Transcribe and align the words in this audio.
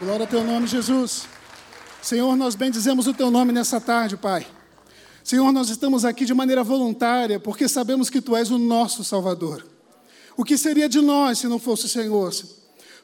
Glória 0.00 0.22
ao 0.22 0.28
teu 0.28 0.44
nome, 0.44 0.68
Jesus. 0.68 1.24
Senhor, 2.00 2.36
nós 2.36 2.54
bendizemos 2.54 3.08
o 3.08 3.12
teu 3.12 3.32
nome 3.32 3.52
nessa 3.52 3.80
tarde, 3.80 4.16
Pai. 4.16 4.46
Senhor, 5.24 5.50
nós 5.50 5.70
estamos 5.70 6.04
aqui 6.04 6.24
de 6.24 6.32
maneira 6.32 6.62
voluntária 6.62 7.40
porque 7.40 7.66
sabemos 7.66 8.08
que 8.08 8.20
tu 8.20 8.36
és 8.36 8.48
o 8.48 8.58
nosso 8.58 9.02
Salvador. 9.02 9.66
O 10.36 10.44
que 10.44 10.56
seria 10.56 10.88
de 10.88 11.00
nós 11.00 11.40
se 11.40 11.48
não 11.48 11.58
fosse 11.58 11.86
o 11.86 11.88
Senhor? 11.88 12.32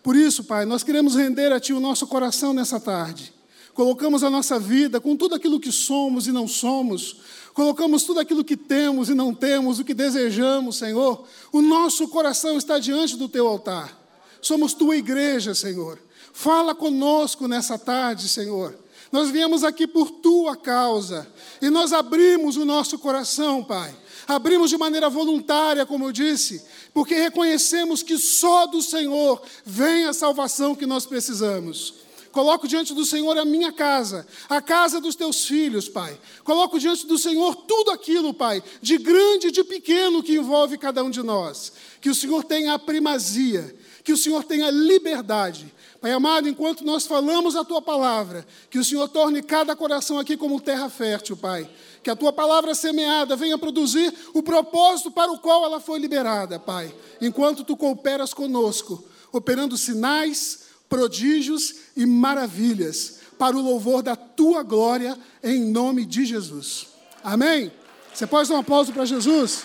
Por 0.04 0.15
isso, 0.15 0.45
Pai, 0.45 0.65
nós 0.65 0.85
queremos 0.85 1.17
render 1.17 1.51
a 1.51 1.59
Ti 1.59 1.72
o 1.72 1.80
nosso 1.80 2.07
coração 2.07 2.54
nessa 2.54 2.79
tarde. 2.79 3.35
Colocamos 3.74 4.22
a 4.22 4.31
nossa 4.31 4.56
vida 4.56 5.01
com 5.01 5.17
tudo 5.17 5.35
aquilo 5.35 5.58
que 5.58 5.72
somos 5.72 6.29
e 6.29 6.33
não 6.33 6.47
somos, 6.47 7.17
colocamos 7.54 8.04
tudo 8.04 8.21
aquilo 8.21 8.45
que 8.45 8.56
temos 8.56 9.08
e 9.08 9.15
não 9.15 9.35
temos, 9.35 9.81
o 9.81 9.85
que 9.85 9.95
desejamos, 9.95 10.76
Senhor. 10.76 11.26
O 11.51 11.61
nosso 11.61 12.06
coração 12.06 12.56
está 12.56 12.79
diante 12.79 13.17
do 13.17 13.29
Teu 13.29 13.49
altar. 13.49 14.01
Somos 14.40 14.74
Tua 14.74 14.97
igreja, 14.97 15.56
Senhor. 15.56 15.99
Fala 16.34 16.74
conosco 16.74 17.46
nessa 17.46 17.78
tarde, 17.78 18.28
Senhor. 18.28 18.77
Nós 19.12 19.30
viemos 19.30 19.62
aqui 19.62 19.87
por 19.87 20.11
tua 20.11 20.56
causa 20.56 21.33
e 21.62 21.70
nós 21.70 21.92
abrimos 21.92 22.56
o 22.56 22.65
nosso 22.65 22.98
coração, 22.98 23.62
Pai. 23.62 23.97
Abrimos 24.27 24.69
de 24.69 24.77
maneira 24.77 25.09
voluntária, 25.09 25.87
como 25.87 26.06
eu 26.06 26.11
disse, 26.12 26.61
porque 26.92 27.15
reconhecemos 27.15 28.02
que 28.02 28.19
só 28.19 28.66
do 28.66 28.83
Senhor 28.83 29.41
vem 29.65 30.06
a 30.06 30.12
salvação 30.12 30.75
que 30.75 30.87
nós 30.87 31.06
precisamos. 31.06 31.95
Coloco 32.33 32.66
diante 32.66 32.92
do 32.92 33.05
Senhor 33.05 33.39
a 33.39 33.45
minha 33.45 33.70
casa, 33.70 34.27
a 34.48 34.61
casa 34.61 35.01
dos 35.01 35.14
teus 35.14 35.47
filhos, 35.47 35.89
Pai. 35.89 36.19
Coloco 36.42 36.80
diante 36.80 37.06
do 37.06 37.16
Senhor 37.16 37.55
tudo 37.55 37.92
aquilo, 37.92 38.34
Pai, 38.34 38.61
de 38.83 38.98
grande 38.98 39.47
e 39.47 39.53
de 39.53 39.62
pequeno 39.62 40.20
que 40.20 40.34
envolve 40.34 40.77
cada 40.77 41.05
um 41.05 41.11
de 41.11 41.23
nós. 41.23 41.73
Que 42.01 42.11
o 42.11 42.14
Senhor 42.14 42.42
tenha 42.42 42.75
a 42.75 42.78
primazia, 42.78 43.78
que 44.03 44.12
o 44.12 44.19
Senhor 44.19 44.42
tenha 44.42 44.69
liberdade 44.69 45.73
Pai 46.05 46.13
amado, 46.13 46.47
enquanto 46.47 46.85
nós 46.85 47.07
falamos 47.07 47.57
a 47.57 47.65
tua 47.65 47.81
palavra, 47.81 48.47
que 48.69 48.79
o 48.79 48.85
Senhor 48.85 49.09
torne 49.09 49.43
cada 49.43 49.75
coração 49.75 50.19
aqui 50.19 50.37
como 50.37 50.61
terra 50.61 50.91
fértil, 50.91 51.34
Pai. 51.34 51.67
Que 52.03 52.11
a 52.11 52.15
tua 52.15 52.31
palavra 52.31 52.75
semeada 52.75 53.34
venha 53.34 53.56
produzir 53.56 54.12
o 54.34 54.43
propósito 54.43 55.11
para 55.11 55.33
o 55.33 55.39
qual 55.39 55.65
ela 55.65 55.81
foi 55.81 55.98
liberada, 55.98 56.59
Pai. 56.59 56.95
Enquanto 57.23 57.65
tu 57.65 57.75
cooperas 57.75 58.34
conosco, 58.34 59.03
operando 59.33 59.78
sinais, 59.78 60.65
prodígios 60.91 61.75
e 61.97 62.05
maravilhas, 62.05 63.21
para 63.39 63.56
o 63.56 63.62
louvor 63.62 64.03
da 64.03 64.15
tua 64.15 64.62
glória, 64.62 65.19
em 65.43 65.65
nome 65.65 66.05
de 66.05 66.27
Jesus. 66.27 66.87
Amém? 67.23 67.73
Você 68.12 68.27
pode 68.27 68.50
dar 68.50 68.56
um 68.56 68.59
aplauso 68.59 68.93
para 68.93 69.06
Jesus? 69.06 69.65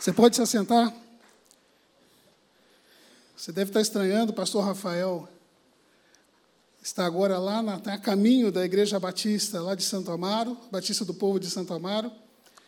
Você 0.00 0.14
pode 0.14 0.34
se 0.34 0.40
assentar? 0.40 0.96
Você 3.36 3.52
deve 3.52 3.68
estar 3.68 3.82
estranhando, 3.82 4.32
o 4.32 4.34
pastor 4.34 4.64
Rafael 4.64 5.28
está 6.82 7.04
agora 7.04 7.38
lá 7.38 7.62
na, 7.62 7.74
a 7.74 7.98
caminho 7.98 8.50
da 8.50 8.64
Igreja 8.64 8.98
Batista, 8.98 9.60
lá 9.60 9.74
de 9.74 9.82
Santo 9.82 10.10
Amaro, 10.10 10.56
Batista 10.72 11.04
do 11.04 11.12
Povo 11.12 11.38
de 11.38 11.50
Santo 11.50 11.74
Amaro, 11.74 12.10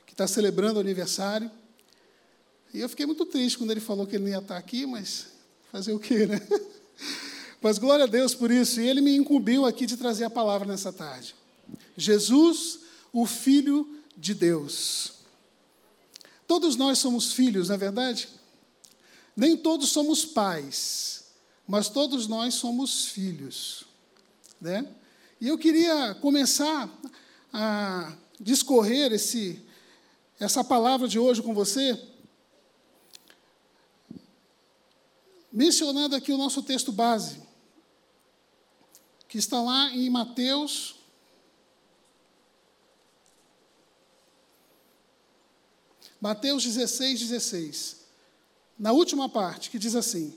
que 0.06 0.12
está 0.12 0.26
celebrando 0.26 0.76
o 0.76 0.80
aniversário. 0.80 1.50
E 2.74 2.80
eu 2.80 2.88
fiquei 2.90 3.06
muito 3.06 3.24
triste 3.24 3.56
quando 3.56 3.70
ele 3.70 3.80
falou 3.80 4.06
que 4.06 4.16
ele 4.16 4.24
não 4.24 4.30
ia 4.30 4.38
estar 4.38 4.58
aqui, 4.58 4.84
mas 4.84 5.28
fazer 5.72 5.94
o 5.94 5.98
quê, 5.98 6.26
né? 6.26 6.38
Mas 7.62 7.78
glória 7.78 8.06
a 8.06 8.08
Deus 8.08 8.34
por 8.34 8.50
isso. 8.50 8.80
E 8.80 8.88
ele 8.88 9.00
me 9.00 9.16
incumbiu 9.16 9.64
aqui 9.64 9.86
de 9.86 9.96
trazer 9.96 10.24
a 10.24 10.30
palavra 10.30 10.66
nessa 10.66 10.92
tarde. 10.92 11.32
Jesus, 11.96 12.80
o 13.12 13.24
Filho 13.24 13.88
de 14.16 14.34
Deus. 14.34 15.21
Todos 16.52 16.76
nós 16.76 16.98
somos 16.98 17.32
filhos, 17.32 17.68
não 17.68 17.76
é 17.76 17.78
verdade? 17.78 18.28
Nem 19.34 19.56
todos 19.56 19.88
somos 19.88 20.22
pais, 20.22 21.24
mas 21.66 21.88
todos 21.88 22.26
nós 22.26 22.52
somos 22.52 23.06
filhos. 23.06 23.84
Né? 24.60 24.86
E 25.40 25.48
eu 25.48 25.56
queria 25.56 26.14
começar 26.16 26.90
a 27.50 28.14
discorrer 28.38 29.12
esse, 29.12 29.64
essa 30.38 30.62
palavra 30.62 31.08
de 31.08 31.18
hoje 31.18 31.40
com 31.40 31.54
você, 31.54 31.98
mencionando 35.50 36.14
aqui 36.14 36.32
o 36.32 36.36
nosso 36.36 36.62
texto 36.62 36.92
base, 36.92 37.40
que 39.26 39.38
está 39.38 39.58
lá 39.58 39.88
em 39.88 40.10
Mateus 40.10 40.96
Mateus 46.22 46.62
16, 46.62 47.18
16. 47.18 47.96
Na 48.78 48.92
última 48.92 49.28
parte, 49.28 49.68
que 49.68 49.76
diz 49.76 49.96
assim: 49.96 50.32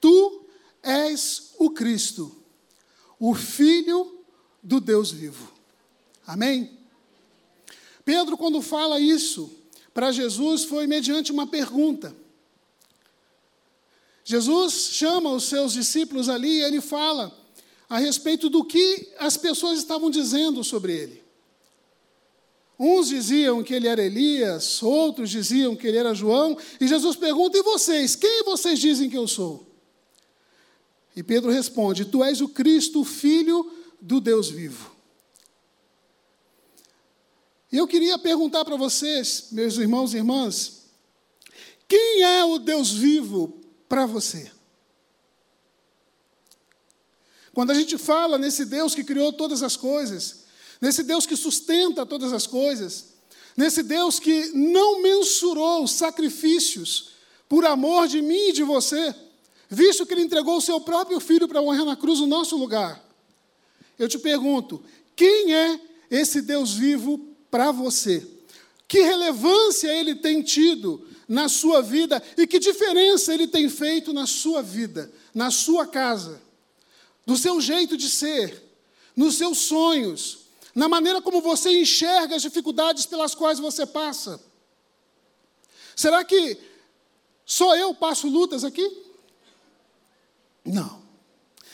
Tu 0.00 0.46
és 0.80 1.50
o 1.58 1.68
Cristo, 1.68 2.44
o 3.18 3.34
Filho 3.34 4.20
do 4.62 4.80
Deus 4.80 5.10
vivo. 5.10 5.52
Amém? 6.24 6.78
Pedro, 8.04 8.36
quando 8.36 8.62
fala 8.62 9.00
isso 9.00 9.52
para 9.92 10.12
Jesus, 10.12 10.62
foi 10.62 10.86
mediante 10.86 11.32
uma 11.32 11.48
pergunta. 11.48 12.14
Jesus 14.24 14.90
chama 14.92 15.32
os 15.32 15.42
seus 15.42 15.72
discípulos 15.72 16.28
ali 16.28 16.58
e 16.58 16.62
ele 16.62 16.80
fala 16.80 17.36
a 17.88 17.98
respeito 17.98 18.48
do 18.48 18.64
que 18.64 19.12
as 19.18 19.36
pessoas 19.36 19.80
estavam 19.80 20.08
dizendo 20.08 20.62
sobre 20.62 20.92
ele. 20.96 21.25
Uns 22.78 23.08
diziam 23.08 23.62
que 23.62 23.72
ele 23.72 23.88
era 23.88 24.04
Elias, 24.04 24.82
outros 24.82 25.30
diziam 25.30 25.74
que 25.74 25.86
ele 25.86 25.96
era 25.96 26.14
João, 26.14 26.58
e 26.80 26.86
Jesus 26.86 27.16
pergunta: 27.16 27.56
E 27.56 27.62
vocês? 27.62 28.14
Quem 28.14 28.44
vocês 28.44 28.78
dizem 28.78 29.08
que 29.08 29.16
eu 29.16 29.26
sou? 29.26 29.66
E 31.14 31.22
Pedro 31.22 31.50
responde: 31.50 32.04
Tu 32.04 32.22
és 32.22 32.40
o 32.42 32.48
Cristo, 32.48 33.02
filho 33.02 33.72
do 34.00 34.20
Deus 34.20 34.50
vivo. 34.50 34.94
E 37.72 37.78
eu 37.78 37.88
queria 37.88 38.18
perguntar 38.18 38.64
para 38.64 38.76
vocês, 38.76 39.48
meus 39.50 39.76
irmãos 39.76 40.14
e 40.14 40.18
irmãs, 40.18 40.84
quem 41.88 42.22
é 42.22 42.44
o 42.44 42.58
Deus 42.58 42.92
vivo 42.92 43.60
para 43.88 44.06
você? 44.06 44.50
Quando 47.52 47.70
a 47.70 47.74
gente 47.74 47.96
fala 47.96 48.36
nesse 48.36 48.66
Deus 48.66 48.94
que 48.94 49.02
criou 49.02 49.32
todas 49.32 49.62
as 49.62 49.76
coisas, 49.76 50.45
nesse 50.80 51.02
Deus 51.02 51.26
que 51.26 51.36
sustenta 51.36 52.06
todas 52.06 52.32
as 52.32 52.46
coisas, 52.46 53.14
nesse 53.56 53.82
Deus 53.82 54.18
que 54.18 54.50
não 54.54 55.02
mensurou 55.02 55.84
os 55.84 55.92
sacrifícios 55.92 57.10
por 57.48 57.64
amor 57.64 58.08
de 58.08 58.20
mim 58.20 58.48
e 58.48 58.52
de 58.52 58.62
você, 58.62 59.14
visto 59.68 60.04
que 60.04 60.14
Ele 60.14 60.22
entregou 60.22 60.56
o 60.56 60.62
seu 60.62 60.80
próprio 60.80 61.20
filho 61.20 61.48
para 61.48 61.62
morrer 61.62 61.84
na 61.84 61.96
cruz 61.96 62.20
no 62.20 62.26
nosso 62.26 62.56
lugar. 62.56 63.04
Eu 63.98 64.08
te 64.08 64.18
pergunto: 64.18 64.82
quem 65.14 65.54
é 65.54 65.80
esse 66.10 66.42
Deus 66.42 66.74
vivo 66.74 67.18
para 67.50 67.72
você? 67.72 68.26
Que 68.88 69.00
relevância 69.00 69.88
ele 69.88 70.14
tem 70.14 70.42
tido 70.42 71.06
na 71.26 71.48
sua 71.48 71.82
vida 71.82 72.22
e 72.36 72.46
que 72.46 72.58
diferença 72.58 73.34
ele 73.34 73.48
tem 73.48 73.68
feito 73.68 74.12
na 74.12 74.26
sua 74.26 74.62
vida, 74.62 75.12
na 75.34 75.50
sua 75.50 75.86
casa, 75.86 76.40
no 77.26 77.36
seu 77.36 77.60
jeito 77.60 77.96
de 77.96 78.08
ser, 78.08 78.62
nos 79.16 79.34
seus 79.34 79.58
sonhos, 79.58 80.45
na 80.76 80.90
maneira 80.90 81.22
como 81.22 81.40
você 81.40 81.70
enxerga 81.80 82.36
as 82.36 82.42
dificuldades 82.42 83.06
pelas 83.06 83.34
quais 83.34 83.58
você 83.58 83.86
passa. 83.86 84.38
Será 85.96 86.22
que 86.22 86.60
só 87.46 87.74
eu 87.74 87.94
passo 87.94 88.28
lutas 88.28 88.62
aqui? 88.62 88.86
Não. 90.62 91.02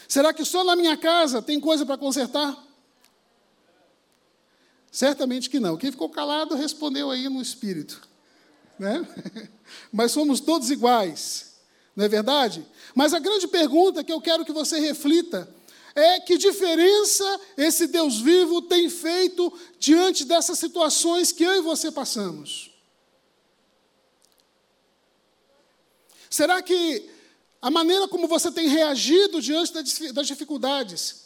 Será 0.06 0.32
que 0.32 0.44
só 0.44 0.62
na 0.62 0.76
minha 0.76 0.96
casa 0.96 1.42
tem 1.42 1.58
coisa 1.58 1.84
para 1.84 1.98
consertar? 1.98 2.56
Certamente 4.92 5.50
que 5.50 5.58
não. 5.58 5.76
Quem 5.76 5.90
ficou 5.90 6.08
calado 6.08 6.54
respondeu 6.54 7.10
aí 7.10 7.28
no 7.28 7.42
espírito. 7.42 8.08
Né? 8.78 9.04
Mas 9.90 10.12
somos 10.12 10.38
todos 10.38 10.70
iguais, 10.70 11.56
não 11.96 12.04
é 12.04 12.08
verdade? 12.08 12.64
Mas 12.94 13.12
a 13.14 13.18
grande 13.18 13.48
pergunta 13.48 14.04
que 14.04 14.12
eu 14.12 14.20
quero 14.20 14.44
que 14.44 14.52
você 14.52 14.78
reflita 14.78 15.52
é 15.94 16.20
que 16.20 16.38
diferença 16.38 17.40
esse 17.56 17.86
Deus 17.86 18.20
vivo 18.20 18.62
tem 18.62 18.88
feito 18.88 19.52
diante 19.78 20.24
dessas 20.24 20.58
situações 20.58 21.32
que 21.32 21.44
eu 21.44 21.54
e 21.54 21.60
você 21.60 21.90
passamos? 21.90 22.70
Será 26.30 26.62
que 26.62 27.10
a 27.60 27.70
maneira 27.70 28.08
como 28.08 28.26
você 28.26 28.50
tem 28.50 28.68
reagido 28.68 29.40
diante 29.40 29.72
das 30.12 30.26
dificuldades 30.26 31.22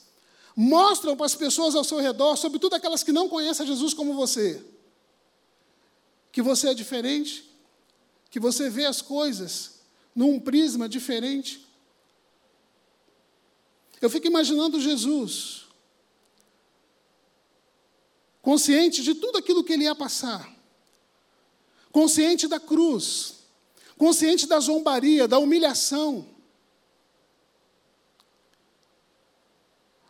mostram 0.55 1.17
para 1.17 1.27
as 1.27 1.35
pessoas 1.35 1.75
ao 1.75 1.85
seu 1.85 1.99
redor, 1.99 2.37
sobretudo 2.37 2.75
aquelas 2.75 3.03
que 3.03 3.13
não 3.13 3.29
conhecem 3.29 3.67
Jesus 3.67 3.95
como 3.95 4.15
você, 4.15 4.65
que 6.33 6.43
você 6.43 6.71
é 6.71 6.75
diferente, 6.75 7.49
que 8.31 8.41
você 8.41 8.69
vê 8.69 8.85
as 8.87 9.01
coisas 9.01 9.81
num 10.15 10.41
prisma 10.41 10.89
diferente? 10.89 11.66
Eu 14.01 14.11
fico 14.11 14.27
imaginando 14.27 14.81
Jesus, 14.81 15.65
consciente 18.43 19.03
de 19.03 19.15
tudo 19.15 19.39
aquilo 19.39 19.65
que 19.65 19.73
ele 19.73 19.85
ia 19.85 19.95
passar, 19.95 20.55
consciente 21.91 22.47
da 22.47 22.61
cruz, 22.61 23.35
consciente 23.97 24.47
da 24.47 24.61
zombaria, 24.61 25.27
da 25.27 25.39
humilhação. 25.39 26.29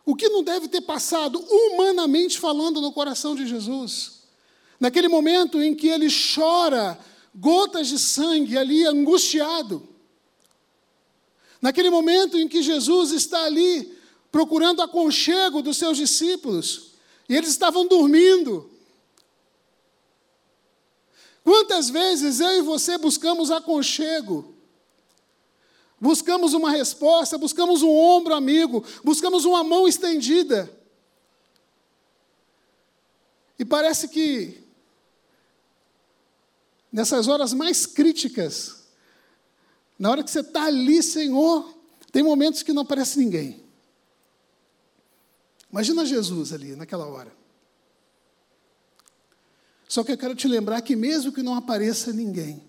O 0.05 0.15
que 0.15 0.29
não 0.29 0.43
deve 0.43 0.67
ter 0.67 0.81
passado, 0.81 1.39
humanamente 1.39 2.39
falando, 2.39 2.79
no 2.79 2.93
coração 2.93 3.35
de 3.35 3.45
Jesus? 3.45 4.23
Naquele 4.79 5.07
momento 5.07 5.61
em 5.61 5.75
que 5.75 5.87
ele 5.87 6.07
chora 6.33 6.97
gotas 7.35 7.87
de 7.87 7.99
sangue 7.99 8.57
ali, 8.57 8.85
angustiado. 8.85 9.87
Naquele 11.61 11.89
momento 11.89 12.37
em 12.37 12.47
que 12.47 12.61
Jesus 12.61 13.11
está 13.11 13.43
ali 13.43 13.97
procurando 14.31 14.81
aconchego 14.81 15.61
dos 15.61 15.77
seus 15.77 15.97
discípulos, 15.97 16.91
e 17.27 17.35
eles 17.35 17.49
estavam 17.49 17.87
dormindo. 17.87 18.69
Quantas 21.43 21.89
vezes 21.89 22.39
eu 22.39 22.57
e 22.57 22.61
você 22.61 22.97
buscamos 22.97 23.51
aconchego? 23.51 24.53
Buscamos 25.99 26.53
uma 26.53 26.69
resposta, 26.69 27.37
buscamos 27.37 27.81
um 27.81 27.89
ombro 27.89 28.33
amigo, 28.33 28.83
buscamos 29.03 29.45
uma 29.45 29.63
mão 29.63 29.87
estendida. 29.87 30.71
E 33.57 33.65
parece 33.65 34.07
que 34.07 34.63
nessas 36.91 37.27
horas 37.27 37.53
mais 37.53 37.85
críticas, 37.85 38.76
na 39.97 40.11
hora 40.11 40.23
que 40.23 40.29
você 40.29 40.41
está 40.41 40.65
ali, 40.65 41.01
Senhor, 41.01 41.73
tem 42.11 42.23
momentos 42.23 42.63
que 42.63 42.73
não 42.73 42.83
aparece 42.83 43.19
ninguém. 43.19 43.63
Imagina 45.71 46.05
Jesus 46.05 46.53
ali, 46.53 46.75
naquela 46.75 47.05
hora. 47.05 47.31
Só 49.87 50.03
que 50.03 50.11
eu 50.11 50.17
quero 50.17 50.35
te 50.35 50.47
lembrar 50.47 50.81
que, 50.81 50.95
mesmo 50.95 51.31
que 51.31 51.41
não 51.41 51.55
apareça 51.55 52.11
ninguém, 52.11 52.61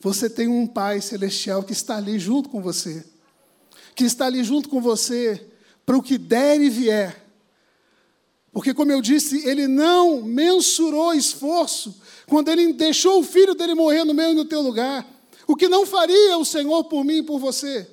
você 0.00 0.28
tem 0.28 0.48
um 0.48 0.66
Pai 0.66 1.00
celestial 1.00 1.62
que 1.62 1.72
está 1.72 1.96
ali 1.96 2.18
junto 2.18 2.48
com 2.48 2.60
você, 2.60 3.04
que 3.94 4.04
está 4.04 4.26
ali 4.26 4.42
junto 4.42 4.68
com 4.68 4.80
você 4.80 5.50
para 5.86 5.96
o 5.96 6.02
que 6.02 6.18
der 6.18 6.60
e 6.60 6.68
vier. 6.68 7.24
Porque, 8.52 8.72
como 8.72 8.92
eu 8.92 9.00
disse, 9.00 9.46
ele 9.48 9.66
não 9.66 10.22
mensurou 10.22 11.12
esforço 11.12 12.00
quando 12.26 12.48
ele 12.48 12.72
deixou 12.72 13.20
o 13.20 13.24
filho 13.24 13.54
dele 13.54 13.74
morrer 13.74 14.04
no 14.04 14.14
meu 14.14 14.30
e 14.30 14.34
no 14.34 14.44
teu 14.44 14.60
lugar. 14.60 15.13
O 15.46 15.56
que 15.56 15.68
não 15.68 15.84
faria 15.84 16.38
o 16.38 16.44
Senhor 16.44 16.84
por 16.84 17.04
mim 17.04 17.18
e 17.18 17.22
por 17.22 17.38
você? 17.38 17.88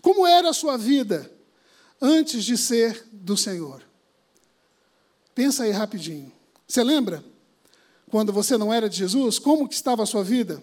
Como 0.00 0.26
era 0.26 0.50
a 0.50 0.54
sua 0.54 0.76
vida 0.76 1.30
antes 2.00 2.44
de 2.44 2.56
ser 2.56 3.06
do 3.10 3.36
Senhor? 3.36 3.82
Pensa 5.34 5.64
aí 5.64 5.70
rapidinho. 5.70 6.32
Você 6.66 6.82
lembra? 6.82 7.24
Quando 8.10 8.32
você 8.32 8.56
não 8.56 8.72
era 8.72 8.88
de 8.88 8.96
Jesus, 8.96 9.38
como 9.38 9.68
que 9.68 9.74
estava 9.74 10.02
a 10.02 10.06
sua 10.06 10.22
vida? 10.24 10.62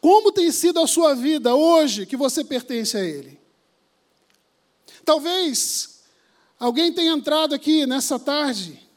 Como 0.00 0.32
tem 0.32 0.50
sido 0.50 0.80
a 0.80 0.86
sua 0.86 1.14
vida 1.14 1.54
hoje 1.54 2.06
que 2.06 2.16
você 2.16 2.42
pertence 2.42 2.96
a 2.96 3.04
Ele? 3.04 3.38
Talvez 5.04 6.00
alguém 6.58 6.92
tenha 6.92 7.12
entrado 7.12 7.54
aqui 7.54 7.86
nessa 7.86 8.18
tarde 8.18 8.89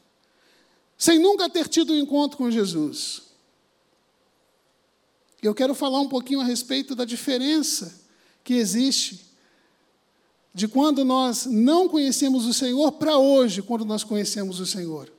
sem 0.96 1.18
nunca 1.18 1.48
ter 1.48 1.68
tido 1.68 1.92
um 1.92 1.98
encontro 1.98 2.38
com 2.38 2.50
Jesus. 2.50 3.22
Eu 5.42 5.54
quero 5.54 5.74
falar 5.74 6.00
um 6.00 6.08
pouquinho 6.08 6.40
a 6.40 6.44
respeito 6.44 6.94
da 6.94 7.04
diferença 7.04 8.02
que 8.42 8.54
existe 8.54 9.34
de 10.54 10.68
quando 10.68 11.04
nós 11.04 11.46
não 11.46 11.88
conhecemos 11.88 12.46
o 12.46 12.54
Senhor 12.54 12.92
para 12.92 13.18
hoje, 13.18 13.60
quando 13.60 13.84
nós 13.84 14.04
conhecemos 14.04 14.60
o 14.60 14.66
Senhor. 14.66 15.12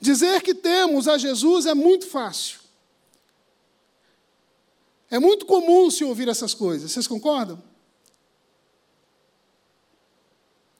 Dizer 0.00 0.42
que 0.42 0.52
temos 0.52 1.06
a 1.06 1.16
Jesus 1.16 1.64
é 1.64 1.74
muito 1.74 2.08
fácil. 2.08 2.58
É 5.08 5.18
muito 5.18 5.46
comum 5.46 5.90
se 5.90 6.02
ouvir 6.02 6.26
essas 6.26 6.54
coisas, 6.54 6.90
vocês 6.90 7.06
concordam? 7.06 7.62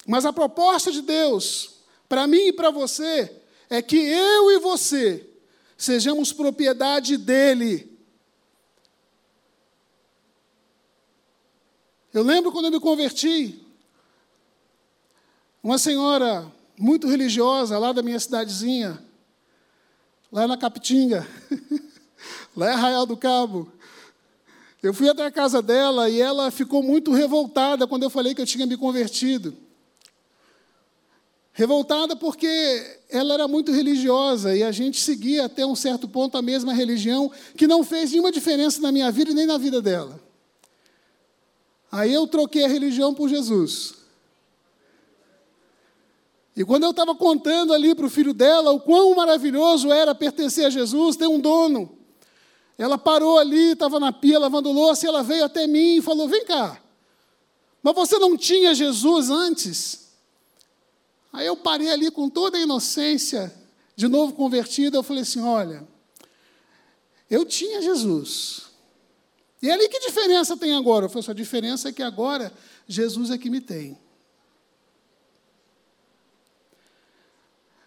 Mas 0.06 0.25
a 0.25 0.33
proposta 0.33 0.91
de 0.91 1.03
Deus, 1.03 1.71
para 2.12 2.26
mim 2.26 2.49
e 2.49 2.53
para 2.53 2.70
você, 2.70 3.41
é 3.70 3.81
que 3.81 3.97
eu 3.97 4.50
e 4.50 4.59
você 4.59 5.26
sejamos 5.79 6.31
propriedade 6.31 7.17
dEle. 7.17 7.91
Eu 12.12 12.23
lembro 12.23 12.53
quando 12.53 12.67
eu 12.67 12.70
me 12.70 12.79
converti, 12.79 13.64
uma 15.62 15.79
senhora 15.79 16.53
muito 16.79 17.09
religiosa 17.09 17.79
lá 17.79 17.94
da 17.94 18.03
minha 18.03 18.20
cidadezinha, 18.20 19.03
lá 20.31 20.47
na 20.47 20.58
Capitinga, 20.58 21.26
lá 22.55 22.73
em 22.73 22.75
Arraial 22.75 23.06
do 23.06 23.17
Cabo. 23.17 23.73
Eu 24.82 24.93
fui 24.93 25.08
até 25.08 25.25
a 25.25 25.32
casa 25.32 25.62
dela 25.62 26.11
e 26.11 26.20
ela 26.20 26.50
ficou 26.50 26.82
muito 26.82 27.11
revoltada 27.11 27.87
quando 27.87 28.03
eu 28.03 28.11
falei 28.11 28.35
que 28.35 28.43
eu 28.43 28.47
tinha 28.47 28.67
me 28.67 28.76
convertido. 28.76 29.62
Revoltada 31.54 32.16
porque 32.16 33.00
ela 33.10 33.34
era 33.34 33.46
muito 33.46 33.72
religiosa 33.72 34.56
e 34.56 34.62
a 34.62 34.72
gente 34.72 34.99
seguia 34.99 35.44
até 35.44 35.66
um 35.66 35.76
certo 35.76 36.08
ponto 36.08 36.37
a 36.38 36.43
mesma 36.43 36.72
religião, 36.72 37.31
que 37.56 37.66
não 37.66 37.84
fez 37.84 38.10
nenhuma 38.10 38.32
diferença 38.32 38.81
na 38.81 38.90
minha 38.90 39.10
vida 39.10 39.32
e 39.32 39.34
nem 39.34 39.44
na 39.44 39.58
vida 39.58 39.82
dela. 39.82 40.19
Aí 41.90 42.12
eu 42.12 42.26
troquei 42.26 42.64
a 42.64 42.69
religião 42.69 43.12
por 43.12 43.28
Jesus. 43.28 43.94
E 46.56 46.64
quando 46.64 46.84
eu 46.84 46.90
estava 46.90 47.14
contando 47.14 47.75
ali 47.75 47.94
para 47.94 48.06
o 48.06 48.10
filho 48.10 48.32
dela 48.32 48.72
o 48.72 48.81
quão 48.81 49.14
maravilhoso 49.14 49.93
era 49.93 50.14
pertencer 50.14 50.64
a 50.64 50.70
Jesus, 50.70 51.16
ter 51.16 51.26
um 51.26 51.38
dono, 51.38 51.98
ela 52.78 52.96
parou 52.96 53.38
ali, 53.38 53.72
estava 53.72 54.00
na 54.00 54.10
pia 54.10 54.38
lavando 54.38 54.72
louça, 54.72 55.05
e 55.05 55.08
ela 55.08 55.22
veio 55.22 55.44
até 55.44 55.66
mim 55.66 55.96
e 55.96 56.02
falou: 56.02 56.26
Vem 56.28 56.46
cá, 56.46 56.81
mas 57.82 57.94
você 57.94 58.19
não 58.19 58.38
tinha 58.38 58.75
Jesus 58.75 59.28
antes? 59.28 60.01
Aí 61.32 61.46
eu 61.46 61.56
parei 61.56 61.90
ali 61.90 62.11
com 62.11 62.29
toda 62.29 62.58
a 62.58 62.61
inocência, 62.61 63.52
de 63.96 64.06
novo 64.06 64.34
convertida, 64.34 64.99
eu 64.99 65.02
falei 65.02 65.23
assim: 65.23 65.40
Olha, 65.40 65.87
eu 67.31 67.44
tinha 67.44 67.81
Jesus, 67.81 68.73
e 69.62 69.70
ali 69.70 69.88
que 69.88 70.00
diferença 70.00 70.56
tem 70.56 70.75
agora? 70.75 71.06
Eu 71.06 71.08
falei, 71.08 71.31
a 71.31 71.34
diferença 71.34 71.88
é 71.88 71.93
que 71.93 72.02
agora 72.02 72.52
Jesus 72.87 73.31
é 73.31 73.38
que 73.38 73.49
me 73.49 73.61
tem. 73.61 73.96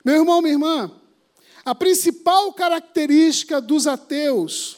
Meu 0.04 0.16
irmão, 0.16 0.42
minha 0.42 0.54
irmã, 0.54 0.92
a 1.66 1.76
principal 1.76 2.54
característica 2.54 3.60
dos 3.60 3.88
ateus 3.88 4.78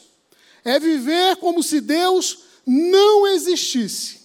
é 0.64 0.80
viver 0.80 1.36
como 1.36 1.62
se 1.62 1.80
Deus 1.80 2.44
não 2.66 3.26
existisse. 3.28 4.22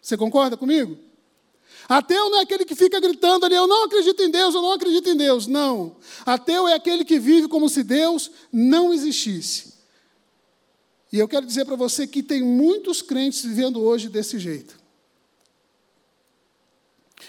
Você 0.00 0.16
concorda 0.16 0.56
comigo? 0.56 0.98
Ateu 1.92 2.30
não 2.30 2.38
é 2.38 2.42
aquele 2.42 2.64
que 2.64 2.74
fica 2.74 2.98
gritando 2.98 3.44
ali, 3.44 3.54
eu 3.54 3.66
não 3.66 3.84
acredito 3.84 4.22
em 4.22 4.30
Deus, 4.30 4.54
eu 4.54 4.62
não 4.62 4.72
acredito 4.72 5.10
em 5.10 5.16
Deus. 5.16 5.46
Não. 5.46 5.96
Ateu 6.24 6.66
é 6.66 6.72
aquele 6.72 7.04
que 7.04 7.18
vive 7.18 7.48
como 7.48 7.68
se 7.68 7.82
Deus 7.82 8.30
não 8.50 8.94
existisse. 8.94 9.74
E 11.12 11.18
eu 11.18 11.28
quero 11.28 11.44
dizer 11.44 11.66
para 11.66 11.76
você 11.76 12.06
que 12.06 12.22
tem 12.22 12.42
muitos 12.42 13.02
crentes 13.02 13.44
vivendo 13.44 13.82
hoje 13.82 14.08
desse 14.08 14.38
jeito. 14.38 14.80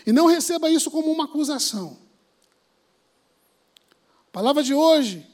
E 0.08 0.14
não 0.14 0.28
receba 0.28 0.70
isso 0.70 0.90
como 0.90 1.12
uma 1.12 1.26
acusação. 1.26 1.98
A 4.28 4.32
palavra 4.32 4.64
de 4.64 4.74
hoje, 4.74 5.28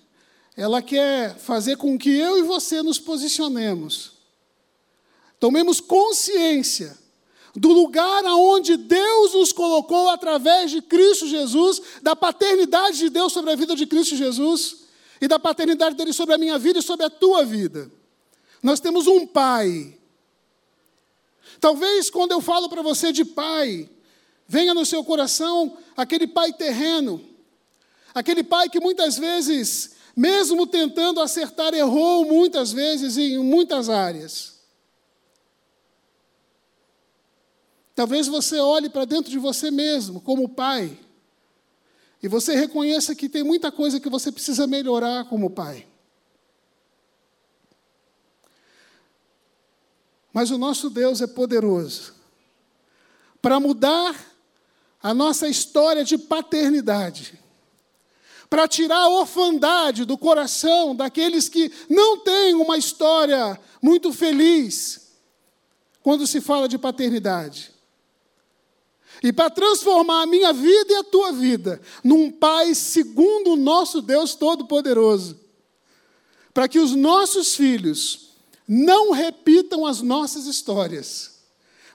ela 0.57 0.81
quer 0.81 1.37
fazer 1.37 1.77
com 1.77 1.99
que 1.99 2.09
eu 2.09 2.39
e 2.39 2.41
você 2.41 2.81
nos 2.81 2.97
posicionemos. 2.97 4.13
Tomemos 5.39 5.79
consciência 5.79 6.97
do 7.59 7.73
lugar 7.73 8.23
aonde 8.25 8.77
Deus 8.77 9.33
nos 9.33 9.51
colocou 9.51 10.07
através 10.07 10.71
de 10.71 10.81
Cristo 10.81 11.27
Jesus, 11.27 11.81
da 12.01 12.15
paternidade 12.15 12.97
de 12.97 13.09
Deus 13.09 13.33
sobre 13.33 13.51
a 13.51 13.55
vida 13.55 13.75
de 13.75 13.85
Cristo 13.85 14.15
Jesus 14.15 14.85
e 15.19 15.27
da 15.27 15.37
paternidade 15.37 15.93
dele 15.97 16.13
sobre 16.13 16.35
a 16.35 16.37
minha 16.37 16.57
vida 16.57 16.79
e 16.79 16.81
sobre 16.81 17.05
a 17.05 17.09
tua 17.09 17.43
vida. 17.43 17.91
Nós 18.63 18.79
temos 18.79 19.07
um 19.07 19.27
pai. 19.27 19.93
Talvez 21.59 22.09
quando 22.09 22.31
eu 22.31 22.39
falo 22.39 22.69
para 22.69 22.81
você 22.81 23.11
de 23.11 23.25
pai, 23.25 23.89
venha 24.47 24.73
no 24.73 24.85
seu 24.85 25.03
coração 25.03 25.77
aquele 25.97 26.27
pai 26.27 26.53
terreno, 26.53 27.21
aquele 28.15 28.41
pai 28.41 28.69
que 28.69 28.79
muitas 28.79 29.17
vezes, 29.17 29.97
mesmo 30.15 30.65
tentando 30.65 31.19
acertar, 31.19 31.73
errou 31.73 32.23
muitas 32.23 32.71
vezes 32.71 33.17
em 33.17 33.37
muitas 33.39 33.89
áreas. 33.89 34.58
Talvez 37.99 38.27
você 38.27 38.57
olhe 38.57 38.89
para 38.89 39.03
dentro 39.03 39.29
de 39.29 39.37
você 39.37 39.69
mesmo 39.69 40.21
como 40.21 40.47
pai 40.47 40.97
e 42.23 42.29
você 42.29 42.55
reconheça 42.55 43.13
que 43.13 43.27
tem 43.27 43.43
muita 43.43 43.73
coisa 43.73 43.99
que 43.99 44.07
você 44.07 44.31
precisa 44.31 44.65
melhorar 44.65 45.25
como 45.25 45.49
pai. 45.49 45.85
Mas 50.31 50.49
o 50.49 50.57
nosso 50.57 50.89
Deus 50.89 51.19
é 51.19 51.27
poderoso 51.27 52.13
para 53.41 53.59
mudar 53.59 54.15
a 55.03 55.13
nossa 55.13 55.49
história 55.49 56.05
de 56.05 56.17
paternidade, 56.17 57.37
para 58.49 58.65
tirar 58.65 58.99
a 58.99 59.09
orfandade 59.09 60.05
do 60.05 60.17
coração 60.17 60.95
daqueles 60.95 61.49
que 61.49 61.69
não 61.89 62.19
têm 62.19 62.53
uma 62.53 62.77
história 62.77 63.59
muito 63.81 64.13
feliz 64.13 65.17
quando 66.01 66.25
se 66.25 66.39
fala 66.39 66.69
de 66.69 66.77
paternidade. 66.77 67.77
E 69.21 69.33
para 69.33 69.49
transformar 69.49 70.23
a 70.23 70.25
minha 70.25 70.53
vida 70.53 70.93
e 70.93 70.95
a 70.95 71.03
tua 71.03 71.31
vida 71.31 71.81
num 72.03 72.31
pai 72.31 72.73
segundo 72.73 73.51
o 73.51 73.57
nosso 73.57 74.01
Deus 74.01 74.33
Todo-Poderoso. 74.33 75.39
Para 76.53 76.67
que 76.67 76.79
os 76.79 76.95
nossos 76.95 77.55
filhos 77.55 78.29
não 78.67 79.11
repitam 79.11 79.85
as 79.85 80.01
nossas 80.01 80.45
histórias, 80.45 81.39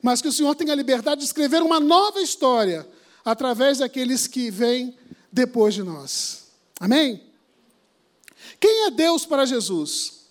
mas 0.03 0.21
que 0.21 0.29
o 0.29 0.33
Senhor 0.33 0.55
tenha 0.55 0.73
a 0.73 0.77
liberdade 0.77 1.21
de 1.21 1.27
escrever 1.27 1.63
uma 1.63 1.81
nova 1.81 2.21
história 2.21 2.87
através 3.25 3.79
daqueles 3.79 4.27
que 4.27 4.51
vêm 4.51 4.95
depois 5.33 5.73
de 5.75 5.83
nós. 5.83 6.45
Amém? 6.79 7.23
Quem 8.61 8.87
é 8.87 8.91
Deus 8.91 9.25
para 9.25 9.47
Jesus? 9.47 10.25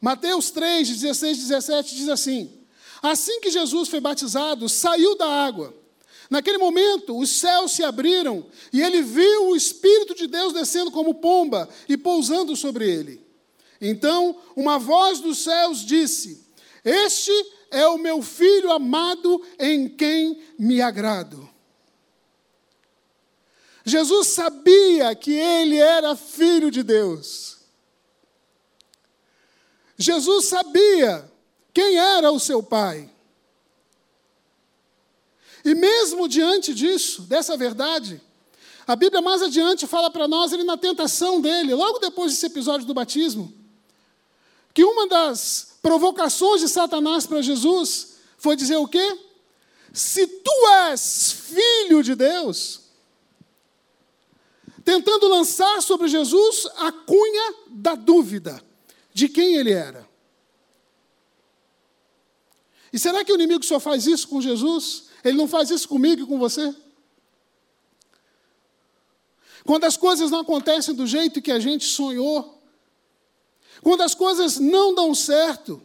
Mateus 0.00 0.50
3, 0.50 0.88
16 0.88 1.38
17 1.38 1.96
diz 1.96 2.08
assim: 2.08 2.61
Assim 3.02 3.40
que 3.40 3.50
Jesus 3.50 3.88
foi 3.88 3.98
batizado, 3.98 4.68
saiu 4.68 5.16
da 5.16 5.26
água. 5.26 5.74
Naquele 6.30 6.56
momento, 6.56 7.18
os 7.18 7.28
céus 7.28 7.72
se 7.72 7.82
abriram 7.82 8.46
e 8.72 8.80
ele 8.80 9.02
viu 9.02 9.48
o 9.48 9.56
Espírito 9.56 10.14
de 10.14 10.28
Deus 10.28 10.52
descendo 10.52 10.90
como 10.90 11.16
pomba 11.16 11.68
e 11.88 11.96
pousando 11.96 12.54
sobre 12.54 12.88
ele. 12.88 13.20
Então, 13.80 14.40
uma 14.54 14.78
voz 14.78 15.18
dos 15.18 15.38
céus 15.38 15.84
disse: 15.84 16.46
Este 16.84 17.32
é 17.72 17.86
o 17.88 17.98
meu 17.98 18.22
filho 18.22 18.70
amado 18.70 19.44
em 19.58 19.88
quem 19.88 20.40
me 20.56 20.80
agrado. 20.80 21.50
Jesus 23.84 24.28
sabia 24.28 25.14
que 25.16 25.32
ele 25.32 25.76
era 25.76 26.14
filho 26.14 26.70
de 26.70 26.84
Deus. 26.84 27.58
Jesus 29.98 30.44
sabia 30.44 31.31
quem 31.72 31.96
era 31.96 32.30
o 32.30 32.40
seu 32.40 32.62
pai. 32.62 33.10
E 35.64 35.74
mesmo 35.74 36.28
diante 36.28 36.74
disso, 36.74 37.22
dessa 37.22 37.56
verdade, 37.56 38.20
a 38.86 38.96
Bíblia 38.96 39.22
mais 39.22 39.42
adiante 39.42 39.86
fala 39.86 40.10
para 40.10 40.26
nós, 40.26 40.52
ele 40.52 40.64
na 40.64 40.76
tentação 40.76 41.40
dele, 41.40 41.74
logo 41.74 41.98
depois 41.98 42.32
desse 42.32 42.46
episódio 42.46 42.86
do 42.86 42.94
batismo, 42.94 43.52
que 44.74 44.84
uma 44.84 45.06
das 45.06 45.76
provocações 45.80 46.60
de 46.60 46.68
Satanás 46.68 47.26
para 47.26 47.42
Jesus 47.42 48.16
foi 48.36 48.56
dizer 48.56 48.76
o 48.76 48.88
quê? 48.88 49.18
Se 49.92 50.26
tu 50.26 50.68
és 50.88 51.32
filho 51.32 52.02
de 52.02 52.14
Deus, 52.14 52.80
tentando 54.84 55.28
lançar 55.28 55.80
sobre 55.82 56.08
Jesus 56.08 56.66
a 56.76 56.90
cunha 56.90 57.54
da 57.68 57.94
dúvida 57.94 58.60
de 59.12 59.28
quem 59.28 59.56
ele 59.56 59.72
era. 59.72 60.08
E 62.92 62.98
será 62.98 63.24
que 63.24 63.32
o 63.32 63.36
inimigo 63.36 63.64
só 63.64 63.80
faz 63.80 64.06
isso 64.06 64.28
com 64.28 64.40
Jesus? 64.40 65.04
Ele 65.24 65.36
não 65.36 65.48
faz 65.48 65.70
isso 65.70 65.88
comigo 65.88 66.22
e 66.22 66.26
com 66.26 66.38
você? 66.38 66.74
Quando 69.64 69.84
as 69.84 69.96
coisas 69.96 70.30
não 70.30 70.40
acontecem 70.40 70.94
do 70.94 71.06
jeito 71.06 71.40
que 71.40 71.52
a 71.52 71.58
gente 71.58 71.86
sonhou, 71.86 72.60
quando 73.82 74.02
as 74.02 74.14
coisas 74.14 74.58
não 74.58 74.94
dão 74.94 75.14
certo, 75.14 75.80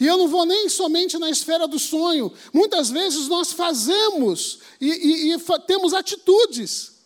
e 0.00 0.06
eu 0.06 0.16
não 0.16 0.28
vou 0.28 0.46
nem 0.46 0.68
somente 0.68 1.18
na 1.18 1.28
esfera 1.28 1.68
do 1.68 1.78
sonho, 1.78 2.32
muitas 2.52 2.90
vezes 2.90 3.28
nós 3.28 3.52
fazemos 3.52 4.60
e, 4.80 4.88
e, 4.88 5.34
e 5.34 5.38
temos 5.66 5.92
atitudes 5.92 7.00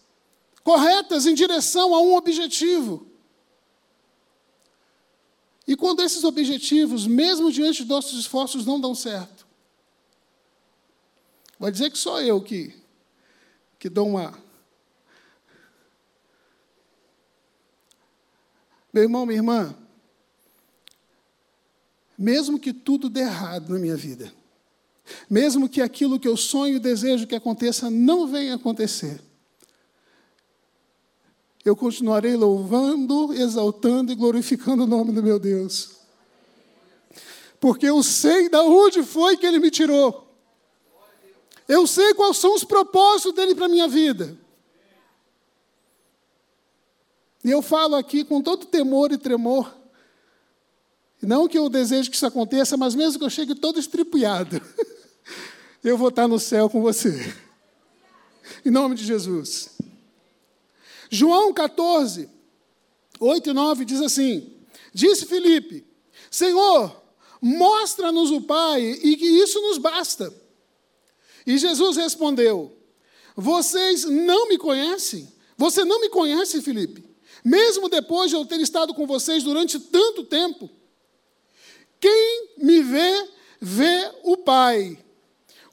corretas 0.63 1.27
em 1.27 1.35
direção 1.35 1.93
a 1.93 2.01
um 2.01 2.15
objetivo. 2.15 3.09
E 5.67 5.75
quando 5.75 6.03
esses 6.03 6.23
objetivos, 6.23 7.07
mesmo 7.07 7.51
diante 7.51 7.81
dos 7.81 7.89
nossos 7.89 8.21
esforços, 8.21 8.65
não 8.65 8.81
dão 8.81 8.95
certo, 8.95 9.34
vai 11.59 11.71
dizer 11.71 11.91
que 11.91 11.99
sou 11.99 12.21
eu 12.21 12.41
que, 12.41 12.75
que 13.79 13.89
dou 13.89 14.09
uma. 14.09 14.37
Meu 18.93 19.03
irmão, 19.03 19.27
minha 19.27 19.39
irmã, 19.39 19.77
mesmo 22.17 22.61
que 22.61 22.73
tudo 22.73 23.09
dê 23.09 23.21
errado 23.21 23.73
na 23.73 23.79
minha 23.79 23.97
vida, 23.97 24.33
mesmo 25.29 25.69
que 25.69 25.83
aquilo 25.83 26.19
que 26.19 26.29
eu 26.29 26.37
sonho 26.37 26.77
e 26.77 26.81
desejo 26.81 27.27
que 27.27 27.35
aconteça 27.35 27.91
não 27.91 28.27
venha 28.27 28.55
acontecer, 28.55 29.21
eu 31.65 31.75
continuarei 31.75 32.37
louvando, 32.37 33.33
exaltando 33.33 34.13
e 34.13 34.15
glorificando 34.15 34.85
o 34.85 34.87
nome 34.87 35.13
do 35.13 35.23
meu 35.23 35.39
Deus. 35.39 35.93
Porque 37.59 37.87
eu 37.87 38.03
sei 38.03 38.51
de 38.51 38.59
onde 38.59 39.03
foi 39.03 39.39
que 39.39 39.47
Ele 39.47 39.59
me 39.59 39.71
tirou. 39.71 40.24
Eu 41.69 41.87
sei 41.87 42.13
quais 42.15 42.37
são 42.37 42.55
os 42.55 42.65
propósitos 42.65 43.35
dele 43.35 43.55
para 43.55 43.67
a 43.67 43.69
minha 43.69 43.89
vida. 43.89 44.39
E 47.45 47.51
eu 47.51 47.61
falo 47.61 47.95
aqui 47.95 48.25
com 48.25 48.41
todo 48.41 48.67
temor 48.67 49.13
e 49.13 49.19
tremor. 49.19 49.75
Não 51.21 51.49
que 51.49 51.59
eu 51.59 51.69
deseje 51.69 52.11
que 52.11 52.17
isso 52.17 52.27
aconteça, 52.27 52.77
mas 52.77 52.95
mesmo 52.95 53.19
que 53.19 53.25
eu 53.25 53.31
chegue 53.31 53.55
todo 53.55 53.79
estripiado, 53.79 54.61
eu 55.83 55.97
vou 55.97 56.09
estar 56.09 56.29
no 56.29 56.39
céu 56.39 56.69
com 56.69 56.83
você. 56.83 57.35
Em 58.65 58.71
nome 58.71 58.95
de 58.95 59.05
Jesus. 59.05 59.71
João 61.11 61.53
14, 61.53 62.29
8 63.21 63.51
e 63.51 63.53
9 63.53 63.85
diz 63.85 64.01
assim: 64.01 64.53
Disse 64.93 65.27
Filipe, 65.27 65.87
Senhor, 66.31 67.03
mostra-nos 67.41 68.31
o 68.31 68.41
Pai 68.41 68.83
e 68.83 69.17
que 69.17 69.27
isso 69.27 69.61
nos 69.61 69.79
basta. 69.79 70.33
E 71.47 71.59
Jesus 71.59 71.97
respondeu: 71.97 72.77
Vocês 73.37 74.05
não 74.05 74.49
me 74.49 74.59
conhecem? 74.59 75.33
Você 75.57 75.85
não 75.85 76.01
me 76.01 76.09
conhece, 76.09 76.63
Filipe? 76.63 77.05
Mesmo 77.45 77.89
depois 77.89 78.31
de 78.31 78.37
eu 78.37 78.45
ter 78.47 78.61
estado 78.61 78.95
com 78.95 79.07
vocês 79.07 79.43
durante 79.43 79.79
tanto 79.79 80.25
tempo? 80.25 80.71
Quem 82.01 82.51
me 82.59 82.83
vê, 82.83 83.29
vê 83.61 84.11
o 84.23 84.37
Pai. 84.39 84.99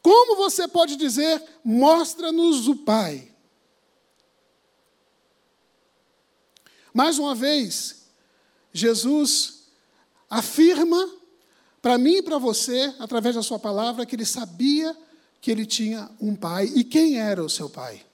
Como 0.01 0.35
você 0.35 0.67
pode 0.67 0.95
dizer, 0.95 1.41
mostra-nos 1.63 2.67
o 2.67 2.75
Pai? 2.75 3.31
Mais 6.93 7.17
uma 7.17 7.33
vez, 7.33 8.07
Jesus 8.73 9.67
afirma 10.29 11.09
para 11.81 11.97
mim 11.97 12.17
e 12.17 12.21
para 12.21 12.37
você, 12.37 12.93
através 12.99 13.35
da 13.35 13.43
sua 13.43 13.57
palavra, 13.57 14.05
que 14.05 14.15
ele 14.15 14.25
sabia 14.25 14.95
que 15.41 15.49
ele 15.49 15.65
tinha 15.65 16.09
um 16.21 16.35
pai 16.35 16.71
e 16.75 16.83
quem 16.83 17.19
era 17.19 17.43
o 17.43 17.49
seu 17.49 17.67
pai. 17.67 18.05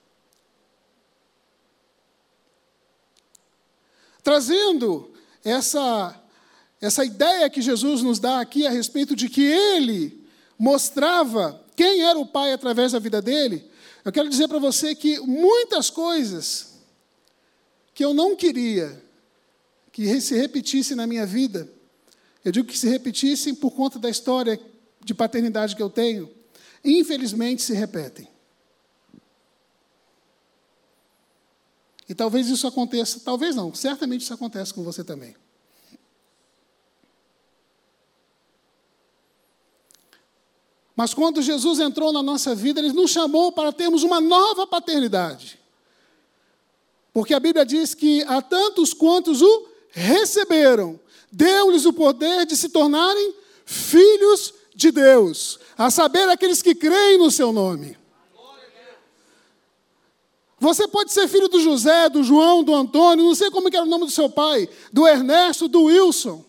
Trazendo 4.22 5.12
essa, 5.44 6.18
essa 6.80 7.04
ideia 7.04 7.48
que 7.50 7.60
Jesus 7.60 8.02
nos 8.02 8.18
dá 8.18 8.40
aqui 8.40 8.66
a 8.66 8.70
respeito 8.70 9.14
de 9.14 9.28
que 9.28 9.42
ele 9.42 10.26
mostrava 10.58 11.62
quem 11.76 12.02
era 12.02 12.18
o 12.18 12.26
pai 12.26 12.52
através 12.52 12.92
da 12.92 12.98
vida 12.98 13.22
dele, 13.22 13.70
eu 14.04 14.10
quero 14.10 14.28
dizer 14.28 14.48
para 14.48 14.58
você 14.58 14.94
que 14.94 15.20
muitas 15.20 15.90
coisas 15.90 16.78
que 17.94 18.04
eu 18.04 18.14
não 18.14 18.34
queria 18.34 19.02
que 19.92 20.20
se 20.20 20.34
repetissem 20.36 20.96
na 20.96 21.06
minha 21.06 21.26
vida. 21.26 21.68
Eu 22.44 22.52
digo 22.52 22.68
que 22.68 22.78
se 22.78 22.88
repetissem 22.88 23.54
por 23.54 23.72
conta 23.72 23.98
da 23.98 24.08
história 24.08 24.58
de 25.04 25.12
paternidade 25.12 25.74
que 25.74 25.82
eu 25.82 25.90
tenho. 25.90 26.37
Infelizmente 26.84 27.62
se 27.62 27.72
repetem. 27.72 28.28
E 32.08 32.14
talvez 32.14 32.48
isso 32.48 32.66
aconteça, 32.66 33.20
talvez 33.20 33.54
não, 33.54 33.74
certamente 33.74 34.22
isso 34.22 34.32
acontece 34.32 34.72
com 34.72 34.82
você 34.82 35.04
também. 35.04 35.36
Mas 40.96 41.14
quando 41.14 41.40
Jesus 41.40 41.78
entrou 41.78 42.12
na 42.12 42.24
nossa 42.24 42.56
vida, 42.56 42.80
Ele 42.80 42.92
nos 42.92 43.12
chamou 43.12 43.52
para 43.52 43.72
termos 43.72 44.02
uma 44.02 44.20
nova 44.20 44.66
paternidade. 44.66 45.56
Porque 47.12 47.34
a 47.34 47.38
Bíblia 47.38 47.64
diz 47.64 47.94
que 47.94 48.24
a 48.24 48.42
tantos 48.42 48.92
quantos 48.92 49.40
o 49.40 49.68
receberam, 49.90 50.98
deu-lhes 51.30 51.84
o 51.84 51.92
poder 51.92 52.46
de 52.46 52.56
se 52.56 52.70
tornarem 52.70 53.34
filhos 53.64 54.54
de 54.78 54.92
Deus, 54.92 55.58
a 55.76 55.90
saber, 55.90 56.28
aqueles 56.28 56.62
que 56.62 56.72
creem 56.72 57.18
no 57.18 57.32
seu 57.32 57.52
nome. 57.52 57.98
Você 60.60 60.86
pode 60.86 61.12
ser 61.12 61.26
filho 61.26 61.48
do 61.48 61.58
José, 61.58 62.08
do 62.08 62.22
João, 62.22 62.62
do 62.62 62.72
Antônio, 62.72 63.24
não 63.24 63.34
sei 63.34 63.50
como 63.50 63.66
era 63.66 63.82
o 63.82 63.86
nome 63.86 64.04
do 64.04 64.10
seu 64.12 64.30
pai, 64.30 64.68
do 64.92 65.04
Ernesto, 65.04 65.66
do 65.66 65.84
Wilson. 65.84 66.44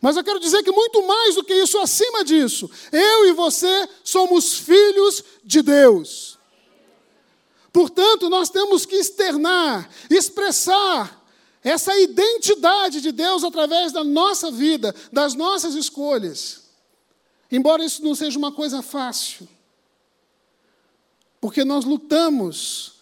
Mas 0.00 0.16
eu 0.16 0.22
quero 0.22 0.38
dizer 0.38 0.62
que 0.62 0.70
muito 0.70 1.04
mais 1.04 1.34
do 1.34 1.42
que 1.42 1.54
isso, 1.54 1.76
acima 1.78 2.24
disso, 2.24 2.70
eu 2.92 3.30
e 3.30 3.32
você 3.32 3.88
somos 4.04 4.54
filhos 4.58 5.24
de 5.42 5.60
Deus. 5.60 6.38
Portanto, 7.72 8.30
nós 8.30 8.48
temos 8.48 8.86
que 8.86 8.94
externar, 8.94 9.90
expressar 10.08 11.20
essa 11.64 11.98
identidade 11.98 13.00
de 13.00 13.10
Deus 13.10 13.42
através 13.42 13.90
da 13.90 14.04
nossa 14.04 14.52
vida, 14.52 14.94
das 15.12 15.34
nossas 15.34 15.74
escolhas. 15.74 16.65
Embora 17.50 17.84
isso 17.84 18.02
não 18.02 18.14
seja 18.14 18.38
uma 18.38 18.50
coisa 18.52 18.82
fácil, 18.82 19.48
porque 21.40 21.64
nós 21.64 21.84
lutamos 21.84 22.94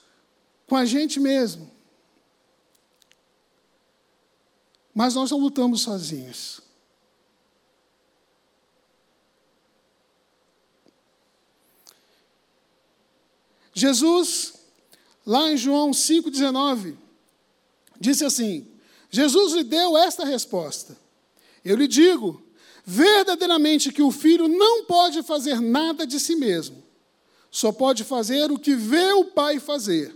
com 0.66 0.76
a 0.76 0.84
gente 0.84 1.18
mesmo. 1.18 1.70
Mas 4.94 5.14
nós 5.14 5.30
não 5.30 5.38
lutamos 5.38 5.80
sozinhos. 5.80 6.60
Jesus, 13.72 14.54
lá 15.26 15.50
em 15.50 15.56
João 15.56 15.90
5,19, 15.90 16.96
disse 17.98 18.24
assim: 18.24 18.68
Jesus 19.10 19.52
lhe 19.54 19.64
deu 19.64 19.96
esta 19.96 20.24
resposta: 20.24 20.96
Eu 21.64 21.76
lhe 21.76 21.88
digo, 21.88 22.43
verdadeiramente 22.84 23.90
que 23.90 24.02
o 24.02 24.10
filho 24.10 24.46
não 24.46 24.84
pode 24.84 25.22
fazer 25.22 25.60
nada 25.60 26.06
de 26.06 26.20
si 26.20 26.36
mesmo, 26.36 26.82
só 27.50 27.72
pode 27.72 28.04
fazer 28.04 28.50
o 28.50 28.58
que 28.58 28.74
vê 28.74 29.12
o 29.12 29.26
pai 29.26 29.58
fazer, 29.58 30.14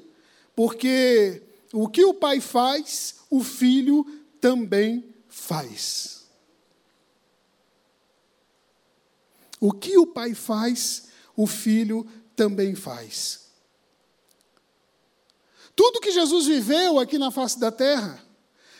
porque 0.54 1.42
o 1.72 1.88
que 1.88 2.04
o 2.04 2.12
pai 2.12 2.40
faz, 2.40 3.16
o 3.30 3.42
filho 3.42 4.04
também 4.40 5.14
faz. 5.28 6.26
O 9.60 9.72
que 9.72 9.98
o 9.98 10.06
pai 10.06 10.34
faz, 10.34 11.08
o 11.36 11.46
filho 11.46 12.06
também 12.36 12.74
faz. 12.74 13.48
Tudo 15.74 16.00
que 16.00 16.10
Jesus 16.10 16.46
viveu 16.46 16.98
aqui 16.98 17.18
na 17.18 17.30
face 17.30 17.58
da 17.58 17.70
terra 17.70 18.22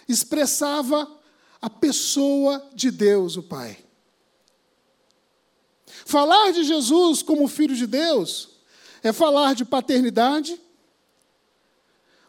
expressava 0.09 1.18
a 1.61 1.69
pessoa 1.69 2.71
de 2.75 2.91
Deus, 2.91 3.37
o 3.37 3.43
Pai. 3.43 3.79
Falar 6.05 6.53
de 6.53 6.65
Jesus 6.65 7.23
como 7.23 7.49
filho 7.49 7.75
de 7.75 7.87
Deus 7.87 8.51
é 9.03 9.13
falar 9.13 9.55
de 9.55 9.65
paternidade, 9.65 10.61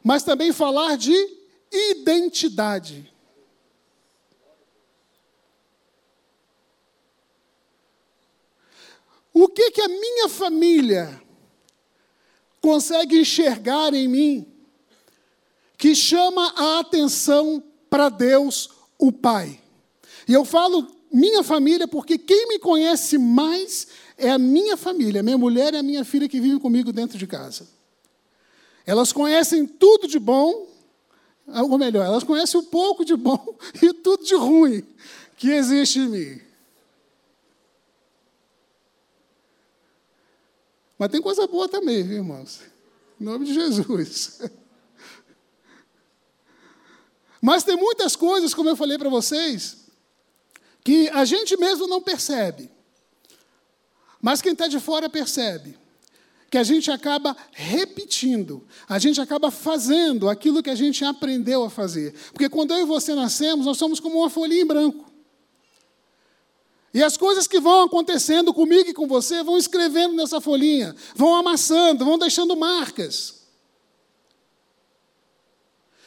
mas 0.04 0.24
também 0.24 0.52
falar 0.52 0.98
de 0.98 1.14
identidade. 1.72 3.14
O 9.34 9.48
que 9.48 9.72
que 9.72 9.82
a 9.82 9.88
minha 9.88 10.28
família 10.28 11.22
consegue 12.60 13.20
enxergar 13.20 13.94
em 13.94 14.08
mim 14.08 14.54
que 15.78 15.96
chama 15.96 16.54
a 16.58 16.80
atenção 16.80 17.64
para 17.90 18.10
Deus, 18.10 18.70
o 19.00 19.12
Pai. 19.12 19.60
E 20.28 20.34
eu 20.34 20.44
falo 20.44 20.86
minha 21.12 21.42
família 21.42 21.88
porque 21.88 22.18
quem 22.18 22.50
me 22.50 22.60
conhece 22.60 23.18
mais 23.18 23.88
é 24.18 24.30
a 24.30 24.38
minha 24.38 24.76
família, 24.76 25.24
minha 25.24 25.38
mulher 25.38 25.74
e 25.74 25.78
a 25.78 25.84
minha 25.84 26.04
filha 26.04 26.28
que 26.28 26.40
vivem 26.40 26.60
comigo 26.60 26.92
dentro 26.92 27.18
de 27.18 27.26
casa. 27.26 27.68
Elas 28.86 29.14
conhecem 29.14 29.66
tudo 29.66 30.08
de 30.08 30.20
bom, 30.20 30.68
ou 31.48 31.78
melhor, 31.78 32.06
elas 32.06 32.24
conhecem 32.24 32.60
o 32.60 32.64
pouco 32.64 33.06
de 33.06 33.16
bom 33.16 33.58
e 33.82 33.94
tudo 33.94 34.24
de 34.26 34.36
ruim 34.36 34.86
que 35.38 35.50
existe 35.50 36.00
em 36.00 36.10
mim. 36.10 36.42
Mas 40.98 41.10
tem 41.10 41.22
coisa 41.22 41.48
boa 41.48 41.70
também, 41.70 42.04
viu, 42.04 42.18
irmãos? 42.18 42.60
Em 43.20 43.24
nome 43.24 43.46
de 43.46 43.54
Jesus. 43.54 44.42
Mas 47.42 47.64
tem 47.64 47.76
muitas 47.76 48.16
coisas, 48.16 48.54
como 48.54 48.70
eu 48.70 48.76
falei 48.76 48.98
para 48.98 49.10
vocês, 49.10 49.78
que 50.84 51.10
a 51.10 51.24
gente 51.26 51.56
mesmo 51.58 51.88
não 51.88 52.02
percebe. 52.02 52.70
Mas 54.22 54.42
quem 54.42 54.52
está 54.52 54.68
de 54.68 54.80
fora 54.80 55.10
percebe. 55.10 55.78
Que 56.52 56.58
a 56.58 56.64
gente 56.64 56.90
acaba 56.90 57.38
repetindo, 57.52 58.68
a 58.88 58.98
gente 58.98 59.22
acaba 59.22 59.52
fazendo 59.52 60.28
aquilo 60.28 60.64
que 60.64 60.70
a 60.70 60.76
gente 60.76 61.06
aprendeu 61.06 61.64
a 61.64 61.70
fazer. 61.70 62.14
Porque 62.32 62.50
quando 62.50 62.74
eu 62.74 62.80
e 62.80 62.86
você 62.86 63.14
nascemos, 63.14 63.68
nós 63.68 63.78
somos 63.78 64.00
como 64.00 64.18
uma 64.18 64.32
folhinha 64.32 64.64
em 64.64 64.66
branco. 64.66 65.06
E 66.92 67.04
as 67.04 67.16
coisas 67.16 67.48
que 67.48 67.60
vão 67.60 67.84
acontecendo 67.84 68.52
comigo 68.52 68.90
e 68.90 68.94
com 68.94 69.08
você 69.08 69.44
vão 69.44 69.58
escrevendo 69.58 70.16
nessa 70.16 70.42
folhinha, 70.42 70.96
vão 71.16 71.36
amassando, 71.36 72.04
vão 72.04 72.18
deixando 72.18 72.58
marcas. 72.58 73.44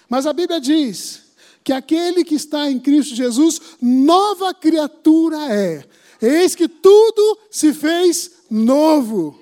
Mas 0.08 0.26
a 0.26 0.32
Bíblia 0.32 0.60
diz 0.60 1.31
que 1.64 1.72
aquele 1.72 2.24
que 2.24 2.34
está 2.34 2.70
em 2.70 2.78
Cristo 2.78 3.14
Jesus, 3.14 3.60
nova 3.80 4.52
criatura 4.52 5.36
é. 5.52 5.84
Eis 6.20 6.54
que 6.54 6.68
tudo 6.68 7.38
se 7.50 7.72
fez 7.72 8.42
novo. 8.50 9.40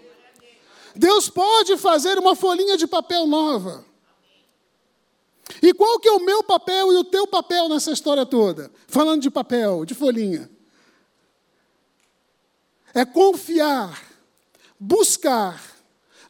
Deus 0.94 1.28
pode 1.28 1.76
fazer 1.76 2.18
uma 2.18 2.34
folhinha 2.34 2.76
de 2.76 2.86
papel 2.86 3.26
nova. 3.26 3.84
E 5.62 5.74
qual 5.74 5.98
que 5.98 6.08
é 6.08 6.12
o 6.12 6.24
meu 6.24 6.42
papel 6.42 6.92
e 6.92 6.96
o 6.96 7.04
teu 7.04 7.26
papel 7.26 7.68
nessa 7.68 7.92
história 7.92 8.24
toda? 8.24 8.70
Falando 8.86 9.22
de 9.22 9.30
papel, 9.30 9.84
de 9.84 9.94
folhinha. 9.94 10.50
É 12.94 13.04
confiar, 13.04 14.02
buscar, 14.78 15.62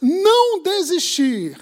não 0.01 0.63
desistir, 0.63 1.59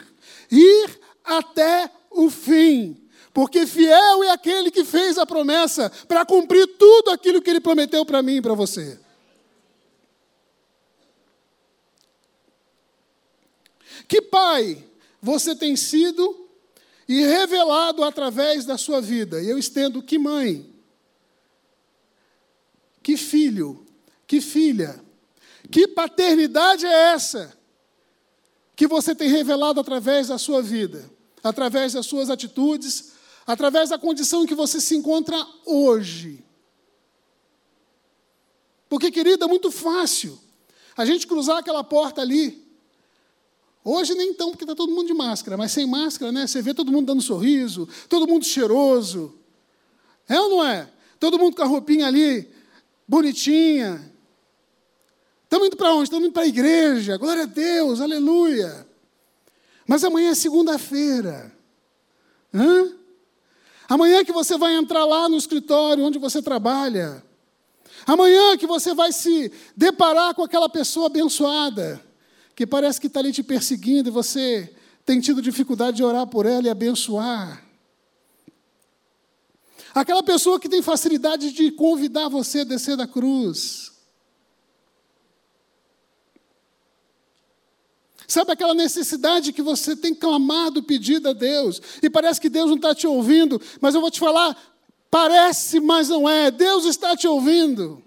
ir 0.50 1.00
até 1.24 1.90
o 2.10 2.30
fim 2.30 3.07
porque 3.32 3.66
fiel 3.66 4.24
é 4.24 4.30
aquele 4.30 4.70
que 4.70 4.84
fez 4.84 5.18
a 5.18 5.26
promessa 5.26 5.90
para 6.06 6.24
cumprir 6.24 6.66
tudo 6.78 7.10
aquilo 7.10 7.40
que 7.40 7.50
ele 7.50 7.60
prometeu 7.60 8.04
para 8.04 8.22
mim 8.22 8.36
e 8.36 8.42
para 8.42 8.54
você. 8.54 8.98
Que 14.06 14.22
pai 14.22 14.84
você 15.20 15.54
tem 15.54 15.76
sido 15.76 16.48
e 17.06 17.22
revelado 17.22 18.02
através 18.02 18.64
da 18.64 18.78
sua 18.78 19.00
vida? 19.00 19.40
E 19.42 19.48
eu 19.48 19.58
estendo 19.58 20.02
que 20.02 20.18
mãe, 20.18 20.68
que 23.02 23.16
filho, 23.16 23.86
que 24.26 24.40
filha, 24.40 25.02
que 25.70 25.86
paternidade 25.86 26.86
é 26.86 27.12
essa 27.12 27.56
que 28.74 28.86
você 28.86 29.14
tem 29.14 29.28
revelado 29.28 29.80
através 29.80 30.28
da 30.28 30.38
sua 30.38 30.62
vida, 30.62 31.10
através 31.42 31.94
das 31.94 32.06
suas 32.06 32.30
atitudes, 32.30 33.12
através 33.48 33.88
da 33.88 33.98
condição 33.98 34.44
em 34.44 34.46
que 34.46 34.54
você 34.54 34.78
se 34.78 34.94
encontra 34.94 35.34
hoje. 35.64 36.44
Porque, 38.90 39.10
querida, 39.10 39.46
é 39.46 39.48
muito 39.48 39.70
fácil 39.70 40.38
a 40.94 41.06
gente 41.06 41.26
cruzar 41.26 41.56
aquela 41.56 41.82
porta 41.82 42.20
ali. 42.20 42.62
Hoje 43.82 44.14
nem 44.14 44.28
então, 44.28 44.50
porque 44.50 44.64
está 44.64 44.74
todo 44.74 44.92
mundo 44.92 45.06
de 45.06 45.14
máscara, 45.14 45.56
mas 45.56 45.72
sem 45.72 45.86
máscara, 45.86 46.30
né? 46.30 46.46
Você 46.46 46.60
vê 46.60 46.74
todo 46.74 46.92
mundo 46.92 47.06
dando 47.06 47.22
sorriso, 47.22 47.88
todo 48.06 48.28
mundo 48.28 48.44
cheiroso. 48.44 49.34
É 50.28 50.38
ou 50.38 50.50
não 50.50 50.64
é? 50.66 50.90
Todo 51.18 51.38
mundo 51.38 51.56
com 51.56 51.62
a 51.62 51.66
roupinha 51.66 52.06
ali, 52.06 52.46
bonitinha. 53.06 54.12
Estamos 55.44 55.68
indo 55.68 55.76
para 55.78 55.94
onde? 55.94 56.04
Estamos 56.04 56.26
indo 56.26 56.34
para 56.34 56.42
a 56.42 56.48
igreja. 56.48 57.16
Glória 57.16 57.44
a 57.44 57.46
Deus, 57.46 58.02
aleluia. 58.02 58.86
Mas 59.86 60.04
amanhã 60.04 60.32
é 60.32 60.34
segunda-feira. 60.34 61.50
Hã? 62.52 62.98
Amanhã 63.88 64.22
que 64.24 64.32
você 64.32 64.58
vai 64.58 64.74
entrar 64.74 65.04
lá 65.06 65.28
no 65.28 65.36
escritório 65.36 66.04
onde 66.04 66.18
você 66.18 66.42
trabalha. 66.42 67.24
Amanhã 68.06 68.56
que 68.56 68.66
você 68.66 68.94
vai 68.94 69.12
se 69.12 69.50
deparar 69.74 70.34
com 70.34 70.42
aquela 70.42 70.68
pessoa 70.68 71.06
abençoada, 71.06 72.00
que 72.54 72.66
parece 72.66 73.00
que 73.00 73.06
está 73.06 73.20
ali 73.20 73.32
te 73.32 73.42
perseguindo 73.42 74.08
e 74.08 74.12
você 74.12 74.74
tem 75.06 75.20
tido 75.20 75.40
dificuldade 75.40 75.96
de 75.96 76.04
orar 76.04 76.26
por 76.26 76.44
ela 76.44 76.66
e 76.66 76.70
abençoar. 76.70 77.64
Aquela 79.94 80.22
pessoa 80.22 80.60
que 80.60 80.68
tem 80.68 80.82
facilidade 80.82 81.50
de 81.50 81.70
convidar 81.70 82.28
você 82.28 82.60
a 82.60 82.64
descer 82.64 82.96
da 82.96 83.06
cruz. 83.06 83.87
Sabe 88.28 88.52
aquela 88.52 88.74
necessidade 88.74 89.54
que 89.54 89.62
você 89.62 89.96
tem 89.96 90.14
clamado, 90.14 90.82
pedido 90.82 91.30
a 91.30 91.32
Deus, 91.32 91.80
e 92.02 92.10
parece 92.10 92.38
que 92.38 92.50
Deus 92.50 92.68
não 92.68 92.76
está 92.76 92.94
te 92.94 93.06
ouvindo, 93.06 93.58
mas 93.80 93.94
eu 93.94 94.02
vou 94.02 94.10
te 94.10 94.20
falar, 94.20 94.54
parece, 95.10 95.80
mas 95.80 96.10
não 96.10 96.28
é. 96.28 96.50
Deus 96.50 96.84
está 96.84 97.16
te 97.16 97.26
ouvindo. 97.26 98.04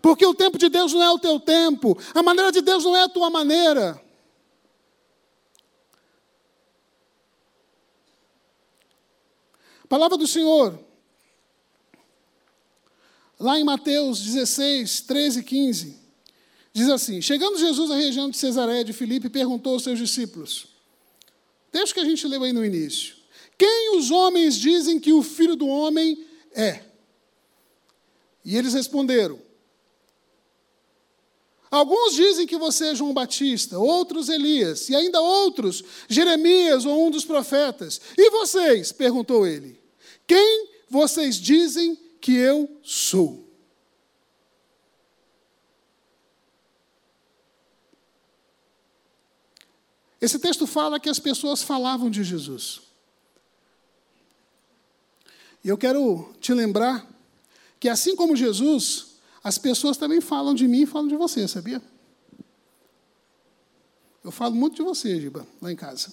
Porque 0.00 0.24
o 0.24 0.32
tempo 0.32 0.56
de 0.56 0.70
Deus 0.70 0.94
não 0.94 1.02
é 1.02 1.10
o 1.10 1.18
teu 1.18 1.38
tempo, 1.38 1.98
a 2.14 2.22
maneira 2.22 2.50
de 2.50 2.62
Deus 2.62 2.84
não 2.84 2.96
é 2.96 3.02
a 3.02 3.08
tua 3.08 3.28
maneira. 3.28 4.02
Palavra 9.90 10.16
do 10.16 10.26
Senhor, 10.26 10.78
lá 13.38 13.58
em 13.58 13.64
Mateus 13.64 14.20
16, 14.22 15.02
13 15.02 15.40
e 15.40 15.42
15. 15.42 16.07
Diz 16.78 16.88
assim: 16.90 17.20
Chegando 17.20 17.58
Jesus 17.58 17.90
à 17.90 17.96
região 17.96 18.30
de 18.30 18.36
Cesareia 18.36 18.84
de 18.84 18.92
Filipe, 18.92 19.28
perguntou 19.28 19.72
aos 19.72 19.82
seus 19.82 19.98
discípulos: 19.98 20.68
texto 21.72 21.92
que 21.92 21.98
a 21.98 22.04
gente 22.04 22.24
leu 22.28 22.44
aí 22.44 22.52
no 22.52 22.64
início. 22.64 23.16
Quem 23.58 23.96
os 23.96 24.12
homens 24.12 24.54
dizem 24.54 25.00
que 25.00 25.12
o 25.12 25.20
filho 25.20 25.56
do 25.56 25.66
homem 25.66 26.24
é? 26.52 26.84
E 28.44 28.56
eles 28.56 28.74
responderam: 28.74 29.40
Alguns 31.68 32.14
dizem 32.14 32.46
que 32.46 32.56
você 32.56 32.90
é 32.90 32.94
João 32.94 33.12
Batista, 33.12 33.76
outros 33.76 34.28
Elias, 34.28 34.88
e 34.88 34.94
ainda 34.94 35.20
outros 35.20 35.82
Jeremias 36.08 36.86
ou 36.86 37.08
um 37.08 37.10
dos 37.10 37.24
profetas. 37.24 38.00
E 38.16 38.30
vocês? 38.30 38.92
perguntou 38.92 39.44
ele. 39.44 39.80
Quem 40.28 40.68
vocês 40.88 41.40
dizem 41.40 41.98
que 42.20 42.36
eu 42.36 42.70
sou? 42.84 43.47
Esse 50.20 50.38
texto 50.38 50.66
fala 50.66 50.98
que 50.98 51.08
as 51.08 51.18
pessoas 51.18 51.62
falavam 51.62 52.10
de 52.10 52.24
Jesus. 52.24 52.80
E 55.64 55.68
eu 55.68 55.78
quero 55.78 56.34
te 56.40 56.52
lembrar 56.52 57.06
que, 57.78 57.88
assim 57.88 58.16
como 58.16 58.36
Jesus, 58.36 59.18
as 59.42 59.58
pessoas 59.58 59.96
também 59.96 60.20
falam 60.20 60.54
de 60.54 60.66
mim 60.66 60.82
e 60.82 60.86
falam 60.86 61.08
de 61.08 61.16
você, 61.16 61.46
sabia? 61.46 61.80
Eu 64.24 64.30
falo 64.30 64.54
muito 64.54 64.76
de 64.76 64.82
você, 64.82 65.20
Giba, 65.20 65.46
lá 65.60 65.72
em 65.72 65.76
casa. 65.76 66.12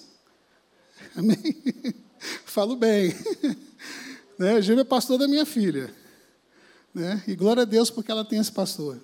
Amém? 1.16 1.36
Falo 2.44 2.76
bem. 2.76 3.12
Né? 4.38 4.60
Giba 4.60 4.82
é 4.82 4.84
pastor 4.84 5.16
da 5.18 5.26
minha 5.26 5.46
filha. 5.46 5.90
Né? 6.92 7.24
E 7.26 7.34
glória 7.34 7.62
a 7.62 7.64
Deus 7.64 7.88
porque 7.88 8.10
ela 8.10 8.22
tem 8.22 8.38
esse 8.38 8.52
pastor. 8.52 9.00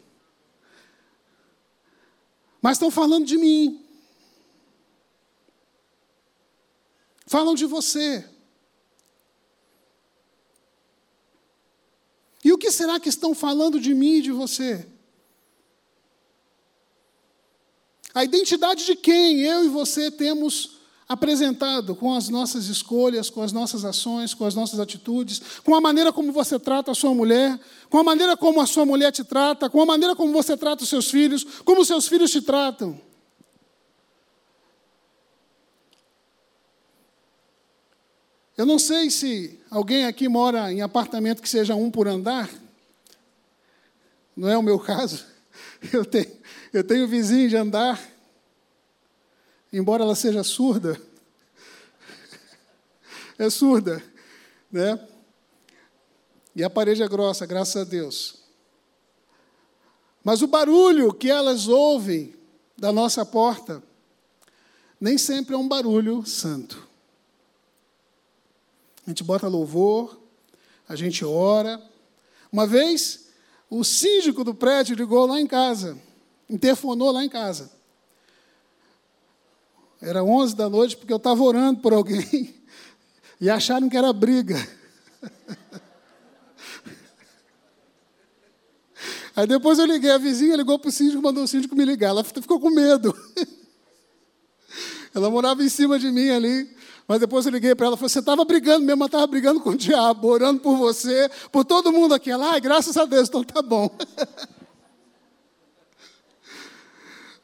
Mas 2.60 2.72
estão 2.72 2.90
falando 2.90 3.24
de 3.24 3.38
mim. 3.38 3.82
Falam 7.32 7.54
de 7.54 7.64
você. 7.64 8.28
E 12.44 12.52
o 12.52 12.58
que 12.58 12.70
será 12.70 13.00
que 13.00 13.08
estão 13.08 13.34
falando 13.34 13.80
de 13.80 13.94
mim 13.94 14.16
e 14.16 14.20
de 14.20 14.30
você? 14.30 14.86
A 18.12 18.22
identidade 18.22 18.84
de 18.84 18.94
quem 18.94 19.40
eu 19.40 19.64
e 19.64 19.68
você 19.68 20.10
temos 20.10 20.80
apresentado 21.08 21.96
com 21.96 22.12
as 22.12 22.28
nossas 22.28 22.66
escolhas, 22.66 23.30
com 23.30 23.40
as 23.40 23.50
nossas 23.50 23.82
ações, 23.82 24.34
com 24.34 24.44
as 24.44 24.54
nossas 24.54 24.78
atitudes, 24.78 25.40
com 25.64 25.74
a 25.74 25.80
maneira 25.80 26.12
como 26.12 26.32
você 26.32 26.58
trata 26.58 26.90
a 26.90 26.94
sua 26.94 27.14
mulher, 27.14 27.58
com 27.88 27.96
a 27.96 28.04
maneira 28.04 28.36
como 28.36 28.60
a 28.60 28.66
sua 28.66 28.84
mulher 28.84 29.10
te 29.10 29.24
trata, 29.24 29.70
com 29.70 29.80
a 29.80 29.86
maneira 29.86 30.14
como 30.14 30.34
você 30.34 30.54
trata 30.54 30.82
os 30.82 30.90
seus 30.90 31.10
filhos, 31.10 31.44
como 31.64 31.80
os 31.80 31.88
seus 31.88 32.06
filhos 32.06 32.30
te 32.30 32.42
tratam. 32.42 33.00
Eu 38.62 38.66
não 38.66 38.78
sei 38.78 39.10
se 39.10 39.58
alguém 39.68 40.06
aqui 40.06 40.28
mora 40.28 40.72
em 40.72 40.82
apartamento 40.82 41.42
que 41.42 41.48
seja 41.48 41.74
um 41.74 41.90
por 41.90 42.06
andar. 42.06 42.48
Não 44.36 44.48
é 44.48 44.56
o 44.56 44.62
meu 44.62 44.78
caso. 44.78 45.26
Eu 45.92 46.04
tenho, 46.04 46.30
eu 46.72 46.84
tenho 46.84 47.08
vizinho 47.08 47.48
de 47.48 47.56
andar, 47.56 48.00
embora 49.72 50.04
ela 50.04 50.14
seja 50.14 50.44
surda. 50.44 50.94
É 53.36 53.50
surda, 53.50 54.00
né? 54.70 55.08
E 56.54 56.62
a 56.62 56.70
parede 56.70 57.02
é 57.02 57.08
grossa, 57.08 57.44
graças 57.44 57.74
a 57.74 57.84
Deus. 57.84 58.44
Mas 60.22 60.40
o 60.40 60.46
barulho 60.46 61.12
que 61.12 61.28
elas 61.28 61.66
ouvem 61.66 62.32
da 62.78 62.92
nossa 62.92 63.26
porta 63.26 63.82
nem 65.00 65.18
sempre 65.18 65.56
é 65.56 65.58
um 65.58 65.66
barulho 65.66 66.24
santo. 66.24 66.91
A 69.06 69.10
gente 69.10 69.24
bota 69.24 69.48
louvor, 69.48 70.20
a 70.88 70.94
gente 70.94 71.24
ora. 71.24 71.82
Uma 72.50 72.66
vez, 72.66 73.28
o 73.68 73.82
síndico 73.82 74.44
do 74.44 74.54
prédio 74.54 74.94
ligou 74.94 75.26
lá 75.26 75.40
em 75.40 75.46
casa, 75.46 75.98
interfonou 76.48 77.10
lá 77.10 77.24
em 77.24 77.28
casa. 77.28 77.70
Era 80.00 80.22
11 80.22 80.56
da 80.56 80.68
noite, 80.68 80.96
porque 80.96 81.12
eu 81.12 81.16
estava 81.16 81.42
orando 81.42 81.80
por 81.80 81.92
alguém 81.92 82.54
e 83.40 83.48
acharam 83.48 83.88
que 83.88 83.96
era 83.96 84.12
briga. 84.12 84.56
Aí 89.34 89.46
depois 89.46 89.78
eu 89.78 89.86
liguei, 89.86 90.10
a 90.10 90.18
vizinha 90.18 90.56
ligou 90.56 90.78
para 90.78 90.88
o 90.88 90.92
síndico, 90.92 91.22
mandou 91.22 91.44
o 91.44 91.48
síndico 91.48 91.74
me 91.74 91.84
ligar. 91.84 92.08
Ela 92.10 92.22
ficou 92.22 92.60
com 92.60 92.68
medo. 92.68 93.16
Ela 95.14 95.30
morava 95.30 95.62
em 95.62 95.68
cima 95.68 95.98
de 95.98 96.10
mim 96.10 96.28
ali. 96.30 96.68
Mas 97.06 97.20
depois 97.20 97.44
eu 97.44 97.52
liguei 97.52 97.74
para 97.74 97.86
ela 97.86 97.96
e 97.96 97.98
falei: 97.98 98.08
Você 98.08 98.20
estava 98.20 98.44
brigando 98.44 98.84
mesmo, 98.84 99.02
eu 99.02 99.06
estava 99.06 99.26
brigando 99.26 99.60
com 99.60 99.70
o 99.70 99.76
diabo, 99.76 100.28
orando 100.28 100.60
por 100.60 100.76
você, 100.76 101.30
por 101.50 101.64
todo 101.64 101.92
mundo 101.92 102.14
aqui. 102.14 102.30
Ela, 102.30 102.52
ai, 102.52 102.60
graças 102.60 102.96
a 102.96 103.04
Deus, 103.04 103.28
então 103.28 103.42
tá 103.42 103.60
bom. 103.60 103.90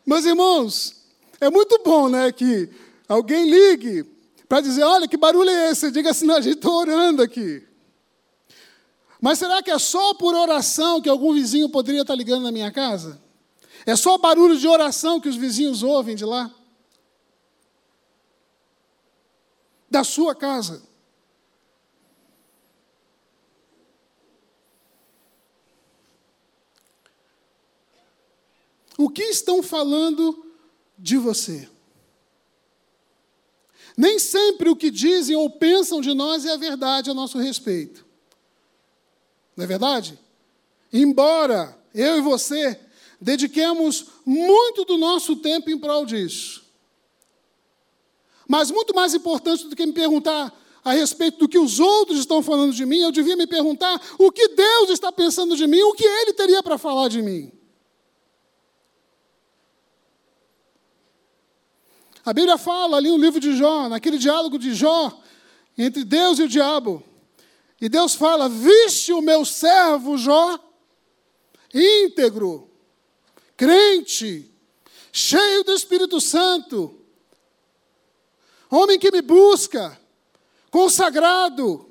Mas 0.06 0.24
irmãos, 0.24 0.94
é 1.40 1.50
muito 1.50 1.80
bom, 1.84 2.08
né, 2.08 2.32
que 2.32 2.70
alguém 3.08 3.50
ligue 3.50 4.04
para 4.48 4.60
dizer: 4.60 4.84
Olha, 4.84 5.08
que 5.08 5.16
barulho 5.16 5.50
é 5.50 5.70
esse? 5.70 5.90
Diga 5.90 6.10
assim: 6.10 6.26
Não, 6.26 6.36
a 6.36 6.40
gente 6.40 6.56
está 6.56 6.70
orando 6.70 7.22
aqui. 7.22 7.62
Mas 9.20 9.38
será 9.38 9.62
que 9.62 9.70
é 9.70 9.78
só 9.78 10.14
por 10.14 10.34
oração 10.34 11.00
que 11.02 11.08
algum 11.08 11.32
vizinho 11.32 11.68
poderia 11.68 12.02
estar 12.02 12.12
tá 12.12 12.16
ligando 12.16 12.44
na 12.44 12.52
minha 12.52 12.70
casa? 12.70 13.20
É 13.84 13.96
só 13.96 14.16
barulho 14.16 14.56
de 14.56 14.68
oração 14.68 15.20
que 15.20 15.28
os 15.28 15.36
vizinhos 15.36 15.82
ouvem 15.82 16.14
de 16.14 16.24
lá? 16.24 16.54
Da 19.90 20.04
sua 20.04 20.34
casa. 20.34 20.82
O 28.98 29.08
que 29.08 29.22
estão 29.22 29.62
falando 29.62 30.44
de 30.98 31.16
você? 31.16 31.68
Nem 33.96 34.18
sempre 34.18 34.68
o 34.68 34.76
que 34.76 34.90
dizem 34.90 35.36
ou 35.36 35.48
pensam 35.50 36.00
de 36.00 36.12
nós 36.14 36.44
é 36.44 36.52
a 36.52 36.56
verdade 36.56 37.10
a 37.10 37.14
nosso 37.14 37.38
respeito. 37.38 38.04
Não 39.56 39.64
é 39.64 39.66
verdade? 39.66 40.18
Embora 40.92 41.76
eu 41.94 42.18
e 42.18 42.20
você 42.20 42.78
dediquemos 43.20 44.06
muito 44.24 44.84
do 44.84 44.96
nosso 44.96 45.36
tempo 45.36 45.70
em 45.70 45.78
prol 45.78 46.06
disso, 46.06 46.64
mas 48.48 48.70
muito 48.70 48.94
mais 48.94 49.12
importante 49.12 49.66
do 49.66 49.76
que 49.76 49.84
me 49.84 49.92
perguntar 49.92 50.58
a 50.82 50.92
respeito 50.92 51.38
do 51.38 51.48
que 51.48 51.58
os 51.58 51.78
outros 51.78 52.18
estão 52.18 52.42
falando 52.42 52.72
de 52.72 52.86
mim, 52.86 53.00
eu 53.00 53.12
devia 53.12 53.36
me 53.36 53.46
perguntar 53.46 54.00
o 54.18 54.32
que 54.32 54.48
Deus 54.48 54.88
está 54.88 55.12
pensando 55.12 55.54
de 55.54 55.66
mim, 55.66 55.82
o 55.82 55.92
que 55.92 56.04
Ele 56.04 56.32
teria 56.32 56.62
para 56.62 56.78
falar 56.78 57.08
de 57.08 57.20
mim. 57.20 57.52
A 62.24 62.32
Bíblia 62.32 62.56
fala 62.56 62.96
ali 62.96 63.10
no 63.10 63.18
livro 63.18 63.38
de 63.38 63.54
Jó, 63.54 63.88
naquele 63.88 64.16
diálogo 64.16 64.58
de 64.58 64.72
Jó, 64.72 65.22
entre 65.76 66.04
Deus 66.04 66.38
e 66.38 66.44
o 66.44 66.48
diabo. 66.48 67.02
E 67.78 67.88
Deus 67.88 68.14
fala: 68.14 68.48
Viste 68.48 69.12
o 69.12 69.20
meu 69.20 69.44
servo 69.44 70.16
Jó, 70.16 70.58
íntegro, 71.72 72.70
crente, 73.56 74.50
cheio 75.12 75.64
do 75.64 75.72
Espírito 75.72 76.18
Santo 76.18 76.97
homem 78.70 78.98
que 78.98 79.10
me 79.10 79.22
busca, 79.22 79.98
consagrado. 80.70 81.88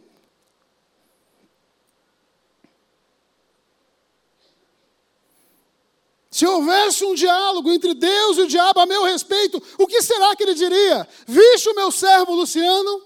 Se 6.30 6.46
houvesse 6.46 7.04
um 7.04 7.16
diálogo 7.16 7.72
entre 7.72 7.96
Deus 7.96 8.38
e 8.38 8.42
o 8.42 8.48
diabo 8.48 8.80
a 8.80 8.86
meu 8.86 9.04
respeito, 9.06 9.60
o 9.80 9.88
que 9.88 10.04
será 10.04 10.36
que 10.36 10.44
ele 10.44 10.54
diria? 10.54 11.08
Viste 11.26 11.68
o 11.70 11.74
meu 11.74 11.92
servo 11.92 12.36
Luciano? 12.36 13.02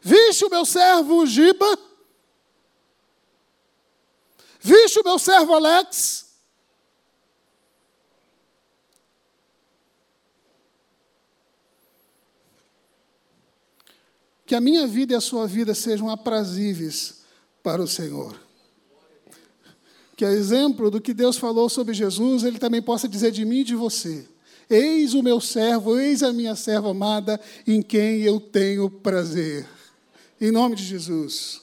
Viste 0.00 0.46
o 0.46 0.48
meu 0.48 0.64
servo 0.64 1.26
Giba? 1.26 1.78
Viste 4.60 5.00
o 5.00 5.04
meu 5.04 5.18
servo 5.18 5.54
Alex? 5.54 6.29
Que 14.50 14.54
a 14.56 14.60
minha 14.60 14.84
vida 14.84 15.12
e 15.12 15.16
a 15.16 15.20
sua 15.20 15.46
vida 15.46 15.76
sejam 15.76 16.10
aprazíveis 16.10 17.20
para 17.62 17.80
o 17.80 17.86
Senhor. 17.86 18.34
Que 20.16 20.24
a 20.24 20.32
exemplo 20.32 20.90
do 20.90 21.00
que 21.00 21.14
Deus 21.14 21.36
falou 21.36 21.68
sobre 21.68 21.94
Jesus, 21.94 22.42
Ele 22.42 22.58
também 22.58 22.82
possa 22.82 23.06
dizer 23.06 23.30
de 23.30 23.44
mim 23.44 23.60
e 23.60 23.64
de 23.64 23.76
você: 23.76 24.26
Eis 24.68 25.14
o 25.14 25.22
meu 25.22 25.40
servo, 25.40 26.00
eis 26.00 26.24
a 26.24 26.32
minha 26.32 26.56
serva 26.56 26.90
amada, 26.90 27.40
em 27.64 27.80
quem 27.80 28.22
eu 28.22 28.40
tenho 28.40 28.90
prazer. 28.90 29.68
Em 30.40 30.50
nome 30.50 30.74
de 30.74 30.82
Jesus. 30.82 31.60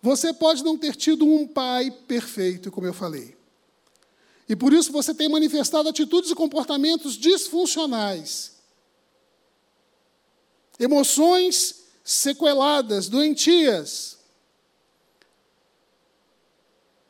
Você 0.00 0.32
pode 0.32 0.64
não 0.64 0.78
ter 0.78 0.96
tido 0.96 1.26
um 1.26 1.46
pai 1.46 1.90
perfeito, 1.90 2.70
como 2.70 2.86
eu 2.86 2.94
falei. 2.94 3.36
E 4.48 4.56
por 4.56 4.72
isso 4.72 4.90
você 4.90 5.12
tem 5.12 5.28
manifestado 5.28 5.86
atitudes 5.86 6.30
e 6.30 6.34
comportamentos 6.34 7.12
disfuncionais. 7.12 8.58
Emoções 10.80 11.84
sequeladas, 12.02 13.06
doentias. 13.06 14.18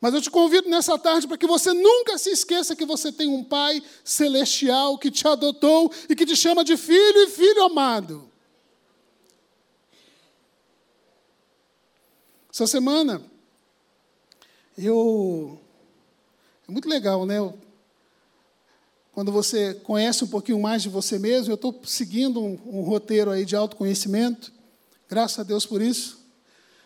Mas 0.01 0.13
eu 0.13 0.21
te 0.21 0.29
convido 0.29 0.67
nessa 0.67 0.99
tarde 0.99 1.25
para 1.25 1.37
que 1.37 1.47
você 1.47 1.71
nunca 1.73 2.17
se 2.17 2.31
esqueça 2.31 2.75
que 2.75 2.85
você 2.85 3.13
tem 3.13 3.29
um 3.29 3.43
Pai 3.43 3.81
celestial 4.03 4.97
que 4.97 5.09
te 5.09 5.25
adotou 5.25 5.89
e 6.09 6.15
que 6.15 6.25
te 6.25 6.35
chama 6.35 6.65
de 6.65 6.75
filho 6.75 7.23
e 7.23 7.29
filho 7.29 7.63
amado. 7.63 8.29
Essa 12.51 12.67
semana, 12.67 13.23
eu. 14.77 15.57
É 16.67 16.71
muito 16.71 16.89
legal, 16.89 17.25
né? 17.25 17.37
Quando 19.11 19.31
você 19.31 19.73
conhece 19.73 20.23
um 20.23 20.27
pouquinho 20.27 20.59
mais 20.59 20.81
de 20.81 20.89
você 20.89 21.19
mesmo, 21.19 21.51
eu 21.51 21.55
estou 21.55 21.79
seguindo 21.83 22.41
um, 22.41 22.57
um 22.65 22.81
roteiro 22.81 23.31
aí 23.31 23.45
de 23.45 23.55
autoconhecimento, 23.55 24.51
graças 25.09 25.39
a 25.39 25.43
Deus 25.43 25.65
por 25.65 25.81
isso 25.81 26.21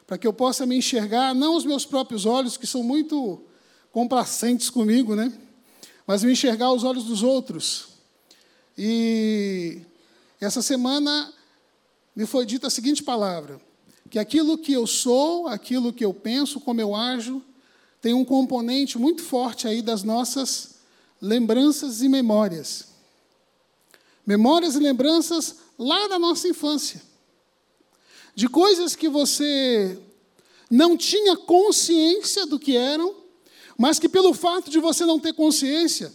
para 0.07 0.17
que 0.17 0.27
eu 0.27 0.33
possa 0.33 0.65
me 0.65 0.77
enxergar, 0.77 1.33
não 1.33 1.55
os 1.55 1.65
meus 1.65 1.85
próprios 1.85 2.25
olhos, 2.25 2.57
que 2.57 2.67
são 2.67 2.83
muito 2.83 3.41
complacentes 3.91 4.69
comigo, 4.69 5.15
né? 5.15 5.33
mas 6.05 6.23
me 6.23 6.31
enxergar 6.31 6.71
os 6.71 6.83
olhos 6.83 7.05
dos 7.05 7.23
outros. 7.23 7.87
E 8.77 9.81
essa 10.39 10.61
semana 10.61 11.33
me 12.15 12.25
foi 12.25 12.45
dita 12.45 12.67
a 12.67 12.69
seguinte 12.69 13.01
palavra: 13.01 13.59
que 14.09 14.19
aquilo 14.19 14.57
que 14.57 14.73
eu 14.73 14.85
sou, 14.85 15.47
aquilo 15.47 15.91
que 15.91 16.05
eu 16.05 16.13
penso, 16.13 16.59
como 16.59 16.79
eu 16.79 16.93
ajo, 16.93 17.41
tem 17.99 18.13
um 18.13 18.25
componente 18.25 18.99
muito 18.99 19.23
forte 19.23 19.67
aí 19.67 19.81
das 19.81 20.03
nossas 20.03 20.74
lembranças 21.21 22.01
e 22.01 22.09
memórias. 22.09 22.87
Memórias 24.25 24.75
e 24.75 24.79
lembranças 24.79 25.55
lá 25.77 26.07
da 26.07 26.17
nossa 26.17 26.47
infância 26.47 27.01
de 28.35 28.49
coisas 28.49 28.95
que 28.95 29.07
você 29.07 29.97
não 30.69 30.97
tinha 30.97 31.37
consciência 31.37 32.45
do 32.45 32.59
que 32.59 32.75
eram, 32.75 33.15
mas 33.77 33.97
que 33.97 34.09
pelo 34.09 34.33
fato 34.33 34.69
de 34.69 34.77
você 34.77 35.05
não 35.05 35.19
ter 35.19 35.33
consciência, 35.33 36.13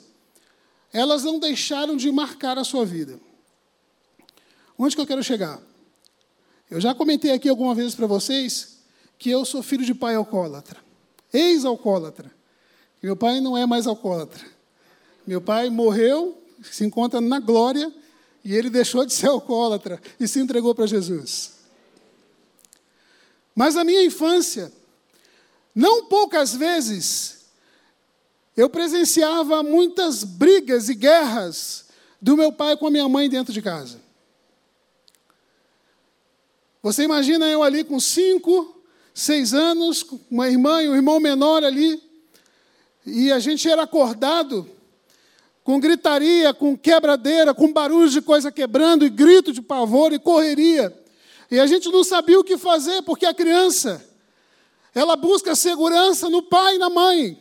elas 0.93 1.25
não 1.25 1.39
deixaram 1.39 1.97
de 1.97 2.13
marcar 2.13 2.59
a 2.59 2.65
sua 2.65 2.85
vida. 2.85 3.19
Onde 4.79 4.95
que 4.95 5.01
eu 5.01 5.07
quero 5.07 5.25
chegar? 5.25 5.61
Eu 6.71 6.81
já 6.81 6.95
comentei 6.95 7.33
aqui 7.33 7.49
algumas 7.49 7.77
vezes 7.77 7.95
para 7.95 8.07
vocês 8.07 8.81
que 9.19 9.31
eu 9.31 9.45
sou 9.45 9.63
filho 9.63 9.85
de 9.85 9.95
pai 9.95 10.15
alcoólatra, 10.15 10.79
ex-alcoólatra. 11.33 12.31
Meu 13.03 13.17
pai 13.17 13.41
não 13.41 13.57
é 13.57 13.67
mais 13.67 13.87
alcoólatra. 13.87 14.45
Meu 15.27 15.41
pai 15.41 15.71
morreu, 15.71 16.43
se 16.63 16.85
encontra 16.85 17.21
na 17.21 17.39
glória, 17.39 17.93
e 18.45 18.55
ele 18.55 18.71
deixou 18.71 19.05
de 19.05 19.13
ser 19.13 19.29
alcoólatra 19.29 20.01
e 20.19 20.27
se 20.27 20.41
entregou 20.41 20.75
para 20.75 20.87
Jesus. 20.87 21.53
Mas 23.55 23.75
na 23.75 23.85
minha 23.85 24.03
infância, 24.03 24.73
não 25.75 26.07
poucas 26.07 26.55
vezes, 26.55 27.47
eu 28.57 28.69
presenciava 28.69 29.63
muitas 29.63 30.25
brigas 30.25 30.89
e 30.89 30.95
guerras 30.95 31.87
do 32.21 32.37
meu 32.37 32.53
pai 32.53 32.77
com 32.77 32.87
a 32.87 32.91
minha 32.91 33.09
mãe 33.09 33.29
dentro 33.29 33.53
de 33.53 33.63
casa. 33.63 34.01
Você 36.83 37.03
imagina 37.03 37.47
eu 37.47 37.63
ali 37.63 37.85
com 37.85 38.01
cinco, 38.01 38.83
seis 39.13 39.53
anos, 39.53 40.05
uma 40.31 40.49
irmã 40.49 40.83
e 40.83 40.89
um 40.89 40.95
irmão 40.95 41.21
menor 41.21 41.63
ali, 41.63 42.03
e 43.05 43.31
a 43.31 43.39
gente 43.39 43.69
era 43.69 43.83
acordado 43.83 44.69
com 45.63 45.79
gritaria, 45.79 46.55
com 46.55 46.77
quebradeira, 46.77 47.55
com 47.55 47.73
barulho 47.73 48.09
de 48.09 48.21
coisa 48.21 48.51
quebrando, 48.51 49.05
e 49.05 49.11
grito 49.11 49.53
de 49.53 49.63
pavor 49.63 50.13
e 50.13 50.19
correria. 50.19 50.97
E 51.51 51.59
a 51.59 51.67
gente 51.67 51.89
não 51.91 52.05
sabia 52.05 52.39
o 52.39 52.45
que 52.45 52.57
fazer, 52.57 53.03
porque 53.03 53.27
a 53.27 53.35
criança, 53.35 54.05
ela 54.95 55.17
busca 55.17 55.55
segurança 55.55 56.29
no 56.29 56.43
pai 56.43 56.77
e 56.77 56.79
na 56.79 56.89
mãe. 56.89 57.39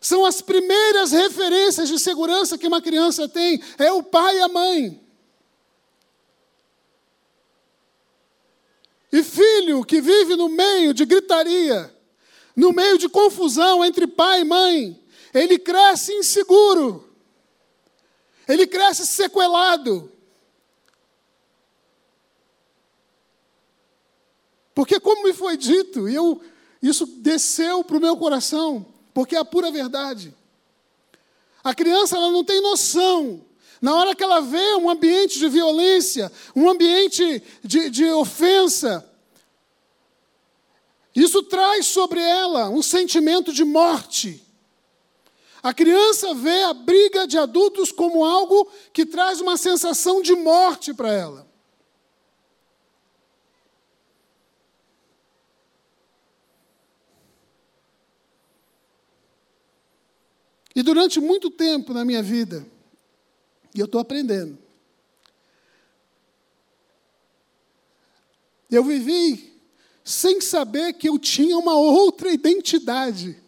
São 0.00 0.24
as 0.24 0.42
primeiras 0.42 1.12
referências 1.12 1.88
de 1.88 1.98
segurança 1.98 2.58
que 2.58 2.66
uma 2.66 2.82
criança 2.82 3.28
tem, 3.28 3.62
é 3.78 3.92
o 3.92 4.02
pai 4.02 4.38
e 4.38 4.42
a 4.42 4.48
mãe. 4.48 5.00
E 9.12 9.22
filho 9.22 9.84
que 9.84 10.00
vive 10.00 10.36
no 10.36 10.48
meio 10.48 10.94
de 10.94 11.04
gritaria, 11.04 11.94
no 12.56 12.72
meio 12.72 12.96
de 12.96 13.08
confusão 13.08 13.84
entre 13.84 14.06
pai 14.06 14.40
e 14.40 14.44
mãe, 14.44 15.00
ele 15.34 15.58
cresce 15.58 16.12
inseguro, 16.14 17.11
ele 18.52 18.66
cresce 18.66 19.06
sequelado, 19.06 20.12
Porque, 24.74 24.98
como 24.98 25.24
me 25.24 25.32
foi 25.32 25.56
dito, 25.56 26.08
eu, 26.08 26.40
isso 26.82 27.06
desceu 27.06 27.84
para 27.84 27.96
o 27.96 28.00
meu 28.00 28.16
coração, 28.16 28.86
porque 29.12 29.36
é 29.36 29.38
a 29.38 29.44
pura 29.44 29.70
verdade. 29.70 30.34
A 31.62 31.74
criança 31.74 32.16
ela 32.16 32.30
não 32.30 32.42
tem 32.42 32.60
noção. 32.60 33.44
Na 33.80 33.94
hora 33.94 34.14
que 34.14 34.22
ela 34.22 34.40
vê 34.40 34.74
um 34.76 34.88
ambiente 34.88 35.38
de 35.38 35.48
violência, 35.48 36.32
um 36.54 36.68
ambiente 36.70 37.42
de, 37.62 37.90
de 37.90 38.04
ofensa, 38.10 39.08
isso 41.14 41.42
traz 41.42 41.86
sobre 41.86 42.20
ela 42.20 42.70
um 42.70 42.80
sentimento 42.80 43.52
de 43.52 43.64
morte. 43.64 44.42
A 45.62 45.72
criança 45.72 46.34
vê 46.34 46.64
a 46.64 46.74
briga 46.74 47.26
de 47.26 47.38
adultos 47.38 47.92
como 47.92 48.24
algo 48.24 48.68
que 48.92 49.06
traz 49.06 49.40
uma 49.40 49.56
sensação 49.56 50.20
de 50.20 50.34
morte 50.34 50.92
para 50.92 51.12
ela. 51.12 51.52
E 60.74 60.82
durante 60.82 61.20
muito 61.20 61.50
tempo 61.50 61.92
na 61.92 62.04
minha 62.04 62.22
vida, 62.22 62.66
e 63.74 63.78
eu 63.78 63.84
estou 63.84 64.00
aprendendo, 64.00 64.58
eu 68.70 68.82
vivi 68.82 69.60
sem 70.02 70.40
saber 70.40 70.94
que 70.94 71.08
eu 71.08 71.18
tinha 71.18 71.56
uma 71.58 71.76
outra 71.76 72.32
identidade, 72.32 73.41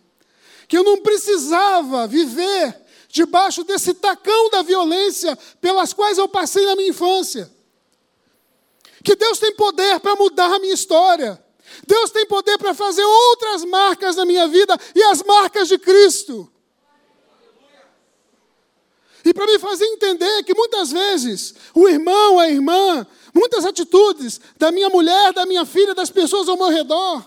que 0.68 0.76
eu 0.76 0.84
não 0.84 1.02
precisava 1.02 2.06
viver 2.06 2.82
debaixo 3.08 3.62
desse 3.62 3.94
tacão 3.94 4.50
da 4.50 4.62
violência 4.62 5.38
pelas 5.60 5.92
quais 5.92 6.18
eu 6.18 6.28
passei 6.28 6.66
na 6.66 6.74
minha 6.74 6.88
infância. 6.88 7.50
Que 9.04 9.14
Deus 9.14 9.38
tem 9.38 9.54
poder 9.54 10.00
para 10.00 10.16
mudar 10.16 10.52
a 10.52 10.58
minha 10.58 10.74
história. 10.74 11.42
Deus 11.86 12.10
tem 12.10 12.26
poder 12.26 12.58
para 12.58 12.74
fazer 12.74 13.04
outras 13.04 13.64
marcas 13.64 14.16
na 14.16 14.24
minha 14.24 14.48
vida 14.48 14.78
e 14.94 15.02
as 15.04 15.22
marcas 15.22 15.68
de 15.68 15.78
Cristo. 15.78 16.50
E 19.24 19.32
para 19.32 19.46
me 19.46 19.58
fazer 19.58 19.86
entender 19.86 20.42
que 20.42 20.54
muitas 20.54 20.90
vezes 20.90 21.54
o 21.74 21.88
irmão, 21.88 22.38
a 22.38 22.48
irmã, 22.48 23.06
muitas 23.32 23.64
atitudes 23.64 24.40
da 24.58 24.70
minha 24.70 24.90
mulher, 24.90 25.32
da 25.32 25.46
minha 25.46 25.64
filha, 25.64 25.94
das 25.94 26.10
pessoas 26.10 26.48
ao 26.48 26.56
meu 26.56 26.68
redor, 26.68 27.24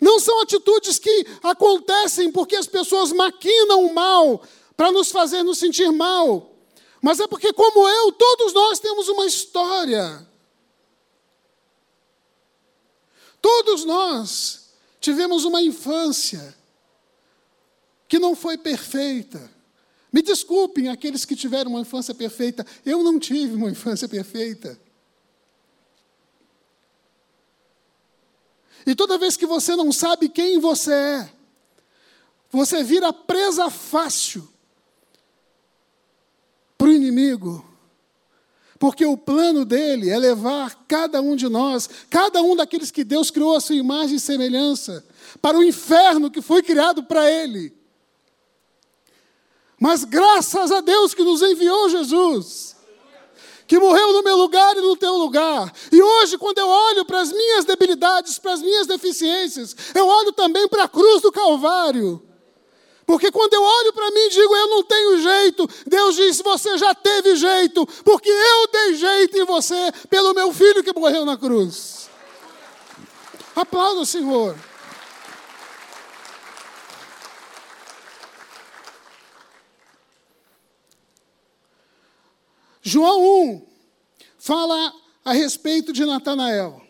não 0.00 0.20
são 0.20 0.40
atitudes 0.40 0.98
que 0.98 1.26
acontecem 1.42 2.30
porque 2.30 2.56
as 2.56 2.66
pessoas 2.66 3.12
maquinam 3.12 3.86
o 3.86 3.94
mal 3.94 4.42
para 4.76 4.92
nos 4.92 5.10
fazer 5.10 5.42
nos 5.42 5.58
sentir 5.58 5.90
mal. 5.90 6.54
Mas 7.00 7.20
é 7.20 7.26
porque, 7.26 7.52
como 7.52 7.88
eu, 7.88 8.12
todos 8.12 8.52
nós 8.52 8.78
temos 8.78 9.08
uma 9.08 9.26
história. 9.26 10.26
Todos 13.40 13.84
nós 13.84 14.70
tivemos 15.00 15.44
uma 15.44 15.62
infância 15.62 16.56
que 18.08 18.18
não 18.18 18.34
foi 18.34 18.58
perfeita. 18.58 19.50
Me 20.12 20.22
desculpem 20.22 20.88
aqueles 20.88 21.24
que 21.24 21.36
tiveram 21.36 21.72
uma 21.72 21.80
infância 21.80 22.14
perfeita, 22.14 22.66
eu 22.84 23.02
não 23.02 23.18
tive 23.18 23.54
uma 23.54 23.70
infância 23.70 24.08
perfeita. 24.08 24.78
E 28.88 28.94
toda 28.94 29.18
vez 29.18 29.36
que 29.36 29.44
você 29.44 29.76
não 29.76 29.92
sabe 29.92 30.30
quem 30.30 30.58
você 30.58 30.94
é, 30.94 31.30
você 32.50 32.82
vira 32.82 33.12
presa 33.12 33.68
fácil 33.68 34.48
para 36.78 36.88
o 36.88 36.92
inimigo. 36.92 37.62
Porque 38.78 39.04
o 39.04 39.14
plano 39.14 39.66
dele 39.66 40.08
é 40.08 40.16
levar 40.16 40.86
cada 40.88 41.20
um 41.20 41.36
de 41.36 41.50
nós, 41.50 41.86
cada 42.08 42.40
um 42.40 42.56
daqueles 42.56 42.90
que 42.90 43.04
Deus 43.04 43.30
criou 43.30 43.56
a 43.56 43.60
sua 43.60 43.76
imagem 43.76 44.16
e 44.16 44.20
semelhança, 44.20 45.04
para 45.42 45.58
o 45.58 45.62
inferno 45.62 46.30
que 46.30 46.40
foi 46.40 46.62
criado 46.62 47.02
para 47.02 47.30
ele. 47.30 47.76
Mas 49.78 50.02
graças 50.02 50.72
a 50.72 50.80
Deus 50.80 51.12
que 51.12 51.22
nos 51.22 51.42
enviou 51.42 51.90
Jesus, 51.90 52.74
que 53.68 53.78
morreu 53.78 54.14
no 54.14 54.22
meu 54.22 54.36
lugar 54.36 54.74
e 54.78 54.80
no 54.80 54.96
teu 54.96 55.14
lugar. 55.14 55.70
E 55.92 56.02
hoje, 56.02 56.38
quando 56.38 56.56
eu 56.56 56.66
olho 56.66 57.04
para 57.04 57.20
as 57.20 57.30
minhas 57.30 57.66
debilidades, 57.66 58.38
para 58.38 58.54
as 58.54 58.62
minhas 58.62 58.86
deficiências, 58.86 59.76
eu 59.94 60.06
olho 60.06 60.32
também 60.32 60.66
para 60.66 60.84
a 60.84 60.88
cruz 60.88 61.20
do 61.20 61.30
Calvário. 61.30 62.22
Porque 63.04 63.30
quando 63.30 63.52
eu 63.52 63.62
olho 63.62 63.92
para 63.92 64.10
mim 64.10 64.20
e 64.20 64.30
digo, 64.30 64.56
eu 64.56 64.68
não 64.68 64.82
tenho 64.82 65.18
jeito, 65.20 65.68
Deus 65.86 66.16
diz, 66.16 66.40
você 66.40 66.78
já 66.78 66.94
teve 66.94 67.36
jeito, 67.36 67.86
porque 68.04 68.28
eu 68.30 68.68
dei 68.72 68.94
jeito 68.94 69.38
em 69.38 69.44
você 69.44 69.92
pelo 70.08 70.34
meu 70.34 70.50
filho 70.52 70.82
que 70.82 70.98
morreu 70.98 71.26
na 71.26 71.36
cruz. 71.36 72.08
Aplauda 73.54 74.00
o 74.00 74.06
Senhor. 74.06 74.56
João 82.88 83.42
1 83.42 83.66
fala 84.38 84.94
a 85.22 85.32
respeito 85.34 85.92
de 85.92 86.06
Natanael. 86.06 86.80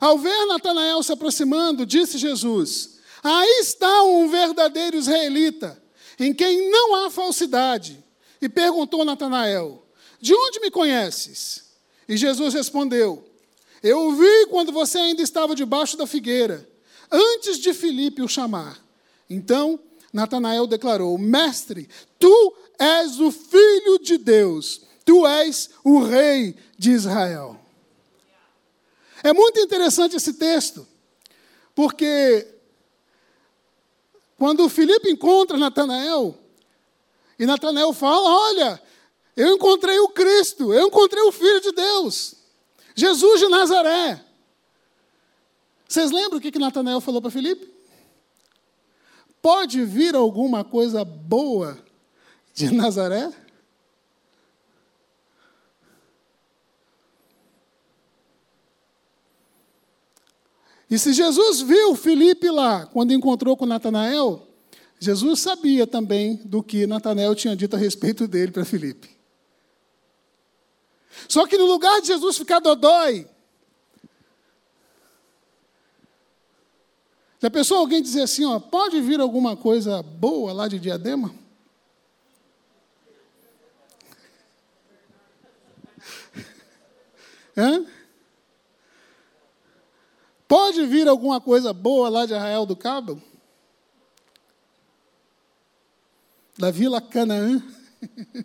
Ao 0.00 0.16
ver 0.16 0.46
Natanael 0.46 1.02
se 1.02 1.12
aproximando, 1.12 1.84
disse 1.84 2.16
Jesus: 2.16 3.00
Aí 3.22 3.58
está 3.60 4.04
um 4.04 4.28
verdadeiro 4.28 4.96
israelita, 4.96 5.82
em 6.18 6.32
quem 6.32 6.70
não 6.70 6.94
há 6.94 7.10
falsidade. 7.10 8.02
E 8.40 8.48
perguntou 8.48 9.04
Natanael: 9.04 9.84
De 10.20 10.32
onde 10.32 10.60
me 10.60 10.70
conheces? 10.70 11.72
E 12.08 12.16
Jesus 12.16 12.54
respondeu: 12.54 13.28
Eu 13.82 13.98
o 13.98 14.14
vi 14.14 14.46
quando 14.46 14.70
você 14.70 14.98
ainda 14.98 15.22
estava 15.22 15.56
debaixo 15.56 15.96
da 15.96 16.06
figueira, 16.06 16.68
antes 17.10 17.58
de 17.58 17.74
Filipe 17.74 18.22
o 18.22 18.28
chamar. 18.28 18.78
Então 19.28 19.80
Natanael 20.12 20.68
declarou: 20.68 21.18
Mestre, 21.18 21.88
tu 22.20 22.54
és 22.78 23.20
o 23.20 23.30
filho 23.30 23.98
de 23.98 24.18
Deus, 24.18 24.82
tu 25.04 25.26
és 25.26 25.70
o 25.82 26.00
rei 26.00 26.56
de 26.78 26.90
Israel. 26.90 27.60
É 29.22 29.32
muito 29.32 29.58
interessante 29.60 30.16
esse 30.16 30.34
texto, 30.34 30.86
porque 31.74 32.46
quando 34.36 34.68
Filipe 34.68 35.10
encontra 35.10 35.56
Natanael, 35.56 36.38
e 37.38 37.46
Natanael 37.46 37.92
fala: 37.92 38.28
Olha, 38.28 38.82
eu 39.36 39.54
encontrei 39.54 39.98
o 39.98 40.08
Cristo, 40.08 40.72
eu 40.72 40.88
encontrei 40.88 41.22
o 41.22 41.32
Filho 41.32 41.60
de 41.60 41.72
Deus, 41.72 42.34
Jesus 42.94 43.40
de 43.40 43.48
Nazaré. 43.48 44.24
Vocês 45.88 46.10
lembram 46.10 46.38
o 46.38 46.40
que, 46.40 46.50
que 46.50 46.58
Natanael 46.58 47.00
falou 47.00 47.22
para 47.22 47.30
Filipe? 47.30 47.72
Pode 49.40 49.84
vir 49.84 50.14
alguma 50.14 50.64
coisa 50.64 51.04
boa 51.04 51.78
de 52.54 52.72
Nazaré? 52.72 53.30
E 60.88 60.98
se 60.98 61.12
Jesus 61.12 61.60
viu 61.60 61.96
Felipe 61.96 62.48
lá, 62.50 62.86
quando 62.86 63.12
encontrou 63.12 63.56
com 63.56 63.66
Natanael, 63.66 64.46
Jesus 65.00 65.40
sabia 65.40 65.86
também 65.86 66.36
do 66.44 66.62
que 66.62 66.86
Natanael 66.86 67.34
tinha 67.34 67.56
dito 67.56 67.74
a 67.74 67.78
respeito 67.78 68.28
dele 68.28 68.52
para 68.52 68.64
Felipe. 68.64 69.10
Só 71.28 71.46
que 71.46 71.58
no 71.58 71.66
lugar 71.66 72.00
de 72.00 72.08
Jesus 72.08 72.38
ficar 72.38 72.60
dodói, 72.60 73.26
já 77.40 77.50
pensou 77.50 77.78
alguém 77.78 78.00
dizer 78.00 78.22
assim, 78.22 78.44
ó, 78.44 78.60
pode 78.60 79.00
vir 79.00 79.20
alguma 79.20 79.56
coisa 79.56 80.02
boa 80.02 80.52
lá 80.52 80.68
de 80.68 80.78
Diadema? 80.78 81.34
Hã? 87.56 87.86
Pode 90.46 90.86
vir 90.86 91.08
alguma 91.08 91.40
coisa 91.40 91.72
boa 91.72 92.08
lá 92.08 92.26
de 92.26 92.34
Arraial 92.34 92.66
do 92.66 92.76
Cabo? 92.76 93.22
Da 96.58 96.70
Vila 96.70 97.00
Canaã? 97.00 97.62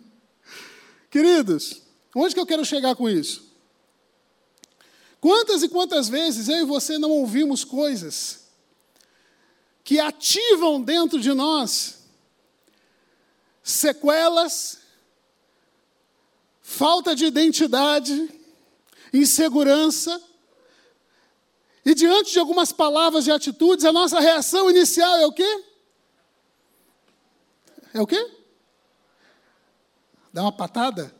Queridos, 1.10 1.82
onde 2.14 2.34
que 2.34 2.40
eu 2.40 2.46
quero 2.46 2.64
chegar 2.64 2.94
com 2.94 3.08
isso? 3.08 3.50
Quantas 5.20 5.62
e 5.62 5.68
quantas 5.68 6.08
vezes 6.08 6.48
eu 6.48 6.58
e 6.58 6.64
você 6.64 6.98
não 6.98 7.10
ouvimos 7.10 7.64
coisas 7.64 8.48
que 9.84 10.00
ativam 10.00 10.80
dentro 10.80 11.20
de 11.20 11.32
nós 11.32 11.98
sequelas, 13.62 14.78
falta 16.62 17.14
de 17.14 17.26
identidade, 17.26 18.39
insegurança, 19.12 20.20
e 21.84 21.94
diante 21.94 22.32
de 22.32 22.38
algumas 22.38 22.72
palavras 22.72 23.26
e 23.26 23.30
atitudes, 23.30 23.84
a 23.84 23.92
nossa 23.92 24.20
reação 24.20 24.70
inicial 24.70 25.16
é 25.16 25.26
o 25.26 25.32
quê? 25.32 25.64
É 27.94 28.00
o 28.00 28.06
quê? 28.06 28.30
Dar 30.32 30.42
uma 30.42 30.52
patada? 30.52 31.14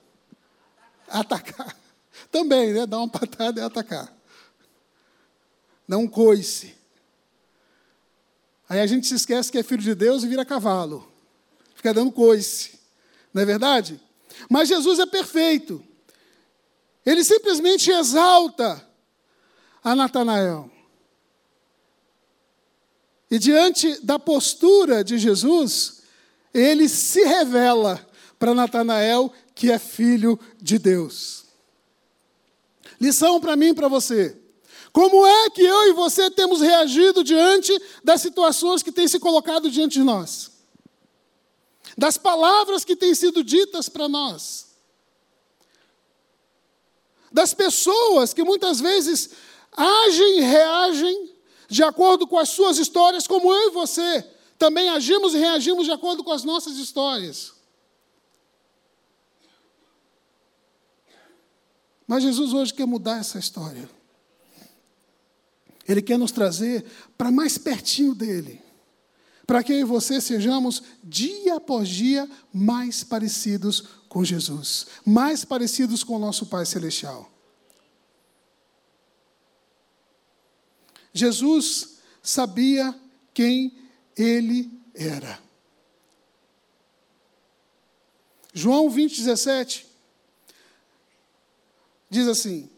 Atacar. 1.08 1.76
Também, 2.30 2.72
né? 2.72 2.86
Dar 2.86 2.98
uma 2.98 3.08
patada 3.08 3.60
e 3.60 3.64
atacar. 3.64 4.14
Dar 5.88 5.98
um 5.98 6.06
coice. 6.06 6.76
Aí 8.68 8.80
a 8.80 8.86
gente 8.86 9.06
se 9.06 9.14
esquece 9.14 9.50
que 9.50 9.58
é 9.58 9.62
filho 9.64 9.82
de 9.82 9.94
Deus 9.94 10.22
e 10.22 10.28
vira 10.28 10.44
cavalo. 10.44 11.10
Fica 11.74 11.92
dando 11.92 12.12
coice. 12.12 12.78
Não 13.34 13.42
é 13.42 13.44
verdade? 13.44 14.00
Mas 14.48 14.68
Jesus 14.68 15.00
é 15.00 15.06
perfeito. 15.06 15.84
Ele 17.04 17.24
simplesmente 17.24 17.90
exalta 17.90 18.86
a 19.82 19.94
Natanael. 19.94 20.70
E 23.30 23.38
diante 23.38 24.04
da 24.04 24.18
postura 24.18 25.04
de 25.04 25.16
Jesus, 25.18 26.02
ele 26.52 26.88
se 26.88 27.22
revela 27.24 28.04
para 28.38 28.54
Natanael 28.54 29.32
que 29.54 29.70
é 29.70 29.78
filho 29.78 30.38
de 30.60 30.78
Deus. 30.78 31.44
Lição 33.00 33.40
para 33.40 33.56
mim 33.56 33.68
e 33.68 33.74
para 33.74 33.88
você. 33.88 34.36
Como 34.92 35.24
é 35.24 35.50
que 35.50 35.62
eu 35.62 35.90
e 35.90 35.92
você 35.92 36.30
temos 36.30 36.60
reagido 36.60 37.22
diante 37.22 37.72
das 38.02 38.20
situações 38.20 38.82
que 38.82 38.90
têm 38.90 39.06
se 39.06 39.20
colocado 39.20 39.70
diante 39.70 39.94
de 39.94 40.02
nós? 40.02 40.50
Das 41.96 42.18
palavras 42.18 42.84
que 42.84 42.96
têm 42.96 43.14
sido 43.14 43.44
ditas 43.44 43.88
para 43.88 44.08
nós? 44.08 44.69
Das 47.30 47.54
pessoas 47.54 48.34
que 48.34 48.42
muitas 48.42 48.80
vezes 48.80 49.30
agem 49.72 50.38
e 50.38 50.42
reagem 50.42 51.34
de 51.68 51.82
acordo 51.82 52.26
com 52.26 52.38
as 52.38 52.48
suas 52.48 52.78
histórias, 52.78 53.26
como 53.26 53.52
eu 53.52 53.68
e 53.68 53.70
você 53.70 54.26
também 54.58 54.88
agimos 54.90 55.34
e 55.34 55.38
reagimos 55.38 55.86
de 55.86 55.92
acordo 55.92 56.22
com 56.22 56.32
as 56.32 56.44
nossas 56.44 56.76
histórias. 56.76 57.54
Mas 62.06 62.24
Jesus 62.24 62.52
hoje 62.52 62.74
quer 62.74 62.86
mudar 62.86 63.20
essa 63.20 63.38
história. 63.38 63.88
Ele 65.88 66.02
quer 66.02 66.18
nos 66.18 66.32
trazer 66.32 66.84
para 67.16 67.30
mais 67.30 67.56
pertinho 67.56 68.14
dele 68.14 68.60
para 69.50 69.64
que 69.64 69.72
eu 69.72 69.80
e 69.80 69.82
você 69.82 70.20
sejamos, 70.20 70.80
dia 71.02 71.56
após 71.56 71.88
dia, 71.88 72.30
mais 72.52 73.02
parecidos 73.02 73.82
com 74.08 74.24
Jesus, 74.24 74.86
mais 75.04 75.44
parecidos 75.44 76.04
com 76.04 76.14
o 76.14 76.18
nosso 76.20 76.46
Pai 76.46 76.64
Celestial. 76.64 77.28
Jesus 81.12 81.98
sabia 82.22 82.94
quem 83.34 83.76
ele 84.16 84.70
era. 84.94 85.40
João 88.54 88.88
20, 88.88 89.16
17 89.16 89.84
diz 92.08 92.28
assim: 92.28 92.70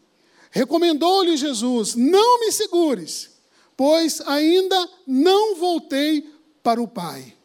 Recomendou-lhe 0.49 1.37
Jesus: 1.37 1.93
Não 1.93 2.39
me 2.39 2.51
segures, 2.51 3.29
pois 3.77 4.21
ainda 4.21 4.89
não 5.05 5.55
voltei 5.55 6.32
para 6.63 6.81
o 6.81 6.87
Pai. 6.87 7.35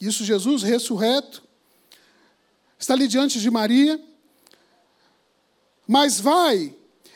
Isso 0.00 0.24
Jesus 0.24 0.62
ressurreto 0.62 1.42
está 2.78 2.94
ali 2.94 3.08
diante 3.08 3.40
de 3.40 3.50
Maria. 3.50 4.00
Mas 5.86 6.20
vai, 6.20 6.74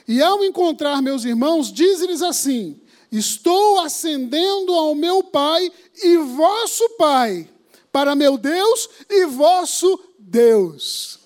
e 0.08 0.22
ao 0.22 0.42
encontrar 0.42 1.02
meus 1.02 1.24
irmãos, 1.24 1.70
diz-lhes 1.70 2.22
assim: 2.22 2.80
Estou 3.10 3.80
ascendendo 3.80 4.72
ao 4.72 4.94
meu 4.94 5.22
Pai 5.22 5.70
e 6.02 6.16
vosso 6.16 6.88
Pai, 6.96 7.50
para 7.90 8.14
meu 8.14 8.38
Deus 8.38 8.88
e 9.10 9.26
vosso 9.26 10.00
Deus. 10.18 11.18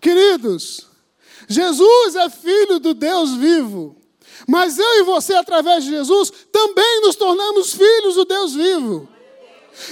Queridos, 0.00 0.86
Jesus 1.48 2.16
é 2.16 2.28
filho 2.28 2.78
do 2.78 2.92
Deus 2.92 3.34
vivo. 3.34 3.95
Mas 4.46 4.78
eu 4.78 5.00
e 5.00 5.02
você, 5.02 5.34
através 5.34 5.84
de 5.84 5.90
Jesus, 5.90 6.32
também 6.52 7.00
nos 7.02 7.16
tornamos 7.16 7.72
filhos 7.72 8.14
do 8.14 8.24
Deus 8.24 8.54
vivo. 8.54 9.08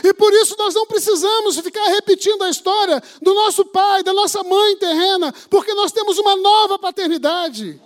E 0.02 0.14
por 0.14 0.32
isso 0.32 0.56
nós 0.58 0.74
não 0.74 0.86
precisamos 0.86 1.58
ficar 1.58 1.84
repetindo 1.88 2.42
a 2.42 2.50
história 2.50 3.02
do 3.20 3.34
nosso 3.34 3.64
pai, 3.66 4.02
da 4.02 4.12
nossa 4.12 4.42
mãe 4.42 4.76
terrena, 4.76 5.32
porque 5.50 5.74
nós 5.74 5.92
temos 5.92 6.18
uma 6.18 6.36
nova 6.36 6.78
paternidade. 6.78 7.80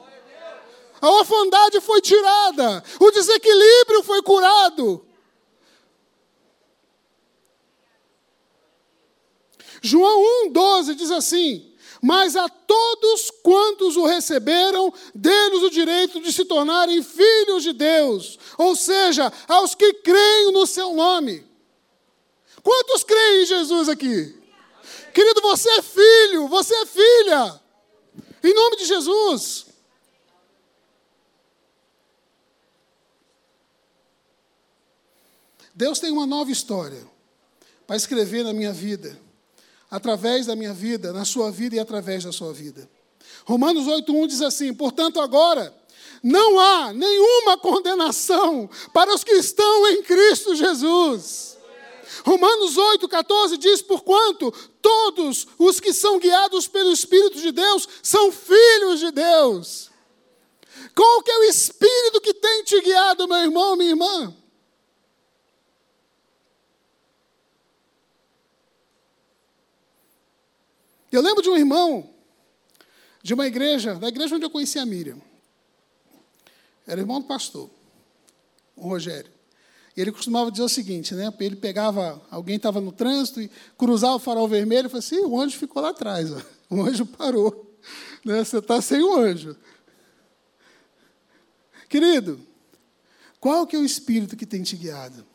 A 1.01 1.11
orfandade 1.11 1.81
foi 1.81 2.01
tirada, 2.01 2.83
o 3.01 3.11
desequilíbrio 3.11 4.03
foi 4.03 4.23
curado. 4.23 5.05
João 9.81 10.49
1,12 10.49 10.95
diz 10.95 11.11
assim: 11.11 11.73
mas 12.01 12.37
a 12.37 12.49
todos 12.49 13.31
quantos 13.43 13.97
o 13.97 14.07
receberam, 14.07 14.93
dê-nos 15.15 15.65
o 15.65 15.71
direito 15.71 16.21
de 16.21 16.33
se 16.33 16.45
tornarem 16.45 17.03
filhos 17.03 17.63
de 17.63 17.73
Deus, 17.73 18.39
ou 18.57 18.77
seja, 18.77 19.33
aos 19.49 19.75
que 19.75 19.93
creem 19.95 20.53
no 20.53 20.67
seu 20.67 20.95
nome. 20.95 21.45
Quantos 22.63 23.03
creem 23.03 23.43
em 23.43 23.47
Jesus 23.47 23.89
aqui? 23.89 24.37
Querido, 25.13 25.41
você 25.41 25.69
é 25.71 25.83
filho, 25.83 26.47
você 26.49 26.75
é 26.75 26.87
filha. 26.87 27.61
Em 28.45 28.55
nome 28.55 28.77
de 28.77 28.85
Jesus. 28.85 29.67
Deus 35.75 36.01
tem 36.01 36.11
uma 36.11 36.27
nova 36.27 36.51
história 36.51 37.07
para 37.87 37.97
escrever 37.97 38.43
na 38.43 38.53
minha 38.53 38.73
vida, 38.73 39.19
através 39.91 40.47
da 40.47 40.57
minha 40.57 40.73
vida, 40.73 41.13
na 41.13 41.25
sua 41.25 41.51
vida 41.51 41.77
e 41.77 41.79
através 41.79 42.25
da 42.25 42.33
sua 42.33 42.53
vida. 42.53 42.89
Romanos 43.45 43.87
8:1 43.87 44.27
diz 44.27 44.43
assim: 44.43 44.75
"Portanto, 44.75 45.21
agora 45.21 45.75
não 46.23 46.59
há 46.59 46.93
nenhuma 46.93 47.57
condenação 47.59 48.69
para 48.93 49.15
os 49.15 49.25
que 49.25 49.33
estão 49.33 49.89
em 49.89 50.03
Cristo 50.03 50.55
Jesus." 50.55 51.57
Romanos 52.25 52.77
8,14 52.77 53.57
diz: 53.57 53.81
Porquanto 53.83 54.53
todos 54.83 55.47
os 55.59 55.81
que 55.81 55.93
são 55.93 56.19
guiados 56.19 56.67
pelo 56.67 56.93
Espírito 56.93 57.41
de 57.41 57.53
Deus 57.53 57.89
são 58.03 58.33
filhos 58.33 59.01
de 59.01 59.11
Deus. 59.11 59.91
Qual 60.95 61.23
que 61.23 61.31
é 61.31 61.39
o 61.39 61.45
Espírito 61.45 62.21
que 62.21 62.35
tem 62.35 62.65
te 62.65 62.81
guiado, 62.81 63.29
meu 63.29 63.39
irmão, 63.39 63.77
minha 63.77 63.91
irmã? 63.91 64.35
Eu 71.11 71.23
lembro 71.23 71.43
de 71.43 71.49
um 71.49 71.57
irmão 71.57 72.11
de 73.23 73.35
uma 73.35 73.47
igreja, 73.47 73.95
da 73.95 74.09
igreja 74.09 74.37
onde 74.37 74.45
eu 74.45 74.51
conheci 74.51 74.79
a 74.79 74.87
Miriam. 74.87 75.21
Era 76.87 77.01
irmão 77.01 77.21
do 77.21 77.27
pastor, 77.27 77.69
o 78.77 78.89
Rogério. 78.89 79.31
E 79.97 80.01
ele 80.01 80.13
costumava 80.13 80.51
dizer 80.51 80.63
o 80.63 80.69
seguinte, 80.69 81.15
né? 81.15 81.33
Ele 81.41 81.57
pegava, 81.57 82.23
alguém 82.31 82.57
estava 82.57 82.81
no 82.81 82.93
trânsito 82.93 83.43
e 83.43 83.51
cruzava 83.77 84.15
o 84.15 84.19
farol 84.19 84.47
vermelho 84.47 84.87
e 84.87 84.89
falava 84.89 84.99
assim, 84.99 85.21
o 85.21 85.39
anjo 85.39 85.59
ficou 85.59 85.83
lá 85.83 85.91
atrás, 85.91 86.31
ó. 86.33 86.41
o 86.71 86.83
anjo 86.83 87.05
parou. 87.05 87.77
Né? 88.25 88.45
Você 88.45 88.59
está 88.59 88.81
sem 88.81 89.03
o 89.03 89.17
anjo. 89.17 89.57
Querido, 91.89 92.41
qual 93.41 93.67
que 93.67 93.77
é 93.77 93.79
o 93.79 93.85
espírito 93.85 94.37
que 94.37 94.47
tem 94.47 94.63
te 94.63 94.77
guiado? 94.77 95.27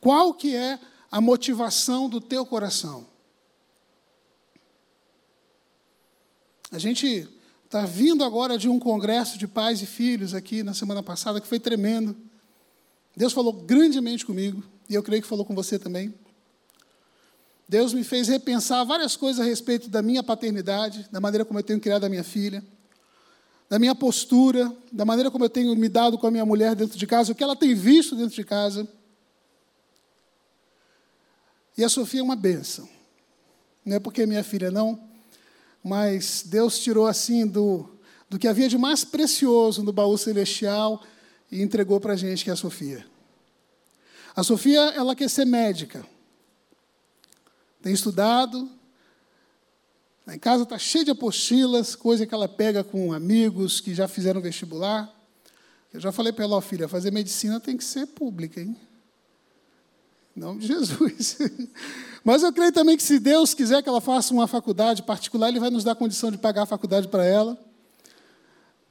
Qual 0.00 0.32
que 0.34 0.54
é 0.54 0.78
a 1.10 1.20
motivação 1.20 2.08
do 2.08 2.20
teu 2.20 2.44
coração. 2.44 3.06
A 6.70 6.78
gente 6.78 7.28
está 7.64 7.86
vindo 7.86 8.22
agora 8.22 8.58
de 8.58 8.68
um 8.68 8.78
congresso 8.78 9.38
de 9.38 9.46
pais 9.46 9.80
e 9.80 9.86
filhos 9.86 10.34
aqui 10.34 10.62
na 10.62 10.74
semana 10.74 11.02
passada, 11.02 11.40
que 11.40 11.46
foi 11.46 11.58
tremendo. 11.58 12.16
Deus 13.16 13.32
falou 13.32 13.52
grandemente 13.52 14.24
comigo, 14.24 14.62
e 14.88 14.94
eu 14.94 15.02
creio 15.02 15.22
que 15.22 15.28
falou 15.28 15.44
com 15.44 15.54
você 15.54 15.78
também. 15.78 16.14
Deus 17.68 17.92
me 17.92 18.04
fez 18.04 18.28
repensar 18.28 18.84
várias 18.84 19.16
coisas 19.16 19.40
a 19.40 19.44
respeito 19.44 19.88
da 19.90 20.00
minha 20.00 20.22
paternidade, 20.22 21.06
da 21.10 21.20
maneira 21.20 21.44
como 21.44 21.58
eu 21.58 21.62
tenho 21.62 21.80
criado 21.80 22.04
a 22.04 22.08
minha 22.08 22.24
filha, 22.24 22.64
da 23.68 23.78
minha 23.78 23.94
postura, 23.94 24.74
da 24.90 25.04
maneira 25.04 25.30
como 25.30 25.44
eu 25.44 25.50
tenho 25.50 25.74
me 25.76 25.88
dado 25.88 26.16
com 26.16 26.26
a 26.26 26.30
minha 26.30 26.46
mulher 26.46 26.74
dentro 26.74 26.98
de 26.98 27.06
casa, 27.06 27.32
o 27.32 27.34
que 27.34 27.42
ela 27.42 27.54
tem 27.54 27.74
visto 27.74 28.16
dentro 28.16 28.34
de 28.34 28.44
casa. 28.44 28.88
E 31.78 31.84
a 31.84 31.88
Sofia 31.88 32.18
é 32.18 32.22
uma 32.24 32.34
benção. 32.34 32.88
Não 33.84 33.96
é 33.96 34.00
porque 34.00 34.22
é 34.22 34.26
minha 34.26 34.42
filha, 34.42 34.68
não, 34.68 35.00
mas 35.82 36.42
Deus 36.44 36.80
tirou 36.80 37.06
assim 37.06 37.46
do, 37.46 37.88
do 38.28 38.36
que 38.36 38.48
havia 38.48 38.68
de 38.68 38.76
mais 38.76 39.04
precioso 39.04 39.84
no 39.84 39.92
baú 39.92 40.18
celestial 40.18 41.00
e 41.50 41.62
entregou 41.62 42.00
para 42.00 42.14
a 42.14 42.16
gente, 42.16 42.42
que 42.42 42.50
é 42.50 42.52
a 42.52 42.56
Sofia. 42.56 43.06
A 44.34 44.42
Sofia, 44.42 44.80
ela 44.96 45.14
quer 45.14 45.30
ser 45.30 45.44
médica. 45.44 46.04
Tem 47.80 47.92
estudado. 47.92 48.68
Em 50.26 50.38
casa 50.38 50.64
está 50.64 50.78
cheia 50.78 51.04
de 51.04 51.12
apostilas, 51.12 51.94
coisa 51.94 52.26
que 52.26 52.34
ela 52.34 52.48
pega 52.48 52.82
com 52.82 53.12
amigos 53.12 53.80
que 53.80 53.94
já 53.94 54.08
fizeram 54.08 54.40
vestibular. 54.40 55.14
Eu 55.94 56.00
já 56.00 56.10
falei 56.10 56.32
para 56.32 56.44
ela, 56.44 56.56
ó, 56.56 56.60
filha, 56.60 56.88
fazer 56.88 57.12
medicina 57.12 57.60
tem 57.60 57.76
que 57.76 57.84
ser 57.84 58.06
pública, 58.08 58.60
hein? 58.60 58.76
Em 60.38 60.40
nome 60.40 60.60
de 60.60 60.68
Jesus. 60.68 61.36
Mas 62.22 62.44
eu 62.44 62.52
creio 62.52 62.70
também 62.70 62.96
que 62.96 63.02
se 63.02 63.18
Deus 63.18 63.54
quiser 63.54 63.82
que 63.82 63.88
ela 63.88 64.00
faça 64.00 64.32
uma 64.32 64.46
faculdade 64.46 65.02
particular, 65.02 65.48
Ele 65.48 65.58
vai 65.58 65.68
nos 65.68 65.82
dar 65.82 65.96
condição 65.96 66.30
de 66.30 66.38
pagar 66.38 66.62
a 66.62 66.66
faculdade 66.66 67.08
para 67.08 67.24
ela. 67.24 67.58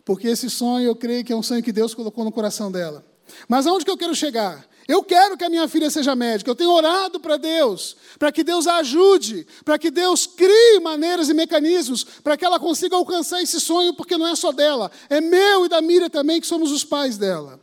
Porque 0.03 0.27
esse 0.27 0.49
sonho, 0.49 0.87
eu 0.87 0.95
creio 0.95 1.23
que 1.23 1.31
é 1.31 1.35
um 1.37 1.41
sonho 1.41 1.63
que 1.63 1.71
Deus 1.71 1.95
colocou 1.95 2.25
no 2.25 2.33
coração 2.33 2.69
dela. 2.69 3.05
Mas 3.47 3.65
aonde 3.65 3.85
que 3.85 3.91
eu 3.91 3.95
quero 3.95 4.13
chegar? 4.13 4.67
Eu 4.89 5.01
quero 5.01 5.37
que 5.37 5.45
a 5.45 5.49
minha 5.49 5.69
filha 5.69 5.89
seja 5.89 6.17
médica. 6.17 6.51
Eu 6.51 6.55
tenho 6.55 6.69
orado 6.69 7.17
para 7.17 7.37
Deus, 7.37 7.95
para 8.19 8.29
que 8.29 8.43
Deus 8.43 8.67
a 8.67 8.79
ajude, 8.79 9.47
para 9.63 9.79
que 9.79 9.89
Deus 9.89 10.27
crie 10.27 10.81
maneiras 10.81 11.29
e 11.29 11.33
mecanismos 11.33 12.03
para 12.03 12.35
que 12.35 12.43
ela 12.43 12.59
consiga 12.59 12.97
alcançar 12.97 13.41
esse 13.41 13.61
sonho, 13.61 13.93
porque 13.93 14.17
não 14.17 14.27
é 14.27 14.35
só 14.35 14.51
dela, 14.51 14.91
é 15.09 15.21
meu 15.21 15.65
e 15.65 15.69
da 15.69 15.81
Miriam 15.81 16.09
também, 16.09 16.41
que 16.41 16.47
somos 16.47 16.73
os 16.73 16.83
pais 16.83 17.17
dela. 17.17 17.57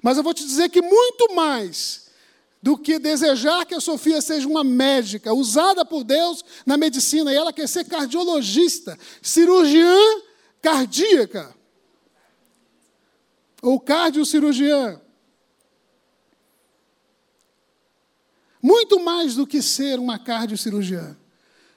Mas 0.00 0.16
eu 0.16 0.22
vou 0.22 0.32
te 0.32 0.44
dizer 0.44 0.68
que 0.68 0.80
muito 0.80 1.34
mais 1.34 2.05
do 2.66 2.76
que 2.76 2.98
desejar 2.98 3.64
que 3.64 3.76
a 3.76 3.80
Sofia 3.80 4.20
seja 4.20 4.48
uma 4.48 4.64
médica 4.64 5.32
usada 5.32 5.84
por 5.84 6.02
Deus 6.02 6.44
na 6.66 6.76
medicina. 6.76 7.32
E 7.32 7.36
ela 7.36 7.52
quer 7.52 7.68
ser 7.68 7.84
cardiologista, 7.84 8.98
cirurgiã 9.22 9.96
cardíaca. 10.60 11.54
Ou 13.62 13.78
cardiocirurgiã. 13.78 15.00
Muito 18.60 18.98
mais 18.98 19.36
do 19.36 19.46
que 19.46 19.62
ser 19.62 20.00
uma 20.00 20.18
cardiocirurgiã. 20.18 21.16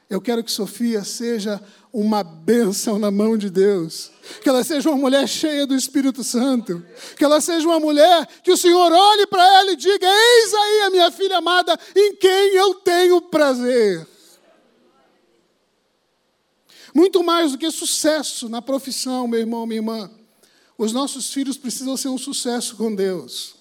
Eu 0.09 0.19
quero 0.19 0.43
que 0.43 0.51
Sofia 0.51 1.03
seja 1.03 1.61
uma 1.93 2.23
bênção 2.23 2.97
na 2.97 3.11
mão 3.11 3.37
de 3.37 3.47
Deus. 3.47 4.11
Que 4.41 4.49
ela 4.49 4.63
seja 4.63 4.89
uma 4.89 4.97
mulher 4.97 5.27
cheia 5.27 5.67
do 5.67 5.75
Espírito 5.75 6.23
Santo. 6.23 6.83
Que 7.15 7.23
ela 7.23 7.39
seja 7.39 7.67
uma 7.67 7.79
mulher 7.79 8.25
que 8.43 8.51
o 8.51 8.57
Senhor 8.57 8.91
olhe 8.91 9.27
para 9.27 9.43
ela 9.59 9.71
e 9.71 9.75
diga: 9.75 10.07
Eis 10.07 10.53
aí 10.53 10.81
a 10.81 10.89
minha 10.89 11.11
filha 11.11 11.37
amada, 11.37 11.79
em 11.95 12.15
quem 12.15 12.55
eu 12.55 12.73
tenho 12.75 13.21
prazer. 13.21 14.07
Muito 16.91 17.23
mais 17.23 17.51
do 17.51 17.57
que 17.59 17.69
sucesso 17.69 18.49
na 18.49 18.63
profissão, 18.63 19.27
meu 19.27 19.39
irmão, 19.39 19.67
minha 19.67 19.77
irmã. 19.77 20.09
Os 20.75 20.91
nossos 20.91 21.31
filhos 21.31 21.55
precisam 21.55 21.95
ser 21.95 22.07
um 22.07 22.17
sucesso 22.17 22.75
com 22.75 22.95
Deus. 22.95 23.55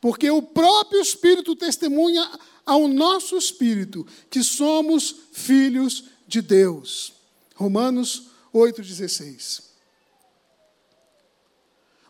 Porque 0.00 0.30
o 0.30 0.42
próprio 0.42 1.00
Espírito 1.00 1.56
testemunha 1.56 2.30
ao 2.64 2.88
nosso 2.88 3.36
espírito 3.36 4.06
que 4.30 4.42
somos 4.42 5.14
filhos 5.32 6.04
de 6.26 6.40
Deus. 6.40 7.12
Romanos 7.54 8.30
8,16. 8.52 9.62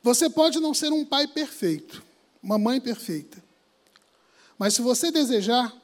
Você 0.02 0.28
pode 0.28 0.60
não 0.60 0.74
ser 0.74 0.92
um 0.92 1.04
pai 1.04 1.26
perfeito, 1.26 2.02
uma 2.42 2.58
mãe 2.58 2.80
perfeita, 2.80 3.42
mas 4.58 4.74
se 4.74 4.82
você 4.82 5.10
desejar, 5.10 5.74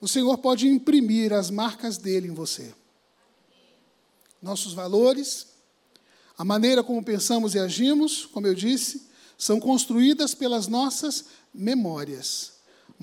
o 0.00 0.06
Senhor 0.06 0.38
pode 0.38 0.68
imprimir 0.68 1.32
as 1.32 1.50
marcas 1.50 1.98
dele 1.98 2.28
em 2.28 2.34
você. 2.34 2.74
Nossos 4.40 4.72
valores, 4.72 5.48
a 6.36 6.44
maneira 6.44 6.82
como 6.82 7.02
pensamos 7.02 7.54
e 7.54 7.58
agimos, 7.58 8.26
como 8.26 8.46
eu 8.46 8.54
disse, 8.54 9.08
são 9.36 9.58
construídas 9.58 10.34
pelas 10.34 10.68
nossas 10.68 11.26
memórias. 11.52 12.53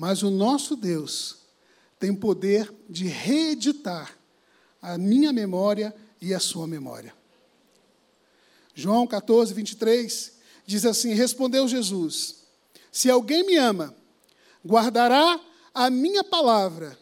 Mas 0.02 0.24
o 0.24 0.30
nosso 0.32 0.74
Deus 0.74 1.36
tem 1.96 2.12
poder 2.12 2.74
de 2.90 3.06
reeditar 3.06 4.18
a 4.82 4.98
minha 4.98 5.32
memória 5.32 5.94
e 6.20 6.34
a 6.34 6.40
sua 6.40 6.66
memória. 6.66 7.14
João 8.74 9.06
14, 9.06 9.54
23 9.54 10.32
diz 10.66 10.84
assim: 10.84 11.14
Respondeu 11.14 11.68
Jesus: 11.68 12.38
Se 12.90 13.08
alguém 13.08 13.46
me 13.46 13.56
ama, 13.56 13.94
guardará 14.66 15.38
a 15.72 15.88
minha 15.88 16.24
palavra, 16.24 16.98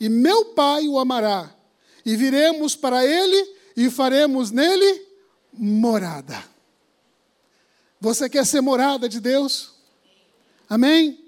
e 0.00 0.08
meu 0.08 0.46
Pai 0.46 0.88
o 0.88 0.98
amará, 0.98 1.54
e 2.04 2.16
viremos 2.16 2.74
para 2.74 3.06
ele 3.06 3.54
e 3.76 3.88
faremos 3.88 4.50
nele 4.50 5.06
morada. 5.52 6.42
Você 8.00 8.28
quer 8.28 8.44
ser 8.44 8.60
morada 8.60 9.08
de 9.08 9.20
Deus? 9.20 9.74
Amém? 10.68 11.21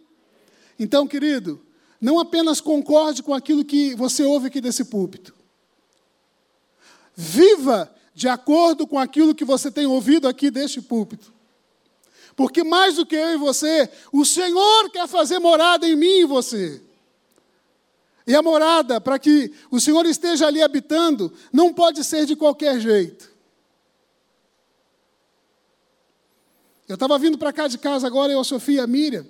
Então, 0.79 1.07
querido, 1.07 1.65
não 2.01 2.19
apenas 2.19 2.61
concorde 2.61 3.23
com 3.23 3.33
aquilo 3.33 3.65
que 3.65 3.95
você 3.95 4.25
ouve 4.25 4.49
aqui 4.49 4.61
desse 4.61 4.85
púlpito. 4.85 5.35
Viva 7.15 7.95
de 8.15 8.29
acordo 8.29 8.87
com 8.87 8.99
aquilo 8.99 9.35
que 9.35 9.45
você 9.45 9.71
tem 9.71 9.87
ouvido 9.87 10.29
aqui 10.29 10.51
deste 10.51 10.81
púlpito. 10.81 11.33
Porque 12.37 12.65
mais 12.65 12.97
do 12.97 13.07
que 13.07 13.15
eu 13.15 13.35
e 13.35 13.37
você, 13.37 13.89
o 14.13 14.25
Senhor 14.25 14.91
quer 14.91 15.07
fazer 15.09 15.39
morada 15.39 15.89
em 15.89 15.97
mim 15.97 16.21
e 16.21 16.25
você. 16.25 16.83
E 18.27 18.35
a 18.35 18.43
morada, 18.43 19.01
para 19.01 19.19
que 19.19 19.53
o 19.71 19.79
Senhor 19.81 20.05
esteja 20.07 20.47
ali 20.47 20.63
habitando, 20.63 21.33
não 21.53 21.73
pode 21.73 22.03
ser 22.03 22.25
de 22.25 22.35
qualquer 22.35 22.81
jeito. 22.81 23.33
Eu 26.89 26.95
estava 26.95 27.19
vindo 27.19 27.39
para 27.39 27.53
cá 27.53 27.67
de 27.67 27.79
casa 27.79 28.07
agora, 28.07 28.33
eu, 28.33 28.41
a 28.41 28.45
Sofia 28.45 28.77
e 28.77 28.81
a 28.81 28.87
Miriam, 28.87 29.27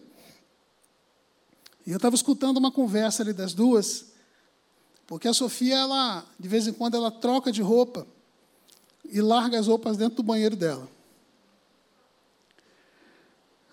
e 1.86 1.90
eu 1.90 1.96
estava 1.96 2.14
escutando 2.14 2.56
uma 2.56 2.72
conversa 2.72 3.22
ali 3.22 3.32
das 3.32 3.52
duas, 3.52 4.06
porque 5.06 5.28
a 5.28 5.34
Sofia, 5.34 5.76
ela, 5.76 6.24
de 6.38 6.48
vez 6.48 6.66
em 6.66 6.72
quando, 6.72 6.96
ela 6.96 7.10
troca 7.10 7.52
de 7.52 7.60
roupa 7.60 8.06
e 9.04 9.20
larga 9.20 9.58
as 9.58 9.66
roupas 9.66 9.96
dentro 9.96 10.16
do 10.16 10.22
banheiro 10.22 10.56
dela. 10.56 10.88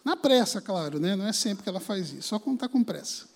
Na 0.04 0.18
pressa, 0.18 0.60
claro, 0.60 1.00
né? 1.00 1.16
não 1.16 1.28
é 1.28 1.32
sempre 1.32 1.64
que 1.64 1.70
ela 1.70 1.80
faz 1.80 2.12
isso, 2.12 2.30
só 2.30 2.40
quando 2.40 2.56
está 2.56 2.68
com 2.68 2.84
pressa. 2.84 3.30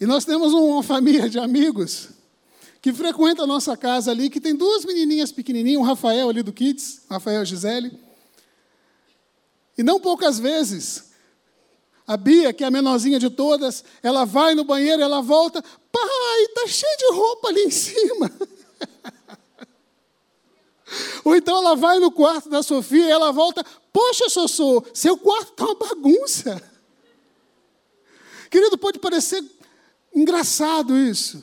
E 0.00 0.06
nós 0.06 0.24
temos 0.24 0.52
uma 0.52 0.82
família 0.82 1.28
de 1.28 1.38
amigos 1.38 2.10
que 2.80 2.92
frequenta 2.92 3.42
a 3.42 3.46
nossa 3.46 3.76
casa 3.76 4.10
ali, 4.10 4.28
que 4.28 4.40
tem 4.40 4.54
duas 4.54 4.84
menininhas 4.84 5.32
pequenininhas, 5.32 5.80
o 5.80 5.84
Rafael 5.84 6.28
ali 6.28 6.42
do 6.42 6.52
Kids, 6.52 7.02
Rafael 7.08 7.42
e 7.42 7.46
Gisele. 7.46 7.98
E 9.76 9.82
não 9.82 9.98
poucas 9.98 10.38
vezes, 10.38 11.13
a 12.06 12.16
Bia, 12.16 12.52
que 12.52 12.62
é 12.62 12.66
a 12.66 12.70
menorzinha 12.70 13.18
de 13.18 13.30
todas, 13.30 13.82
ela 14.02 14.24
vai 14.24 14.54
no 14.54 14.64
banheiro, 14.64 15.02
ela 15.02 15.22
volta, 15.22 15.62
pai, 15.90 16.42
está 16.42 16.66
cheio 16.66 16.96
de 16.98 17.14
roupa 17.14 17.48
ali 17.48 17.62
em 17.62 17.70
cima. 17.70 18.30
Ou 21.24 21.34
então 21.34 21.56
ela 21.56 21.74
vai 21.74 21.98
no 21.98 22.10
quarto 22.10 22.50
da 22.50 22.62
Sofia 22.62 23.06
e 23.06 23.10
ela 23.10 23.32
volta, 23.32 23.64
poxa, 23.92 24.28
Sossô, 24.28 24.84
seu 24.92 25.16
quarto 25.16 25.52
está 25.52 25.64
uma 25.64 25.74
bagunça. 25.74 26.62
Querido, 28.50 28.76
pode 28.76 28.98
parecer 28.98 29.42
engraçado 30.14 30.96
isso. 30.96 31.42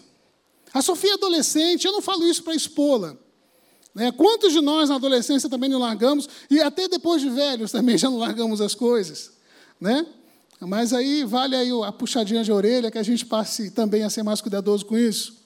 A 0.73 0.81
Sofia 0.81 1.11
é 1.11 1.13
adolescente, 1.15 1.85
eu 1.85 1.91
não 1.91 2.01
falo 2.01 2.25
isso 2.25 2.43
para 2.43 2.55
expô-la. 2.55 3.17
Né? 3.93 4.11
Quantos 4.11 4.53
de 4.53 4.61
nós 4.61 4.89
na 4.89 4.95
adolescência 4.95 5.49
também 5.49 5.69
não 5.69 5.79
largamos, 5.79 6.29
e 6.49 6.61
até 6.61 6.87
depois 6.87 7.21
de 7.21 7.29
velhos 7.29 7.71
também 7.71 7.97
já 7.97 8.09
não 8.09 8.19
largamos 8.19 8.61
as 8.61 8.75
coisas. 8.75 9.31
Né? 9.79 10.05
Mas 10.67 10.93
aí 10.93 11.23
vale 11.23 11.55
aí 11.55 11.69
a 11.83 11.91
puxadinha 11.91 12.43
de 12.43 12.51
orelha, 12.51 12.91
que 12.91 12.97
a 12.99 13.03
gente 13.03 13.25
passe 13.25 13.71
também 13.71 14.03
a 14.03 14.09
ser 14.09 14.21
mais 14.21 14.41
cuidadoso 14.41 14.85
com 14.85 14.95
isso. 14.95 15.41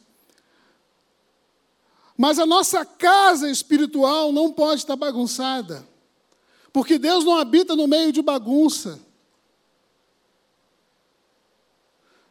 Mas 2.18 2.38
a 2.38 2.46
nossa 2.46 2.86
casa 2.86 3.50
espiritual 3.50 4.34
não 4.34 4.52
pode 4.52 4.82
estar 4.82 4.96
bagunçada, 4.98 5.88
porque 6.74 7.00
Deus 7.00 7.24
não 7.24 7.38
habita 7.38 7.76
no 7.76 7.88
meio 7.88 8.12
de 8.12 8.22
bagunça. 8.22 9.00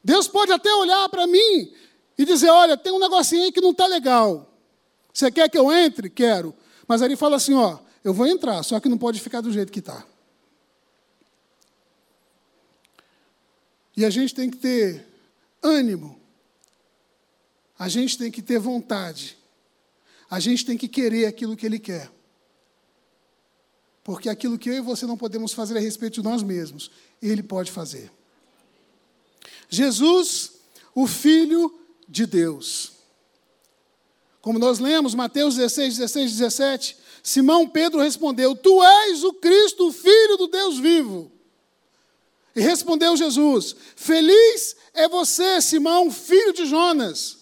Deus 0.03 0.29
pode 0.29 0.53
até 0.53 0.73
olhar 0.75 1.09
para 1.09 1.27
mim 1.27 1.73
e 2.19 2.25
dizer: 2.27 2.51
olha, 2.51 2.77
tem 2.77 2.93
um 2.93 2.99
negocinho 2.99 3.45
aí 3.45 3.53
que 3.53 3.63
não 3.63 3.71
está 3.71 3.87
legal. 3.87 4.55
Você 5.11 5.31
quer 5.31 5.49
que 5.49 5.57
eu 5.57 5.73
entre? 5.73 6.11
Quero. 6.11 6.55
Mas 6.87 7.01
aí 7.01 7.09
ele 7.09 7.17
fala 7.17 7.37
assim: 7.37 7.55
ó, 7.55 7.79
eu 8.03 8.13
vou 8.13 8.27
entrar, 8.27 8.63
só 8.63 8.79
que 8.79 8.91
não 8.91 8.99
pode 8.99 9.21
ficar 9.21 9.41
do 9.41 9.51
jeito 9.51 9.73
que 9.73 9.79
está. 9.79 10.05
E 13.97 14.05
a 14.05 14.11
gente 14.11 14.35
tem 14.35 14.51
que 14.51 14.57
ter 14.57 15.07
ânimo, 15.63 16.19
a 17.79 17.89
gente 17.89 18.19
tem 18.19 18.31
que 18.31 18.43
ter 18.43 18.59
vontade, 18.59 19.37
a 20.29 20.41
gente 20.41 20.65
tem 20.65 20.77
que 20.77 20.89
querer 20.89 21.27
aquilo 21.27 21.57
que 21.57 21.67
Ele 21.67 21.79
quer. 21.79 22.11
Porque 24.03 24.29
aquilo 24.29 24.59
que 24.59 24.69
eu 24.69 24.75
e 24.75 24.81
você 24.81 25.07
não 25.07 25.17
podemos 25.17 25.53
fazer 25.53 25.77
a 25.79 25.81
respeito 25.81 26.15
de 26.15 26.23
nós 26.23 26.43
mesmos, 26.43 26.91
Ele 27.23 27.43
pode 27.43 27.71
fazer. 27.71 28.11
Jesus, 29.69 30.53
o 30.95 31.07
Filho 31.07 31.79
de 32.09 32.27
Deus. 32.27 32.93
Como 34.43 34.59
nós 34.59 34.79
lemos, 34.79 35.15
Mateus 35.15 35.57
16, 35.57 35.97
16, 35.97 36.33
17, 36.33 36.97
Simão 37.23 37.67
Pedro 37.67 38.01
respondeu: 38.01 38.55
Tu 38.55 38.85
és 38.85 39.25
o 39.25 39.33
Cristo, 39.33 39.89
o 39.89 39.93
Filho 39.93 40.37
do 40.37 40.49
Deus 40.49 40.79
vivo. 40.79 41.33
E 42.55 42.61
respondeu 42.61 43.17
Jesus: 43.17 43.75
Feliz 43.97 44.77
é 44.93 45.09
você, 45.09 45.61
Simão, 45.61 46.11
filho 46.11 46.53
de 46.53 46.67
Jonas, 46.67 47.39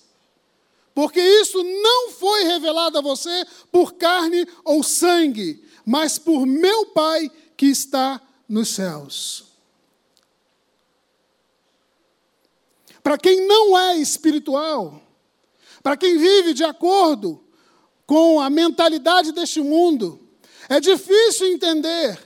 porque 0.94 1.20
isso 1.20 1.62
não 1.62 2.10
foi 2.10 2.44
revelado 2.44 2.98
a 2.98 3.02
você 3.02 3.46
por 3.70 3.94
carne 3.94 4.46
ou 4.64 4.82
sangue, 4.82 5.62
mas 5.84 6.18
por 6.18 6.46
meu 6.46 6.86
Pai 6.86 7.30
que 7.56 7.66
está 7.66 8.20
nos 8.48 8.68
céus. 8.70 9.44
Para 13.02 13.18
quem 13.18 13.46
não 13.46 13.76
é 13.76 13.96
espiritual, 13.96 15.02
para 15.82 15.96
quem 15.96 16.16
vive 16.16 16.54
de 16.54 16.62
acordo 16.62 17.42
com 18.06 18.40
a 18.40 18.48
mentalidade 18.48 19.32
deste 19.32 19.60
mundo, 19.60 20.20
é 20.68 20.78
difícil 20.78 21.48
entender, 21.48 22.18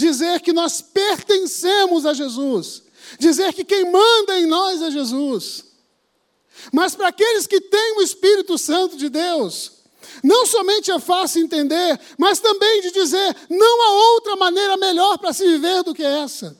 dizer 0.00 0.40
que 0.40 0.52
nós 0.52 0.80
pertencemos 0.80 2.04
a 2.04 2.12
Jesus, 2.12 2.82
dizer 3.18 3.52
que 3.52 3.64
quem 3.64 3.90
manda 3.90 4.38
em 4.38 4.46
nós 4.46 4.82
é 4.82 4.90
Jesus. 4.90 5.64
Mas 6.72 6.94
para 6.94 7.08
aqueles 7.08 7.46
que 7.46 7.60
têm 7.60 7.98
o 7.98 8.02
Espírito 8.02 8.58
Santo 8.58 8.96
de 8.96 9.08
Deus, 9.08 9.72
não 10.24 10.46
somente 10.46 10.90
é 10.90 10.98
fácil 10.98 11.42
entender, 11.42 12.00
mas 12.18 12.40
também 12.40 12.80
de 12.80 12.90
dizer: 12.90 13.36
não 13.48 13.82
há 13.82 14.14
outra 14.14 14.36
maneira 14.36 14.76
melhor 14.76 15.18
para 15.18 15.32
se 15.32 15.46
viver 15.46 15.82
do 15.84 15.94
que 15.94 16.02
essa. 16.02 16.58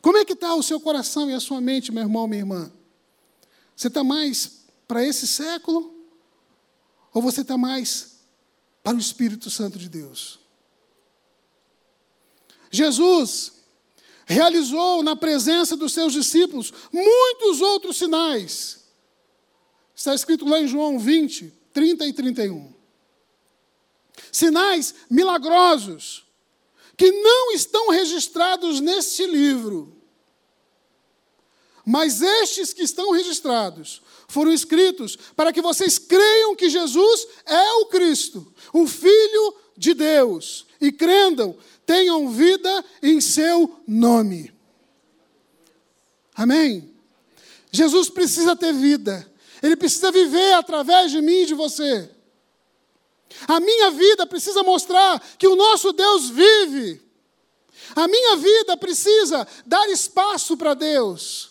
Como 0.00 0.16
é 0.16 0.24
que 0.24 0.32
está 0.32 0.54
o 0.54 0.62
seu 0.62 0.80
coração 0.80 1.28
e 1.28 1.34
a 1.34 1.40
sua 1.40 1.60
mente, 1.60 1.92
meu 1.92 2.04
irmão, 2.04 2.26
minha 2.26 2.40
irmã? 2.40 2.72
Você 3.76 3.88
está 3.88 4.02
mais 4.02 4.64
para 4.86 5.04
esse 5.04 5.26
século? 5.26 5.94
Ou 7.12 7.20
você 7.20 7.42
está 7.42 7.58
mais 7.58 8.17
para 8.82 8.96
o 8.96 9.00
Espírito 9.00 9.50
Santo 9.50 9.78
de 9.78 9.88
Deus? 9.88 10.38
Jesus 12.70 13.52
realizou 14.26 15.02
na 15.02 15.16
presença 15.16 15.76
dos 15.76 15.92
seus 15.92 16.12
discípulos 16.12 16.72
muitos 16.92 17.60
outros 17.60 17.96
sinais. 17.96 18.84
Está 19.94 20.14
escrito 20.14 20.46
lá 20.46 20.60
em 20.60 20.68
João 20.68 20.98
20, 20.98 21.52
30 21.72 22.06
e 22.06 22.12
31. 22.12 22.74
Sinais 24.30 24.94
milagrosos 25.10 26.26
que 26.96 27.10
não 27.10 27.52
estão 27.52 27.90
registrados 27.90 28.80
neste 28.80 29.24
livro. 29.24 29.96
Mas 31.86 32.20
estes 32.20 32.74
que 32.74 32.82
estão 32.82 33.12
registrados 33.12 34.02
foram 34.26 34.52
escritos 34.52 35.16
para 35.34 35.52
que 35.52 35.62
vocês 35.62 35.98
creiam 35.98 36.54
que 36.54 36.68
Jesus 36.68 37.26
é 37.46 37.72
o 37.74 37.86
Cristo, 37.86 38.52
o 38.72 38.86
Filho 38.86 39.54
de 39.76 39.94
Deus, 39.94 40.66
e 40.80 40.90
crendam, 40.92 41.56
tenham 41.86 42.28
vida 42.30 42.84
em 43.02 43.20
seu 43.20 43.80
nome. 43.86 44.52
Amém? 46.34 46.94
Jesus 47.70 48.08
precisa 48.08 48.56
ter 48.56 48.72
vida, 48.72 49.30
ele 49.62 49.76
precisa 49.76 50.10
viver 50.10 50.54
através 50.54 51.10
de 51.10 51.20
mim 51.20 51.42
e 51.42 51.46
de 51.46 51.54
você. 51.54 52.10
A 53.46 53.60
minha 53.60 53.90
vida 53.90 54.26
precisa 54.26 54.62
mostrar 54.62 55.20
que 55.38 55.46
o 55.46 55.56
nosso 55.56 55.92
Deus 55.92 56.30
vive. 56.30 57.02
A 57.94 58.06
minha 58.08 58.36
vida 58.36 58.76
precisa 58.76 59.46
dar 59.66 59.88
espaço 59.88 60.56
para 60.56 60.74
Deus, 60.74 61.50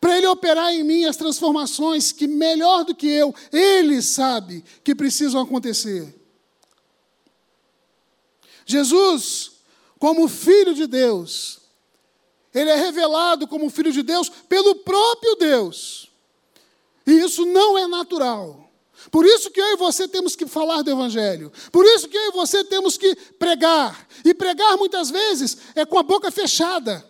para 0.00 0.16
Ele 0.16 0.26
operar 0.26 0.72
em 0.72 0.82
mim 0.82 1.04
as 1.04 1.16
transformações 1.16 2.12
que, 2.12 2.26
melhor 2.26 2.84
do 2.84 2.94
que 2.94 3.06
eu, 3.06 3.34
Ele 3.52 4.02
sabe 4.02 4.64
que 4.82 4.94
precisam 4.94 5.40
acontecer. 5.40 6.23
Jesus, 8.66 9.52
como 9.98 10.28
Filho 10.28 10.74
de 10.74 10.86
Deus, 10.86 11.60
Ele 12.52 12.70
é 12.70 12.76
revelado 12.76 13.46
como 13.46 13.70
Filho 13.70 13.92
de 13.92 14.02
Deus 14.02 14.28
pelo 14.28 14.76
próprio 14.76 15.36
Deus. 15.36 16.10
E 17.06 17.12
isso 17.12 17.44
não 17.44 17.76
é 17.76 17.86
natural. 17.86 18.70
Por 19.10 19.26
isso 19.26 19.50
que 19.50 19.60
eu 19.60 19.72
e 19.72 19.76
você 19.76 20.08
temos 20.08 20.34
que 20.34 20.46
falar 20.46 20.82
do 20.82 20.90
Evangelho. 20.90 21.52
Por 21.70 21.84
isso 21.84 22.08
que 22.08 22.16
eu 22.16 22.28
e 22.28 22.32
você 22.32 22.64
temos 22.64 22.96
que 22.96 23.14
pregar. 23.38 24.08
E 24.24 24.32
pregar 24.32 24.76
muitas 24.76 25.10
vezes 25.10 25.58
é 25.74 25.84
com 25.84 25.98
a 25.98 26.02
boca 26.02 26.30
fechada. 26.30 27.04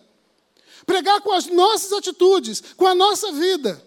Pregar 0.85 1.21
com 1.21 1.31
as 1.31 1.47
nossas 1.47 1.91
atitudes, 1.93 2.61
com 2.75 2.85
a 2.85 2.93
nossa 2.93 3.31
vida. 3.31 3.81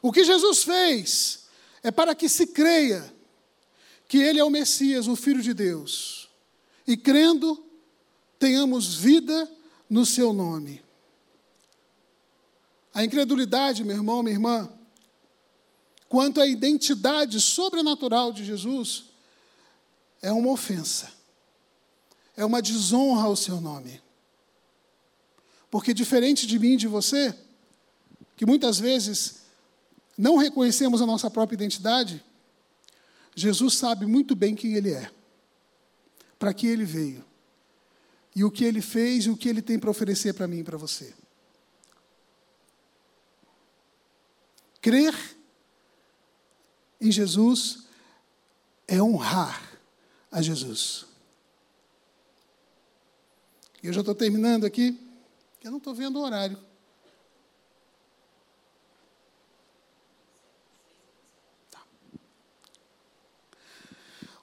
O 0.00 0.12
que 0.12 0.24
Jesus 0.24 0.62
fez 0.62 1.39
é 1.82 1.90
para 1.90 2.14
que 2.14 2.28
se 2.28 2.48
creia 2.48 3.12
que 4.08 4.18
Ele 4.18 4.40
é 4.40 4.44
o 4.44 4.50
Messias, 4.50 5.06
o 5.06 5.16
Filho 5.16 5.40
de 5.40 5.54
Deus. 5.54 6.28
E 6.86 6.96
crendo, 6.96 7.64
tenhamos 8.38 8.94
vida 8.94 9.50
no 9.88 10.04
seu 10.04 10.32
nome. 10.32 10.82
A 12.92 13.04
incredulidade, 13.04 13.84
meu 13.84 13.96
irmão, 13.96 14.22
minha 14.22 14.34
irmã, 14.34 14.68
quanto 16.08 16.40
à 16.40 16.46
identidade 16.46 17.40
sobrenatural 17.40 18.32
de 18.32 18.44
Jesus, 18.44 19.04
é 20.20 20.32
uma 20.32 20.50
ofensa, 20.50 21.12
é 22.36 22.44
uma 22.44 22.60
desonra 22.60 23.26
ao 23.26 23.36
seu 23.36 23.60
nome. 23.60 24.02
Porque, 25.70 25.94
diferente 25.94 26.48
de 26.48 26.58
mim 26.58 26.72
e 26.72 26.76
de 26.76 26.88
você, 26.88 27.32
que 28.36 28.44
muitas 28.44 28.78
vezes 28.80 29.39
não 30.20 30.36
reconhecemos 30.36 31.00
a 31.00 31.06
nossa 31.06 31.30
própria 31.30 31.56
identidade, 31.56 32.22
Jesus 33.34 33.74
sabe 33.74 34.04
muito 34.04 34.36
bem 34.36 34.54
quem 34.54 34.74
Ele 34.74 34.92
é, 34.92 35.10
para 36.38 36.52
que 36.52 36.66
Ele 36.66 36.84
veio, 36.84 37.24
e 38.36 38.44
o 38.44 38.50
que 38.50 38.64
Ele 38.64 38.82
fez 38.82 39.24
e 39.24 39.30
o 39.30 39.36
que 39.36 39.48
Ele 39.48 39.62
tem 39.62 39.78
para 39.78 39.90
oferecer 39.90 40.34
para 40.34 40.46
mim 40.46 40.58
e 40.58 40.64
para 40.64 40.76
você. 40.76 41.14
Crer 44.82 45.14
em 47.00 47.10
Jesus 47.10 47.84
é 48.86 49.02
honrar 49.02 49.78
a 50.30 50.42
Jesus. 50.42 51.06
E 53.82 53.86
eu 53.86 53.92
já 53.92 54.00
estou 54.00 54.14
terminando 54.14 54.66
aqui, 54.66 55.00
eu 55.62 55.70
não 55.70 55.78
estou 55.78 55.94
vendo 55.94 56.18
o 56.18 56.22
horário. 56.22 56.58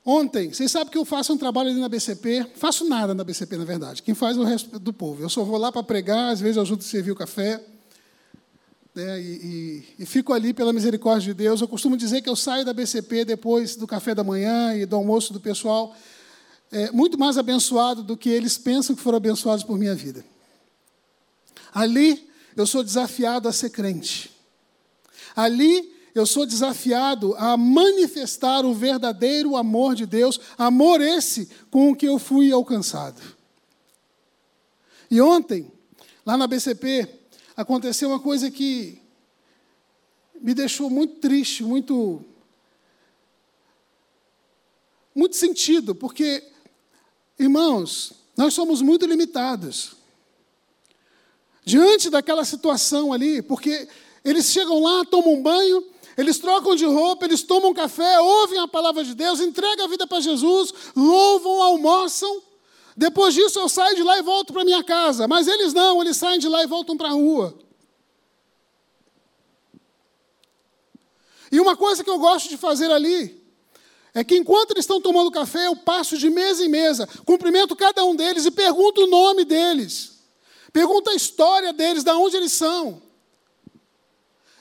Ontem, 0.10 0.53
vocês 0.53 0.72
sabem 0.72 0.88
que 0.88 0.97
eu 0.97 1.03
faço 1.03 1.34
um 1.34 1.38
trabalho 1.38 1.70
ali 1.70 1.82
na 1.82 1.89
BCP, 1.89 2.51
faço 2.55 2.88
nada 2.88 3.14
na 3.14 3.26
BCP, 3.26 3.58
na 3.58 3.66
verdade. 3.66 4.01
Quem 4.01 4.16
faz 4.16 4.38
é 4.38 4.39
o 4.39 4.43
resto 4.45 4.80
do 4.80 4.93
povo. 4.93 5.22
Eu 5.22 5.28
só 5.28 5.43
vou 5.43 5.58
lá 5.58 5.70
para 5.70 5.84
pregar, 5.84 6.32
às 6.32 6.39
vezes 6.39 6.58
ajudo 6.58 6.80
a 6.80 6.84
servir 6.84 7.12
o 7.12 7.16
café 7.16 7.62
né, 8.95 9.20
e, 9.20 9.24
e, 9.26 9.84
e, 9.99 10.05
fico 10.05 10.32
ali 10.32 10.53
pela 10.53 10.72
misericórdia 10.72 11.34
de 11.34 11.38
Deus. 11.38 11.60
Eu 11.60 11.68
costumo 11.68 11.97
dizer 11.97 12.22
que 12.22 12.30
eu 12.30 12.38
saio 12.38 12.64
da 12.64 12.74
BCP 12.74 13.26
depois 13.26 13.76
do 13.76 13.86
café 13.86 14.16
da 14.16 14.24
manhã 14.24 14.74
e 14.76 14.86
do 14.86 14.95
almoço 14.95 15.34
do 15.34 15.41
pessoal, 15.41 15.93
é, 16.72 16.89
muito 16.91 17.20
mais 17.20 17.38
abençoado 17.38 18.01
do 18.01 18.16
que 18.16 18.30
eles 18.30 18.58
pensam 18.58 18.95
que 18.95 19.01
foram 19.01 19.18
abençoados 19.18 19.66
por 19.66 19.78
minha 19.78 19.93
vida. 19.93 20.24
Ali 21.74 22.30
eu 22.55 22.66
sou 22.66 22.82
desafiado 22.82 23.49
a 23.49 23.51
ser 23.51 23.72
crente. 23.72 24.32
Ali 25.36 25.96
eu 26.18 26.26
sou 26.26 26.45
desafiado 26.45 27.36
a 27.36 27.55
manifestar 27.55 28.65
o 28.65 28.74
verdadeiro 28.74 29.55
amor 29.55 29.95
de 29.95 30.05
Deus, 30.05 30.39
amor 30.57 31.01
esse 31.01 31.49
com 31.70 31.91
o 31.91 31.95
que 31.95 32.07
eu 32.07 32.18
fui 32.18 32.51
alcançado. 32.51 33.22
E 35.09 35.22
ontem, 35.22 35.72
lá 36.26 36.36
na 36.36 36.47
BCP, 36.47 37.07
aconteceu 37.55 38.09
uma 38.09 38.20
coisa 38.20 38.49
que 38.49 39.01
me 40.41 40.53
deixou 40.53 40.89
muito 40.89 41.15
triste, 41.20 41.63
muito 41.63 42.24
muito 45.15 45.36
sentido, 45.36 45.95
porque 45.95 46.43
irmãos, 47.39 48.13
nós 48.36 48.53
somos 48.53 48.82
muito 48.82 49.05
limitados. 49.05 49.95
Diante 51.65 52.09
daquela 52.09 52.45
situação 52.45 53.11
ali, 53.11 53.41
porque 53.41 53.88
eles 54.24 54.45
chegam 54.45 54.80
lá, 54.80 55.03
tomam 55.05 55.34
um 55.34 55.41
banho, 55.41 55.84
eles 56.18 56.39
trocam 56.39 56.76
de 56.76 56.86
roupa, 56.86 57.26
eles 57.26 57.43
tomam 57.43 57.74
café, 57.74 58.20
ouvem 58.20 58.59
a 58.59 58.68
palavra 58.68 59.03
de 59.03 59.13
Deus, 59.13 59.39
entregam 59.39 59.86
a 59.86 59.88
vida 59.88 60.07
para 60.07 60.20
Jesus, 60.20 60.74
louvam, 60.95 61.61
almoçam, 61.61 62.41
depois 62.97 63.36
disso 63.36 63.59
eu 63.59 63.70
saio 63.70 63.95
de 63.95 64.01
lá 64.01 64.18
e 64.18 64.24
volto 64.24 64.51
para 64.51 64.65
minha 64.65 64.84
casa. 64.84 65.28
Mas 65.28 65.47
eles 65.47 65.72
não, 65.72 66.01
eles 66.01 66.18
saem 66.18 66.39
de 66.39 66.49
lá 66.49 66.63
e 66.63 66.68
voltam 66.68 66.97
para 66.97 67.09
a 67.09 67.11
rua. 67.11 67.55
E 71.51 71.59
uma 71.59 71.78
coisa 71.78 72.03
que 72.03 72.09
eu 72.09 72.18
gosto 72.18 72.49
de 72.49 72.57
fazer 72.57 72.91
ali 72.91 73.39
é 74.15 74.24
que 74.24 74.36
enquanto 74.36 74.72
eles 74.72 74.84
estão 74.84 74.99
tomando 74.99 75.30
café, 75.30 75.68
eu 75.68 75.76
passo 75.76 76.18
de 76.18 76.28
mesa 76.28 76.65
em 76.65 76.70
mesa, 76.70 77.07
cumprimento 77.24 77.76
cada 77.76 78.03
um 78.03 78.15
deles 78.15 78.47
e 78.47 78.51
pergunto 78.51 79.03
o 79.03 79.07
nome 79.07 79.45
deles. 79.45 80.18
Pergunto 80.74 81.11
a 81.11 81.13
história 81.13 81.72
deles, 81.72 82.03
de 82.03 82.11
onde 82.11 82.36
eles 82.36 82.51
são. 82.51 82.99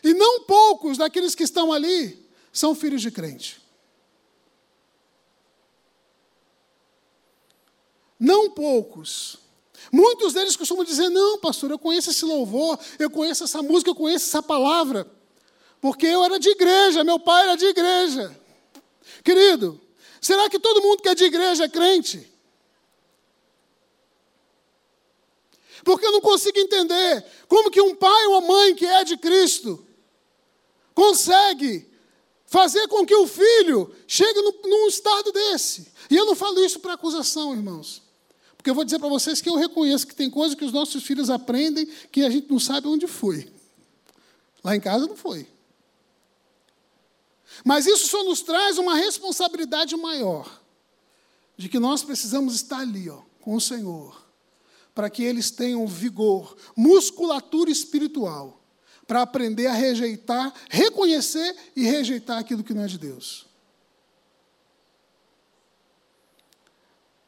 E 0.07 0.15
não 0.15 0.43
poucos 0.43 0.97
daqueles 0.97 1.35
que 1.35 1.43
estão 1.43 1.73
ali 1.73 2.25
são 2.53 2.77
filhos 2.77 3.03
de 3.03 3.11
crente. 3.11 3.61
Não 8.17 8.49
poucos. 8.49 9.37
Muitos 9.91 10.33
deles 10.33 10.55
costumam 10.55 10.85
dizer: 10.85 11.09
Não, 11.09 11.41
pastor, 11.41 11.73
eu 11.73 11.79
conheço 11.79 12.11
esse 12.11 12.25
louvor, 12.25 12.79
eu 13.01 13.11
conheço 13.11 13.43
essa 13.43 13.61
música, 13.65 13.91
eu 13.91 13.97
conheço 13.97 14.27
essa 14.27 14.41
palavra, 14.41 15.11
porque 15.81 16.07
eu 16.07 16.23
era 16.23 16.39
de 16.39 16.51
igreja, 16.51 17.03
meu 17.03 17.19
pai 17.19 17.43
era 17.43 17.57
de 17.57 17.65
igreja. 17.65 18.41
Querido, 19.25 19.81
será 20.21 20.49
que 20.49 20.61
todo 20.61 20.83
mundo 20.83 21.03
que 21.03 21.09
é 21.09 21.17
de 21.17 21.25
igreja 21.25 21.65
é 21.65 21.69
crente? 21.69 22.33
Porque 25.83 26.07
eu 26.07 26.13
não 26.13 26.21
consigo 26.21 26.61
entender 26.61 27.25
como 27.49 27.73
que 27.73 27.81
um 27.81 27.97
pai 27.97 28.27
ou 28.27 28.39
uma 28.39 28.41
mãe 28.47 28.73
que 28.77 28.87
é 28.87 29.03
de 29.03 29.17
Cristo 29.17 29.85
consegue 30.97 31.87
fazer 32.47 32.89
com 32.89 33.05
que 33.05 33.15
o 33.15 33.27
filho 33.27 33.95
chegue 34.09 34.41
num 34.41 34.89
estado 34.89 35.31
desse. 35.31 35.93
E 36.11 36.17
eu 36.17 36.25
não 36.25 36.35
falo 36.35 36.65
isso 36.65 36.81
para 36.81 36.95
acusação, 36.95 37.55
irmãos. 37.55 38.03
Porque 38.57 38.71
eu 38.71 38.75
vou 38.75 38.83
dizer 38.83 38.99
para 38.99 39.11
vocês 39.11 39.43
que 39.43 39.49
eu 39.49 39.57
reconheço 39.57 40.07
que 40.07 40.15
tem 40.15 40.31
coisas 40.31 40.57
que 40.57 40.65
os 40.65 40.73
nossos 40.73 41.05
filhos 41.05 41.29
aprendem 41.29 41.87
que 42.11 42.23
a 42.23 42.31
gente 42.31 42.51
não 42.51 42.59
sabe 42.59 42.89
onde 42.89 43.07
foi. 43.07 43.53
Lá 44.65 44.75
em 44.75 44.81
casa 44.81 45.07
não 45.07 45.17
foi. 45.17 45.47
Mas 47.63 47.87
isso 47.87 48.09
só 48.09 48.25
nos 48.25 48.41
traz 48.41 48.79
uma 48.79 48.95
responsabilidade 48.95 49.95
maior 49.97 50.63
de 51.59 51.69
que 51.69 51.79
nós 51.79 52.03
precisamos 52.03 52.55
estar 52.55 52.81
ali, 52.81 53.11
ó, 53.11 53.21
com 53.41 53.55
o 53.55 53.61
Senhor, 53.61 54.27
para 54.95 55.11
que 55.11 55.23
eles 55.23 55.51
tenham 55.51 55.87
vigor, 55.87 56.57
musculatura 56.75 57.71
espiritual, 57.71 58.66
para 59.07 59.23
aprender 59.23 59.67
a 59.67 59.73
rejeitar, 59.73 60.53
reconhecer 60.69 61.57
e 61.75 61.85
rejeitar 61.85 62.39
aquilo 62.39 62.65
que 62.65 62.75
não 62.75 62.83
é 62.83 62.87
de 62.87 62.99
Deus. 62.99 63.47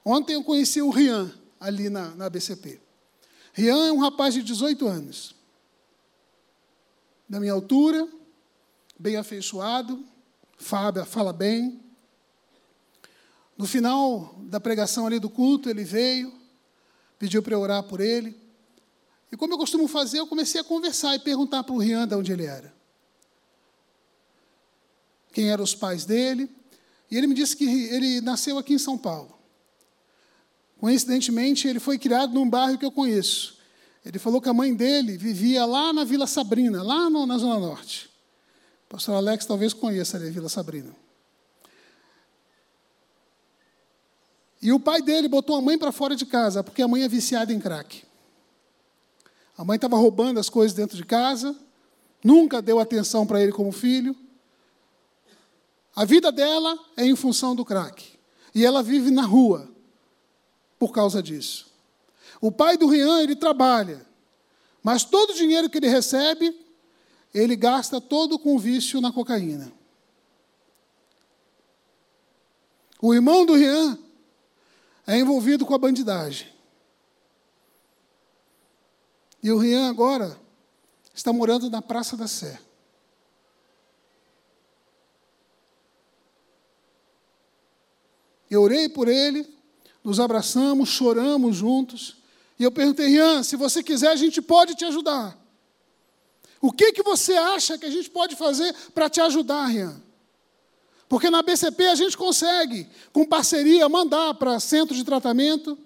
Ontem 0.04 0.34
eu 0.34 0.42
conheci 0.42 0.80
o 0.80 0.90
Rian, 0.90 1.32
ali 1.60 1.88
na, 1.88 2.14
na 2.14 2.30
BCP. 2.30 2.80
Rian 3.52 3.88
é 3.88 3.92
um 3.92 3.98
rapaz 3.98 4.34
de 4.34 4.42
18 4.42 4.86
anos. 4.86 5.34
Da 7.28 7.38
minha 7.38 7.52
altura, 7.52 8.08
bem 8.98 9.16
afeiçoado, 9.16 10.04
fala, 10.56 11.04
fala 11.04 11.32
bem. 11.32 11.80
No 13.56 13.66
final 13.66 14.34
da 14.44 14.58
pregação 14.58 15.06
ali 15.06 15.18
do 15.18 15.28
culto, 15.28 15.68
ele 15.68 15.84
veio, 15.84 16.32
pediu 17.18 17.42
para 17.42 17.54
eu 17.54 17.60
orar 17.60 17.82
por 17.82 18.00
ele. 18.00 18.47
E 19.30 19.36
como 19.36 19.54
eu 19.54 19.58
costumo 19.58 19.86
fazer, 19.86 20.18
eu 20.18 20.26
comecei 20.26 20.60
a 20.60 20.64
conversar 20.64 21.14
e 21.14 21.18
perguntar 21.18 21.62
para 21.62 21.74
o 21.74 21.78
Rian 21.78 22.06
de 22.06 22.14
onde 22.14 22.32
ele 22.32 22.46
era. 22.46 22.72
Quem 25.32 25.50
eram 25.50 25.62
os 25.62 25.74
pais 25.74 26.04
dele. 26.04 26.50
E 27.10 27.16
ele 27.16 27.26
me 27.26 27.34
disse 27.34 27.56
que 27.56 27.64
ele 27.64 28.20
nasceu 28.20 28.58
aqui 28.58 28.74
em 28.74 28.78
São 28.78 28.96
Paulo. 28.98 29.38
Coincidentemente, 30.78 31.66
ele 31.66 31.80
foi 31.80 31.98
criado 31.98 32.32
num 32.32 32.48
bairro 32.48 32.78
que 32.78 32.84
eu 32.84 32.92
conheço. 32.92 33.58
Ele 34.04 34.18
falou 34.18 34.40
que 34.40 34.48
a 34.48 34.54
mãe 34.54 34.74
dele 34.74 35.18
vivia 35.18 35.64
lá 35.66 35.92
na 35.92 36.04
Vila 36.04 36.26
Sabrina, 36.26 36.82
lá 36.82 37.10
no, 37.10 37.26
na 37.26 37.36
Zona 37.36 37.58
Norte. 37.58 38.08
O 38.86 38.88
pastor 38.88 39.16
Alex 39.16 39.44
talvez 39.44 39.74
conheça 39.74 40.16
ali 40.16 40.28
a 40.28 40.30
Vila 40.30 40.48
Sabrina. 40.48 40.94
E 44.60 44.72
o 44.72 44.80
pai 44.80 45.02
dele 45.02 45.28
botou 45.28 45.56
a 45.56 45.62
mãe 45.62 45.78
para 45.78 45.92
fora 45.92 46.16
de 46.16 46.26
casa, 46.26 46.64
porque 46.64 46.82
a 46.82 46.88
mãe 46.88 47.02
é 47.02 47.08
viciada 47.08 47.52
em 47.52 47.60
crack. 47.60 48.02
A 49.58 49.64
mãe 49.64 49.74
estava 49.74 49.96
roubando 49.96 50.38
as 50.38 50.48
coisas 50.48 50.72
dentro 50.72 50.96
de 50.96 51.04
casa, 51.04 51.54
nunca 52.22 52.62
deu 52.62 52.78
atenção 52.78 53.26
para 53.26 53.42
ele 53.42 53.50
como 53.50 53.72
filho. 53.72 54.14
A 55.96 56.04
vida 56.04 56.30
dela 56.30 56.78
é 56.96 57.04
em 57.04 57.16
função 57.16 57.56
do 57.56 57.64
crack. 57.64 58.16
E 58.54 58.64
ela 58.64 58.84
vive 58.84 59.10
na 59.10 59.22
rua, 59.22 59.68
por 60.78 60.92
causa 60.92 61.20
disso. 61.20 61.66
O 62.40 62.52
pai 62.52 62.76
do 62.76 62.86
Rian, 62.86 63.20
ele 63.20 63.34
trabalha, 63.34 64.06
mas 64.80 65.02
todo 65.02 65.30
o 65.30 65.34
dinheiro 65.34 65.68
que 65.68 65.78
ele 65.78 65.88
recebe, 65.88 66.56
ele 67.34 67.56
gasta 67.56 68.00
todo 68.00 68.38
com 68.38 68.56
vício 68.60 69.00
na 69.00 69.10
cocaína. 69.10 69.72
O 73.02 73.12
irmão 73.12 73.44
do 73.44 73.54
Rian 73.54 73.98
é 75.04 75.18
envolvido 75.18 75.66
com 75.66 75.74
a 75.74 75.78
bandidagem. 75.78 76.57
E 79.48 79.50
o 79.50 79.56
Rian 79.56 79.88
agora 79.88 80.38
está 81.14 81.32
morando 81.32 81.70
na 81.70 81.80
Praça 81.80 82.18
da 82.18 82.28
Sé. 82.28 82.60
Eu 88.50 88.60
orei 88.60 88.90
por 88.90 89.08
ele, 89.08 89.48
nos 90.04 90.20
abraçamos, 90.20 90.90
choramos 90.90 91.56
juntos. 91.56 92.18
E 92.58 92.62
eu 92.62 92.70
perguntei, 92.70 93.06
Rian, 93.08 93.42
se 93.42 93.56
você 93.56 93.82
quiser, 93.82 94.08
a 94.08 94.16
gente 94.16 94.42
pode 94.42 94.74
te 94.74 94.84
ajudar. 94.84 95.34
O 96.60 96.70
que, 96.70 96.92
que 96.92 97.02
você 97.02 97.32
acha 97.32 97.78
que 97.78 97.86
a 97.86 97.90
gente 97.90 98.10
pode 98.10 98.36
fazer 98.36 98.74
para 98.92 99.08
te 99.08 99.18
ajudar, 99.22 99.64
Rian? 99.64 99.98
Porque 101.08 101.30
na 101.30 101.40
BCP 101.40 101.86
a 101.86 101.94
gente 101.94 102.18
consegue, 102.18 102.86
com 103.14 103.24
parceria, 103.24 103.88
mandar 103.88 104.34
para 104.34 104.60
centro 104.60 104.94
de 104.94 105.04
tratamento. 105.04 105.78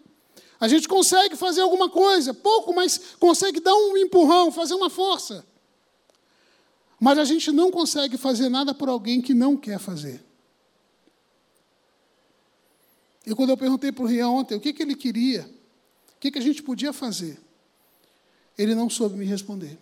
A 0.62 0.68
gente 0.68 0.86
consegue 0.86 1.34
fazer 1.34 1.60
alguma 1.60 1.90
coisa, 1.90 2.32
pouco, 2.32 2.72
mas 2.72 3.16
consegue 3.18 3.58
dar 3.58 3.74
um 3.74 3.96
empurrão, 3.96 4.52
fazer 4.52 4.74
uma 4.74 4.88
força. 4.88 5.44
Mas 7.00 7.18
a 7.18 7.24
gente 7.24 7.50
não 7.50 7.68
consegue 7.68 8.16
fazer 8.16 8.48
nada 8.48 8.72
por 8.72 8.88
alguém 8.88 9.20
que 9.20 9.34
não 9.34 9.56
quer 9.56 9.80
fazer. 9.80 10.24
E 13.26 13.34
quando 13.34 13.50
eu 13.50 13.56
perguntei 13.56 13.90
para 13.90 14.04
o 14.04 14.06
Rian 14.06 14.28
ontem 14.28 14.54
o 14.54 14.60
que, 14.60 14.72
que 14.72 14.84
ele 14.84 14.94
queria, 14.94 15.50
o 16.14 16.20
que, 16.20 16.30
que 16.30 16.38
a 16.38 16.42
gente 16.42 16.62
podia 16.62 16.92
fazer, 16.92 17.40
ele 18.56 18.76
não 18.76 18.88
soube 18.88 19.16
me 19.16 19.24
responder. 19.24 19.76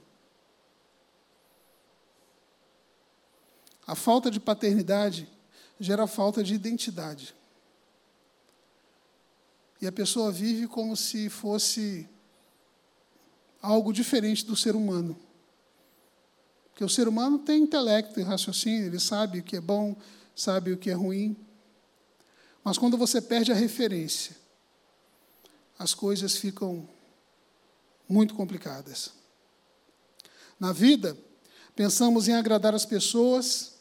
A 3.87 3.95
falta 3.95 4.31
de 4.31 4.41
paternidade 4.41 5.29
gera 5.79 6.07
falta 6.07 6.43
de 6.43 6.55
identidade. 6.55 7.35
E 9.81 9.87
a 9.87 9.93
pessoa 9.93 10.31
vive 10.31 10.67
como 10.67 10.97
se 10.97 11.29
fosse 11.29 12.09
algo 13.63 13.93
diferente 13.93 14.45
do 14.45 14.55
ser 14.55 14.77
humano. 14.77 15.19
Porque 16.71 16.85
o 16.85 16.89
ser 16.89 17.09
humano 17.09 17.39
tem 17.39 17.63
intelecto 17.63 18.21
e 18.21 18.23
raciocínio, 18.23 18.87
ele 18.87 19.01
sabe 19.01 19.41
o 19.41 19.43
que 19.43 19.57
é 19.57 19.61
bom, 19.61 19.97
sabe 20.35 20.73
o 20.73 20.79
que 20.79 20.91
é 20.91 20.95
ruim. 20.95 21.37
Mas 22.63 22.79
quando 22.79 22.97
você 22.97 23.21
perde 23.21 23.53
a 23.53 23.55
referência, 23.55 24.37
as 25.79 25.95
coisas 25.95 26.37
ficam 26.37 26.87
muito 28.09 28.35
complicadas. 28.35 29.13
Na 30.59 30.73
vida, 30.73 31.17
pensamos 31.75 32.29
em 32.29 32.35
agradar 32.35 32.75
as 32.75 32.85
pessoas 32.85 33.75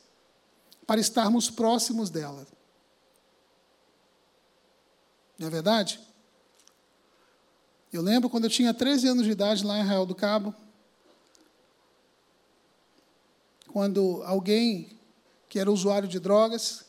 para 0.88 1.02
estarmos 1.02 1.50
próximos 1.50 2.10
dela. 2.10 2.48
Não 5.40 5.48
é 5.48 5.50
verdade? 5.50 6.00
Eu 7.92 8.02
lembro 8.02 8.30
quando 8.30 8.44
eu 8.44 8.50
tinha 8.50 8.74
13 8.74 9.08
anos 9.08 9.26
de 9.26 9.32
idade 9.32 9.66
lá 9.66 9.78
em 9.78 9.82
Arraial 9.82 10.06
do 10.06 10.14
Cabo, 10.14 10.54
quando 13.72 14.22
alguém 14.26 15.00
que 15.48 15.58
era 15.58 15.72
usuário 15.72 16.08
de 16.08 16.20
drogas, 16.20 16.86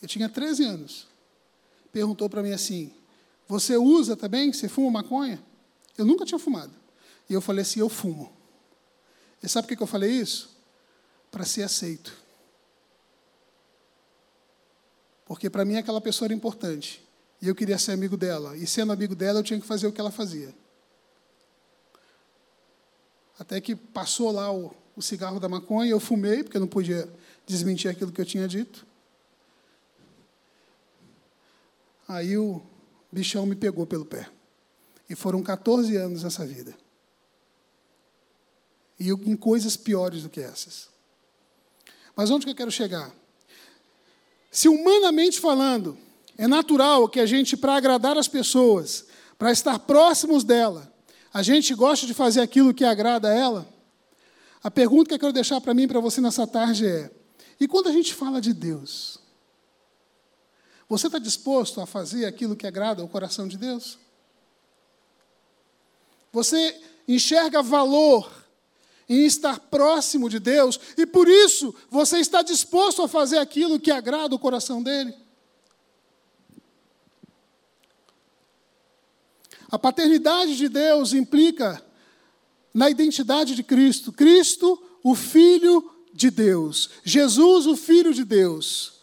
eu 0.00 0.06
tinha 0.06 0.28
13 0.28 0.64
anos, 0.64 1.06
perguntou 1.90 2.28
para 2.28 2.42
mim 2.42 2.52
assim: 2.52 2.92
Você 3.48 3.76
usa 3.76 4.14
também? 4.14 4.52
Você 4.52 4.68
fuma 4.68 5.02
maconha? 5.02 5.42
Eu 5.96 6.04
nunca 6.04 6.26
tinha 6.26 6.38
fumado. 6.38 6.72
E 7.30 7.32
eu 7.32 7.40
falei 7.40 7.62
assim: 7.62 7.80
Eu 7.80 7.88
fumo. 7.88 8.30
E 9.42 9.48
sabe 9.48 9.66
por 9.66 9.76
que 9.76 9.82
eu 9.82 9.86
falei 9.86 10.10
isso? 10.10 10.54
Para 11.30 11.44
ser 11.44 11.62
aceito. 11.62 12.16
Porque 15.24 15.48
para 15.48 15.64
mim 15.64 15.76
aquela 15.76 16.00
pessoa 16.00 16.26
era 16.26 16.34
importante. 16.34 17.02
E 17.42 17.48
eu 17.48 17.56
queria 17.56 17.76
ser 17.76 17.90
amigo 17.90 18.16
dela. 18.16 18.56
E 18.56 18.64
sendo 18.68 18.92
amigo 18.92 19.16
dela, 19.16 19.40
eu 19.40 19.42
tinha 19.42 19.60
que 19.60 19.66
fazer 19.66 19.88
o 19.88 19.92
que 19.92 20.00
ela 20.00 20.12
fazia. 20.12 20.54
Até 23.36 23.60
que 23.60 23.74
passou 23.74 24.30
lá 24.30 24.52
o, 24.52 24.72
o 24.96 25.02
cigarro 25.02 25.40
da 25.40 25.48
maconha, 25.48 25.90
eu 25.90 25.98
fumei, 25.98 26.44
porque 26.44 26.56
eu 26.56 26.60
não 26.60 26.68
podia 26.68 27.12
desmentir 27.44 27.90
aquilo 27.90 28.12
que 28.12 28.20
eu 28.20 28.24
tinha 28.24 28.46
dito. 28.46 28.86
Aí 32.06 32.38
o 32.38 32.62
bichão 33.10 33.44
me 33.44 33.56
pegou 33.56 33.88
pelo 33.88 34.04
pé. 34.04 34.30
E 35.10 35.16
foram 35.16 35.42
14 35.42 35.96
anos 35.96 36.22
nessa 36.22 36.46
vida. 36.46 36.72
E 39.00 39.08
eu, 39.08 39.20
em 39.24 39.34
coisas 39.34 39.76
piores 39.76 40.22
do 40.22 40.30
que 40.30 40.40
essas. 40.40 40.88
Mas 42.14 42.30
onde 42.30 42.44
que 42.44 42.52
eu 42.52 42.56
quero 42.56 42.70
chegar? 42.70 43.12
Se 44.48 44.68
humanamente 44.68 45.40
falando, 45.40 45.98
é 46.36 46.46
natural 46.46 47.08
que 47.08 47.20
a 47.20 47.26
gente, 47.26 47.56
para 47.56 47.76
agradar 47.76 48.16
as 48.16 48.28
pessoas, 48.28 49.06
para 49.38 49.52
estar 49.52 49.78
próximos 49.80 50.44
dela, 50.44 50.92
a 51.32 51.42
gente 51.42 51.74
gosta 51.74 52.06
de 52.06 52.14
fazer 52.14 52.40
aquilo 52.40 52.74
que 52.74 52.84
agrada 52.84 53.28
a 53.28 53.34
ela, 53.34 53.68
a 54.62 54.70
pergunta 54.70 55.08
que 55.08 55.14
eu 55.14 55.18
quero 55.18 55.32
deixar 55.32 55.60
para 55.60 55.74
mim 55.74 55.82
e 55.82 55.88
para 55.88 56.00
você 56.00 56.20
nessa 56.20 56.46
tarde 56.46 56.86
é: 56.86 57.10
e 57.58 57.66
quando 57.66 57.88
a 57.88 57.92
gente 57.92 58.14
fala 58.14 58.40
de 58.40 58.52
Deus? 58.52 59.18
Você 60.88 61.06
está 61.06 61.18
disposto 61.18 61.80
a 61.80 61.86
fazer 61.86 62.26
aquilo 62.26 62.54
que 62.54 62.66
agrada 62.66 63.00
ao 63.00 63.08
coração 63.08 63.48
de 63.48 63.56
Deus? 63.56 63.98
Você 66.30 66.80
enxerga 67.08 67.62
valor 67.62 68.30
em 69.08 69.24
estar 69.24 69.58
próximo 69.58 70.28
de 70.28 70.38
Deus 70.38 70.78
e 70.96 71.06
por 71.06 71.28
isso 71.28 71.74
você 71.90 72.18
está 72.18 72.42
disposto 72.42 73.02
a 73.02 73.08
fazer 73.08 73.38
aquilo 73.38 73.80
que 73.80 73.90
agrada 73.90 74.34
o 74.34 74.38
coração 74.38 74.82
dele? 74.82 75.14
A 79.72 79.78
paternidade 79.78 80.54
de 80.54 80.68
Deus 80.68 81.14
implica 81.14 81.82
na 82.74 82.90
identidade 82.90 83.54
de 83.54 83.62
Cristo. 83.62 84.12
Cristo, 84.12 84.78
o 85.02 85.14
Filho 85.14 85.90
de 86.12 86.30
Deus. 86.30 86.90
Jesus, 87.02 87.66
o 87.66 87.74
Filho 87.74 88.12
de 88.12 88.22
Deus. 88.22 89.00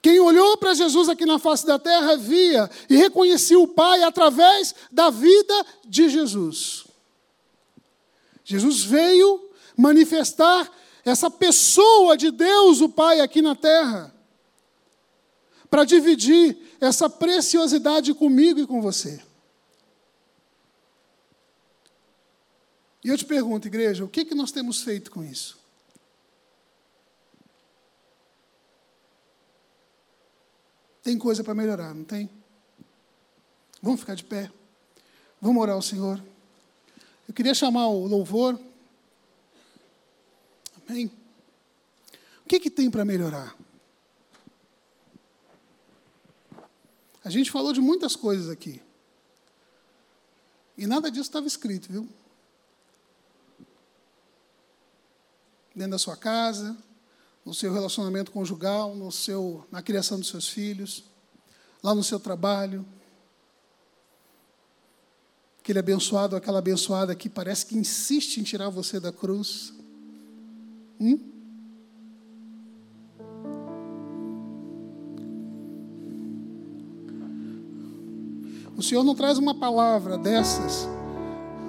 Quem 0.00 0.18
olhou 0.18 0.56
para 0.56 0.72
Jesus 0.72 1.10
aqui 1.10 1.26
na 1.26 1.38
face 1.38 1.66
da 1.66 1.78
terra 1.78 2.16
via 2.16 2.70
e 2.88 2.96
reconhecia 2.96 3.58
o 3.58 3.68
Pai 3.68 4.02
através 4.02 4.74
da 4.90 5.10
vida 5.10 5.66
de 5.86 6.08
Jesus. 6.08 6.86
Jesus 8.42 8.82
veio 8.82 9.50
manifestar 9.76 10.70
essa 11.04 11.30
pessoa 11.30 12.16
de 12.16 12.30
Deus, 12.30 12.80
o 12.80 12.88
Pai, 12.88 13.20
aqui 13.20 13.42
na 13.42 13.54
terra, 13.54 14.14
para 15.68 15.84
dividir 15.84 16.56
essa 16.80 17.10
preciosidade 17.10 18.14
comigo 18.14 18.60
e 18.60 18.66
com 18.66 18.80
você. 18.80 19.22
E 23.02 23.08
eu 23.08 23.16
te 23.16 23.24
pergunto, 23.24 23.66
igreja, 23.66 24.04
o 24.04 24.08
que, 24.08 24.24
que 24.24 24.34
nós 24.34 24.52
temos 24.52 24.82
feito 24.82 25.10
com 25.10 25.24
isso? 25.24 25.58
Tem 31.02 31.18
coisa 31.18 31.42
para 31.42 31.54
melhorar, 31.54 31.94
não 31.94 32.04
tem? 32.04 32.28
Vamos 33.82 34.00
ficar 34.00 34.14
de 34.14 34.24
pé. 34.24 34.50
Vamos 35.40 35.62
orar 35.62 35.74
ao 35.74 35.82
Senhor. 35.82 36.22
Eu 37.26 37.32
queria 37.32 37.54
chamar 37.54 37.88
o 37.88 38.06
louvor. 38.06 38.60
Amém? 40.86 41.10
O 42.44 42.48
que, 42.48 42.60
que 42.60 42.70
tem 42.70 42.90
para 42.90 43.04
melhorar? 43.04 43.56
A 47.24 47.30
gente 47.30 47.50
falou 47.50 47.72
de 47.72 47.80
muitas 47.80 48.14
coisas 48.14 48.50
aqui. 48.50 48.82
E 50.76 50.86
nada 50.86 51.10
disso 51.10 51.28
estava 51.28 51.46
escrito, 51.46 51.90
viu? 51.90 52.08
Dentro 55.74 55.92
da 55.92 55.98
sua 55.98 56.16
casa, 56.16 56.76
no 57.44 57.54
seu 57.54 57.72
relacionamento 57.72 58.30
conjugal, 58.32 58.94
no 58.94 59.10
seu, 59.10 59.66
na 59.70 59.82
criação 59.82 60.18
dos 60.18 60.28
seus 60.28 60.48
filhos, 60.48 61.04
lá 61.82 61.94
no 61.94 62.04
seu 62.04 62.20
trabalho, 62.20 62.84
aquele 65.60 65.78
abençoado, 65.78 66.36
aquela 66.36 66.58
abençoada 66.58 67.14
que 67.14 67.28
parece 67.28 67.66
que 67.66 67.76
insiste 67.76 68.38
em 68.38 68.42
tirar 68.42 68.68
você 68.68 68.98
da 68.98 69.12
cruz. 69.12 69.72
Hum? 71.00 71.18
O 78.76 78.82
Senhor 78.82 79.04
não 79.04 79.14
traz 79.14 79.36
uma 79.38 79.54
palavra 79.54 80.16
dessas 80.16 80.88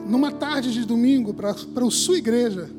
numa 0.07 0.31
tarde 0.31 0.71
de 0.73 0.85
domingo 0.85 1.33
para 1.33 1.51
a 1.51 1.91
sua 1.91 2.17
igreja, 2.17 2.69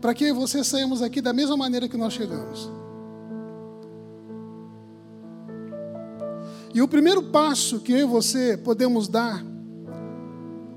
para 0.00 0.14
que 0.14 0.32
você 0.32 0.62
saímos 0.62 1.02
aqui 1.02 1.20
da 1.20 1.32
mesma 1.32 1.56
maneira 1.56 1.88
que 1.88 1.96
nós 1.96 2.12
chegamos. 2.12 2.70
E 6.74 6.82
o 6.82 6.88
primeiro 6.88 7.24
passo 7.24 7.80
que 7.80 7.92
eu 7.92 7.98
e 7.98 8.04
você 8.04 8.56
podemos 8.56 9.08
dar 9.08 9.44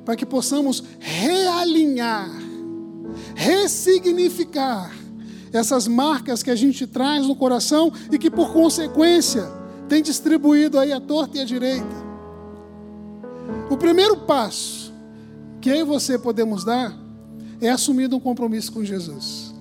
para 0.03 0.15
que 0.15 0.25
possamos 0.25 0.83
realinhar, 0.99 2.29
ressignificar 3.35 4.91
essas 5.53 5.87
marcas 5.87 6.41
que 6.41 6.49
a 6.49 6.55
gente 6.55 6.87
traz 6.87 7.27
no 7.27 7.35
coração 7.35 7.91
e 8.11 8.17
que 8.17 8.31
por 8.31 8.53
consequência 8.53 9.47
tem 9.87 10.01
distribuído 10.01 10.79
aí 10.79 10.91
a 10.91 10.99
torta 10.99 11.37
e 11.37 11.41
a 11.41 11.45
direita. 11.45 12.11
O 13.69 13.77
primeiro 13.77 14.17
passo 14.17 14.93
que 15.59 15.69
eu 15.69 15.75
e 15.75 15.83
você 15.83 16.17
podemos 16.17 16.63
dar 16.63 16.97
é 17.61 17.69
assumir 17.69 18.11
um 18.11 18.19
compromisso 18.19 18.71
com 18.71 18.83
Jesus. 18.83 19.53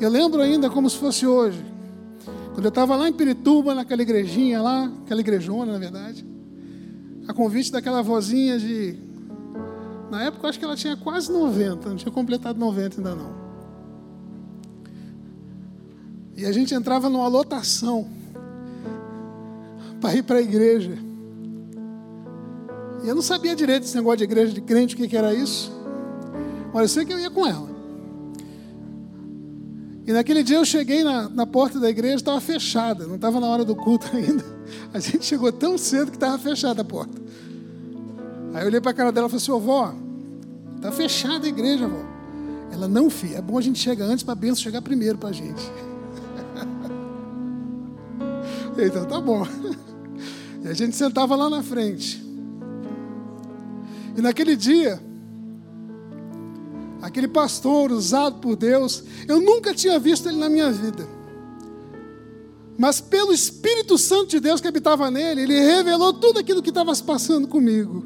Eu 0.00 0.08
lembro 0.08 0.40
ainda 0.40 0.70
como 0.70 0.88
se 0.88 0.96
fosse 0.96 1.26
hoje, 1.26 1.62
Quando 2.54 2.64
eu 2.64 2.70
estava 2.70 2.96
lá 2.96 3.08
em 3.08 3.12
Pirituba, 3.12 3.72
naquela 3.72 4.02
igrejinha 4.02 4.60
lá, 4.60 4.90
aquela 5.04 5.20
igrejona, 5.20 5.72
na 5.72 5.78
verdade, 5.78 6.26
a 7.28 7.32
convite 7.32 7.70
daquela 7.70 8.02
vozinha 8.02 8.58
de. 8.58 8.98
Na 10.10 10.24
época 10.24 10.46
eu 10.46 10.50
acho 10.50 10.58
que 10.58 10.64
ela 10.64 10.74
tinha 10.74 10.96
quase 10.96 11.30
90, 11.30 11.88
não 11.88 11.96
tinha 11.96 12.10
completado 12.10 12.58
90 12.58 12.96
ainda 12.96 13.14
não. 13.14 13.32
E 16.36 16.46
a 16.46 16.50
gente 16.50 16.74
entrava 16.74 17.08
numa 17.08 17.28
lotação 17.28 18.17
para 20.00 20.14
ir 20.14 20.22
para 20.22 20.38
a 20.38 20.42
igreja. 20.42 20.98
E 23.02 23.08
eu 23.08 23.14
não 23.14 23.22
sabia 23.22 23.54
direito 23.54 23.84
esse 23.84 23.96
negócio 23.96 24.18
de 24.18 24.24
igreja 24.24 24.52
de 24.52 24.60
crente, 24.60 24.94
o 24.94 24.98
que, 24.98 25.08
que 25.08 25.16
era 25.16 25.32
isso. 25.32 25.72
Mas 26.72 26.82
eu 26.82 26.88
sei 26.88 27.04
que 27.04 27.12
eu 27.12 27.18
ia 27.18 27.30
com 27.30 27.46
ela. 27.46 27.68
E 30.06 30.12
naquele 30.12 30.42
dia 30.42 30.56
eu 30.56 30.64
cheguei 30.64 31.04
na, 31.04 31.28
na 31.28 31.46
porta 31.46 31.78
da 31.78 31.88
igreja, 31.88 32.16
estava 32.16 32.40
fechada, 32.40 33.06
não 33.06 33.16
estava 33.16 33.38
na 33.38 33.46
hora 33.46 33.64
do 33.64 33.76
culto 33.76 34.08
ainda. 34.16 34.44
A 34.92 34.98
gente 34.98 35.24
chegou 35.24 35.52
tão 35.52 35.76
cedo 35.76 36.10
que 36.10 36.16
estava 36.16 36.38
fechada 36.38 36.80
a 36.80 36.84
porta. 36.84 37.20
Aí 38.54 38.62
eu 38.62 38.68
olhei 38.68 38.80
para 38.80 38.90
a 38.90 38.94
cara 38.94 39.12
dela 39.12 39.26
e 39.26 39.30
falei 39.30 39.42
assim: 39.42 39.66
vó, 39.66 39.94
está 40.76 40.90
fechada 40.90 41.46
a 41.46 41.48
igreja, 41.48 41.86
vó. 41.86 42.02
Ela, 42.72 42.88
não, 42.88 43.08
filha, 43.10 43.36
é 43.36 43.42
bom 43.42 43.58
a 43.58 43.60
gente 43.60 43.78
chegar 43.78 44.06
antes 44.06 44.22
para 44.22 44.32
a 44.32 44.36
bênção 44.36 44.62
chegar 44.62 44.82
primeiro 44.82 45.18
para 45.18 45.28
a 45.28 45.32
gente. 45.32 45.62
então 48.78 49.04
tá 49.04 49.20
bom. 49.20 49.46
E 50.68 50.70
a 50.70 50.74
gente 50.74 50.94
sentava 50.94 51.34
lá 51.34 51.48
na 51.48 51.62
frente. 51.62 52.22
E 54.14 54.20
naquele 54.20 54.54
dia, 54.54 55.00
aquele 57.00 57.26
pastor 57.26 57.90
usado 57.90 58.38
por 58.38 58.54
Deus, 58.54 59.02
eu 59.26 59.40
nunca 59.40 59.72
tinha 59.72 59.98
visto 59.98 60.28
ele 60.28 60.36
na 60.36 60.50
minha 60.50 60.70
vida. 60.70 61.08
Mas 62.76 63.00
pelo 63.00 63.32
Espírito 63.32 63.96
Santo 63.96 64.26
de 64.26 64.40
Deus 64.40 64.60
que 64.60 64.68
habitava 64.68 65.10
nele, 65.10 65.40
ele 65.40 65.58
revelou 65.58 66.12
tudo 66.12 66.38
aquilo 66.38 66.62
que 66.62 66.68
estava 66.68 66.94
se 66.94 67.02
passando 67.02 67.48
comigo. 67.48 68.04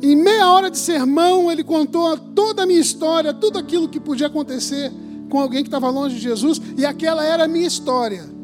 Em 0.00 0.14
meia 0.14 0.52
hora 0.52 0.70
de 0.70 0.78
sermão, 0.78 1.50
ele 1.50 1.64
contou 1.64 2.16
toda 2.16 2.62
a 2.62 2.66
minha 2.66 2.80
história, 2.80 3.34
tudo 3.34 3.58
aquilo 3.58 3.88
que 3.88 3.98
podia 3.98 4.28
acontecer 4.28 4.92
com 5.28 5.40
alguém 5.40 5.64
que 5.64 5.68
estava 5.68 5.90
longe 5.90 6.14
de 6.14 6.20
Jesus, 6.20 6.62
e 6.78 6.86
aquela 6.86 7.24
era 7.24 7.46
a 7.46 7.48
minha 7.48 7.66
história. 7.66 8.38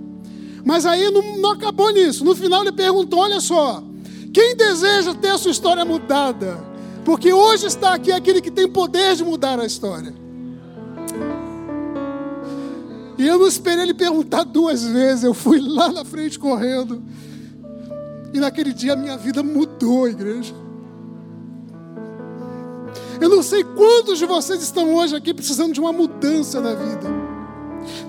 Mas 0.66 0.84
aí 0.84 1.08
não, 1.12 1.22
não 1.38 1.52
acabou 1.52 1.92
nisso. 1.92 2.24
No 2.24 2.34
final 2.34 2.62
ele 2.62 2.72
perguntou: 2.72 3.20
olha 3.20 3.40
só, 3.40 3.80
quem 4.34 4.56
deseja 4.56 5.14
ter 5.14 5.28
a 5.28 5.38
sua 5.38 5.52
história 5.52 5.84
mudada? 5.84 6.58
Porque 7.04 7.32
hoje 7.32 7.68
está 7.68 7.94
aqui 7.94 8.10
aquele 8.10 8.40
que 8.40 8.50
tem 8.50 8.68
poder 8.68 9.14
de 9.14 9.22
mudar 9.22 9.60
a 9.60 9.64
história. 9.64 10.12
E 13.16 13.26
eu 13.26 13.38
não 13.38 13.46
esperei 13.46 13.84
ele 13.84 13.94
perguntar 13.94 14.42
duas 14.44 14.82
vezes, 14.82 15.22
eu 15.22 15.32
fui 15.32 15.60
lá 15.60 15.88
na 15.88 16.04
frente 16.04 16.36
correndo. 16.36 17.00
E 18.34 18.40
naquele 18.40 18.72
dia 18.72 18.94
a 18.94 18.96
minha 18.96 19.16
vida 19.16 19.44
mudou, 19.44 20.08
igreja. 20.08 20.52
Eu 23.20 23.28
não 23.28 23.42
sei 23.42 23.62
quantos 23.62 24.18
de 24.18 24.26
vocês 24.26 24.60
estão 24.60 24.92
hoje 24.96 25.14
aqui 25.14 25.32
precisando 25.32 25.72
de 25.72 25.80
uma 25.80 25.92
mudança 25.92 26.60
na 26.60 26.74
vida. 26.74 27.06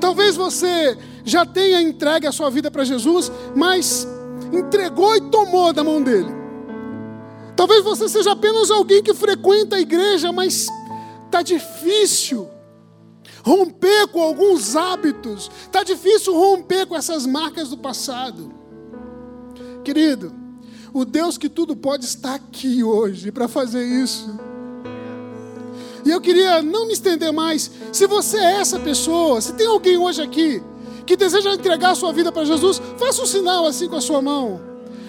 Talvez 0.02 0.36
você 0.36 0.98
já 1.28 1.46
tenha 1.46 1.82
entregue 1.82 2.26
a 2.26 2.32
sua 2.32 2.50
vida 2.50 2.72
para 2.72 2.86
Jesus, 2.86 3.30
mas 3.54 4.08
entregou 4.54 5.14
e 5.18 5.30
tomou 5.30 5.74
da 5.74 5.84
mão 5.84 6.02
dele. 6.02 6.34
Talvez 7.54 7.84
você 7.84 8.08
seja 8.08 8.32
apenas 8.32 8.72
alguém 8.72 9.04
que 9.04 9.14
frequenta 9.14 9.76
a 9.76 9.82
igreja, 9.82 10.32
mas 10.32 10.70
está 11.26 11.42
difícil 11.42 12.48
romper 13.44 14.08
com 14.08 14.22
alguns 14.22 14.78
hábitos, 14.78 15.52
está 15.66 15.84
difícil 15.84 16.34
romper 16.34 16.86
com 16.86 16.96
essas 16.96 17.26
marcas 17.26 17.70
do 17.70 17.78
passado. 17.78 18.54
Querido, 19.84 20.34
o 20.94 21.04
Deus 21.04 21.38
que 21.38 21.50
tudo 21.50 21.76
pode 21.76 22.06
está 22.06 22.36
aqui 22.36 22.86
hoje 22.86 23.34
para 23.34 23.50
fazer 23.50 23.84
isso. 23.84 24.34
E 26.06 26.10
eu 26.10 26.22
queria 26.22 26.62
não 26.62 26.88
me 26.88 26.94
estender 26.94 27.34
mais. 27.34 27.70
Se 27.92 28.08
você 28.08 28.38
é 28.38 28.62
essa 28.62 28.80
pessoa, 28.80 29.42
se 29.42 29.52
tem 29.54 29.68
alguém 29.68 29.98
hoje 29.98 30.22
aqui 30.22 30.64
que 31.08 31.16
deseja 31.16 31.54
entregar 31.54 31.92
a 31.92 31.96
sua 31.96 32.12
vida 32.12 32.32
para 32.34 32.44
Jesus, 32.44 32.82
faça 32.98 33.22
um 33.22 33.26
sinal 33.26 33.66
assim 33.66 33.88
com 33.88 33.96
a 33.96 34.02
sua 34.02 34.22
mão. 34.22 34.60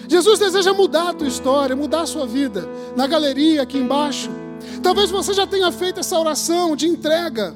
Jesus 0.07 0.39
deseja 0.39 0.73
mudar 0.73 1.09
a 1.09 1.13
tua 1.13 1.27
história, 1.27 1.75
mudar 1.75 2.01
a 2.01 2.05
sua 2.07 2.25
vida. 2.25 2.67
Na 2.95 3.05
galeria 3.05 3.61
aqui 3.61 3.77
embaixo. 3.77 4.31
Talvez 4.81 5.11
você 5.11 5.33
já 5.33 5.45
tenha 5.45 5.69
feito 5.71 5.99
essa 5.99 6.17
oração 6.17 6.73
de 6.75 6.87
entrega. 6.87 7.53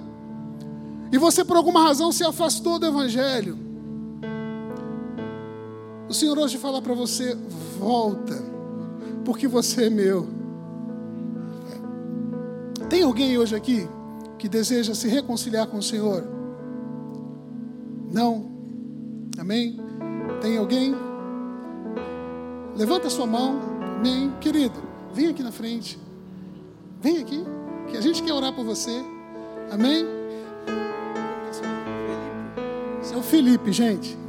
E 1.12 1.18
você, 1.18 1.44
por 1.46 1.56
alguma 1.56 1.82
razão, 1.82 2.12
se 2.12 2.24
afastou 2.24 2.78
do 2.78 2.86
Evangelho. 2.86 3.58
O 6.10 6.14
Senhor 6.14 6.38
hoje 6.38 6.58
fala 6.58 6.82
para 6.82 6.94
você: 6.94 7.38
volta, 7.80 8.44
porque 9.24 9.48
você 9.48 9.86
é 9.86 9.90
meu. 9.90 10.28
Tem 12.90 13.04
alguém 13.04 13.38
hoje 13.38 13.56
aqui 13.56 13.88
que 14.38 14.50
deseja 14.50 14.94
se 14.94 15.08
reconciliar 15.08 15.66
com 15.66 15.78
o 15.78 15.84
Senhor? 15.84 16.43
Não? 18.14 18.46
Amém? 19.40 19.78
Tem 20.40 20.58
alguém? 20.58 20.96
Levanta 22.76 23.08
a 23.08 23.10
sua 23.10 23.26
mão. 23.26 23.60
Amém. 23.98 24.32
Querido, 24.40 24.80
vem 25.12 25.28
aqui 25.28 25.42
na 25.42 25.52
frente. 25.52 26.00
Vem 27.02 27.18
aqui, 27.18 27.44
que 27.90 27.98
a 27.98 28.02
gente 28.02 28.22
quer 28.22 28.32
orar 28.32 28.54
por 28.54 28.64
você. 28.64 29.04
Amém? 29.72 30.06
O 33.16 33.22
Felipe, 33.22 33.72
gente. 33.72 34.23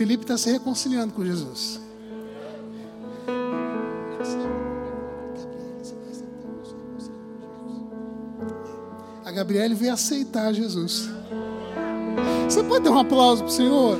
Felipe 0.00 0.24
está 0.24 0.38
se 0.38 0.50
reconciliando 0.50 1.12
com 1.12 1.22
Jesus. 1.22 1.78
A 9.22 9.30
Gabriele 9.30 9.74
veio 9.74 9.92
aceitar 9.92 10.54
Jesus. 10.54 11.10
Você 12.48 12.62
pode 12.62 12.82
dar 12.82 12.92
um 12.92 12.98
aplauso 12.98 13.42
para 13.42 13.50
o 13.50 13.54
Senhor? 13.54 13.98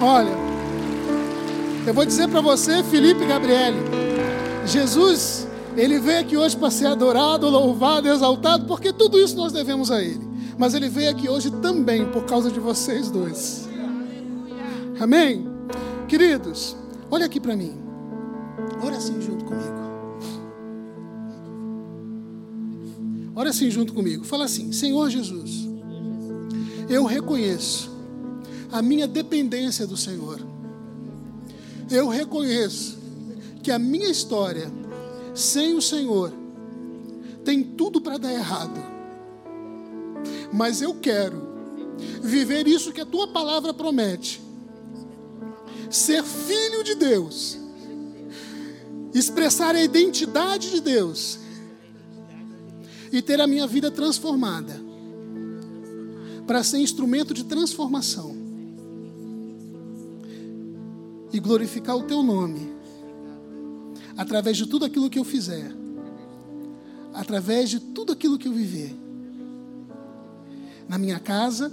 Olha, 0.00 0.36
eu 1.84 1.92
vou 1.92 2.06
dizer 2.06 2.28
para 2.28 2.40
você, 2.40 2.84
Felipe 2.84 3.24
e 3.24 3.26
Gabriele, 3.26 3.78
Jesus, 4.64 5.48
ele 5.76 5.98
veio 5.98 6.20
aqui 6.20 6.36
hoje 6.36 6.56
para 6.56 6.70
ser 6.70 6.86
adorado, 6.86 7.48
louvado, 7.48 8.06
exaltado, 8.06 8.66
porque 8.66 8.92
tudo 8.92 9.18
isso 9.18 9.34
nós 9.36 9.52
devemos 9.52 9.90
a 9.90 10.00
Ele. 10.00 10.29
Mas 10.60 10.74
Ele 10.74 10.90
veio 10.90 11.10
aqui 11.10 11.26
hoje 11.26 11.50
também 11.50 12.04
por 12.12 12.26
causa 12.26 12.50
de 12.50 12.60
vocês 12.60 13.10
dois. 13.10 13.66
Amém? 15.00 15.46
Queridos, 16.06 16.76
olha 17.10 17.24
aqui 17.24 17.40
para 17.40 17.56
mim. 17.56 17.80
Ora 18.84 18.98
assim 18.98 19.18
junto 19.22 19.42
comigo. 19.46 19.80
Ora 23.34 23.48
assim 23.48 23.70
junto 23.70 23.94
comigo. 23.94 24.22
Fala 24.22 24.44
assim: 24.44 24.70
Senhor 24.70 25.08
Jesus, 25.08 25.66
eu 26.90 27.06
reconheço 27.06 27.90
a 28.70 28.82
minha 28.82 29.08
dependência 29.08 29.86
do 29.86 29.96
Senhor. 29.96 30.46
Eu 31.90 32.06
reconheço 32.06 32.98
que 33.62 33.70
a 33.70 33.78
minha 33.78 34.10
história 34.10 34.70
sem 35.34 35.74
o 35.74 35.80
Senhor 35.80 36.30
tem 37.46 37.62
tudo 37.62 37.98
para 38.02 38.18
dar 38.18 38.34
errado. 38.34 38.99
Mas 40.52 40.82
eu 40.82 40.94
quero 40.94 41.48
viver 42.22 42.66
isso 42.66 42.92
que 42.92 43.00
a 43.00 43.06
tua 43.06 43.28
palavra 43.28 43.72
promete. 43.72 44.40
Ser 45.88 46.22
filho 46.24 46.82
de 46.82 46.94
Deus. 46.94 47.58
Expressar 49.14 49.74
a 49.74 49.82
identidade 49.82 50.70
de 50.70 50.80
Deus. 50.80 51.38
E 53.12 53.20
ter 53.20 53.40
a 53.40 53.46
minha 53.46 53.66
vida 53.66 53.90
transformada. 53.90 54.80
Para 56.46 56.62
ser 56.64 56.78
instrumento 56.78 57.32
de 57.32 57.44
transformação. 57.44 58.36
E 61.32 61.38
glorificar 61.38 61.96
o 61.96 62.02
teu 62.02 62.22
nome. 62.22 62.72
Através 64.16 64.56
de 64.56 64.66
tudo 64.66 64.84
aquilo 64.84 65.08
que 65.08 65.18
eu 65.18 65.24
fizer. 65.24 65.72
Através 67.12 67.70
de 67.70 67.80
tudo 67.80 68.12
aquilo 68.12 68.38
que 68.38 68.48
eu 68.48 68.52
viver 68.52 68.99
na 70.90 70.98
minha 70.98 71.20
casa, 71.20 71.72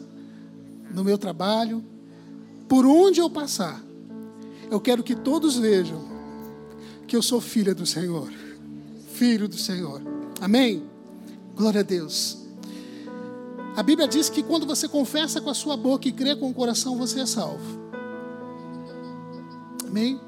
no 0.94 1.04
meu 1.04 1.18
trabalho, 1.18 1.84
por 2.70 2.86
onde 2.86 3.20
eu 3.20 3.28
passar. 3.28 3.84
Eu 4.70 4.80
quero 4.80 5.02
que 5.02 5.16
todos 5.16 5.58
vejam 5.58 6.08
que 7.08 7.16
eu 7.16 7.24
sou 7.24 7.42
filha 7.42 7.74
do 7.74 7.84
Senhor, 7.84 8.32
filho 9.14 9.48
do 9.48 9.58
Senhor. 9.58 10.04
Amém? 10.40 10.84
Glória 11.56 11.80
a 11.80 11.84
Deus. 11.84 12.38
A 13.76 13.82
Bíblia 13.82 14.08
diz 14.08 14.30
que 14.30 14.44
quando 14.44 14.68
você 14.68 14.88
confessa 14.88 15.42
com 15.42 15.50
a 15.50 15.56
sua 15.56 15.76
boca 15.76 16.08
e 16.08 16.12
crê 16.12 16.36
com 16.36 16.52
o 16.52 16.54
coração, 16.54 16.96
você 16.96 17.22
é 17.22 17.26
salvo. 17.26 17.90
Amém? 19.88 20.22